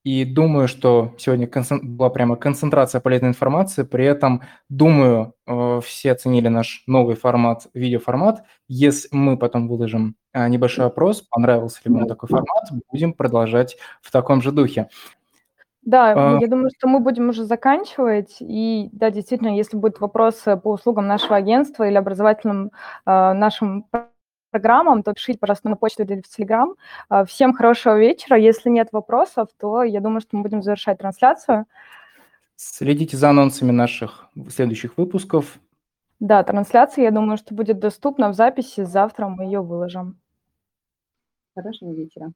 И 0.04 0.24
думаю, 0.24 0.66
что 0.66 1.14
сегодня 1.16 1.48
была 1.82 2.10
прямо 2.10 2.34
концентрация 2.34 3.00
полезной 3.00 3.28
информации. 3.28 3.84
При 3.84 4.04
этом, 4.04 4.42
думаю, 4.68 5.34
э, 5.46 5.80
все 5.84 6.12
оценили 6.12 6.48
наш 6.48 6.82
новый 6.88 7.14
формат, 7.14 7.68
видеоформат. 7.72 8.44
Если 8.66 9.08
мы 9.12 9.38
потом 9.38 9.68
выложим 9.68 10.16
э, 10.32 10.48
небольшой 10.48 10.86
опрос, 10.86 11.22
понравился 11.22 11.80
ли 11.84 11.94
вам 11.94 12.08
такой 12.08 12.28
формат, 12.28 12.70
будем 12.90 13.12
продолжать 13.12 13.76
в 14.00 14.10
таком 14.10 14.42
же 14.42 14.50
духе. 14.50 14.88
Да, 15.82 16.12
а... 16.12 16.38
я 16.40 16.46
думаю, 16.46 16.70
что 16.76 16.88
мы 16.88 17.00
будем 17.00 17.28
уже 17.28 17.44
заканчивать. 17.44 18.36
И 18.40 18.88
да, 18.92 19.10
действительно, 19.10 19.56
если 19.56 19.76
будут 19.76 20.00
вопросы 20.00 20.56
по 20.56 20.72
услугам 20.72 21.06
нашего 21.06 21.36
агентства 21.36 21.88
или 21.88 21.96
образовательным 21.96 22.70
э, 23.04 23.32
нашим 23.32 23.86
программам, 24.52 25.02
то 25.02 25.12
пишите, 25.12 25.38
пожалуйста, 25.38 25.68
на 25.70 25.76
почту 25.76 26.04
или 26.04 26.20
в 26.20 26.28
Телеграм. 26.28 26.74
А, 27.08 27.24
всем 27.24 27.54
хорошего 27.54 27.98
вечера. 27.98 28.38
Если 28.38 28.70
нет 28.70 28.88
вопросов, 28.92 29.48
то 29.58 29.82
я 29.82 30.00
думаю, 30.00 30.20
что 30.20 30.36
мы 30.36 30.42
будем 30.42 30.62
завершать 30.62 30.98
трансляцию. 30.98 31.64
Следите 32.54 33.16
за 33.16 33.30
анонсами 33.30 33.72
наших 33.72 34.28
следующих 34.50 34.96
выпусков. 34.98 35.58
Да, 36.20 36.44
трансляция, 36.44 37.04
я 37.04 37.10
думаю, 37.10 37.38
что 37.38 37.54
будет 37.54 37.80
доступна 37.80 38.28
в 38.28 38.34
записи. 38.34 38.84
Завтра 38.84 39.26
мы 39.26 39.44
ее 39.44 39.62
выложим. 39.62 40.20
Хорошего 41.56 41.92
вечера. 41.92 42.32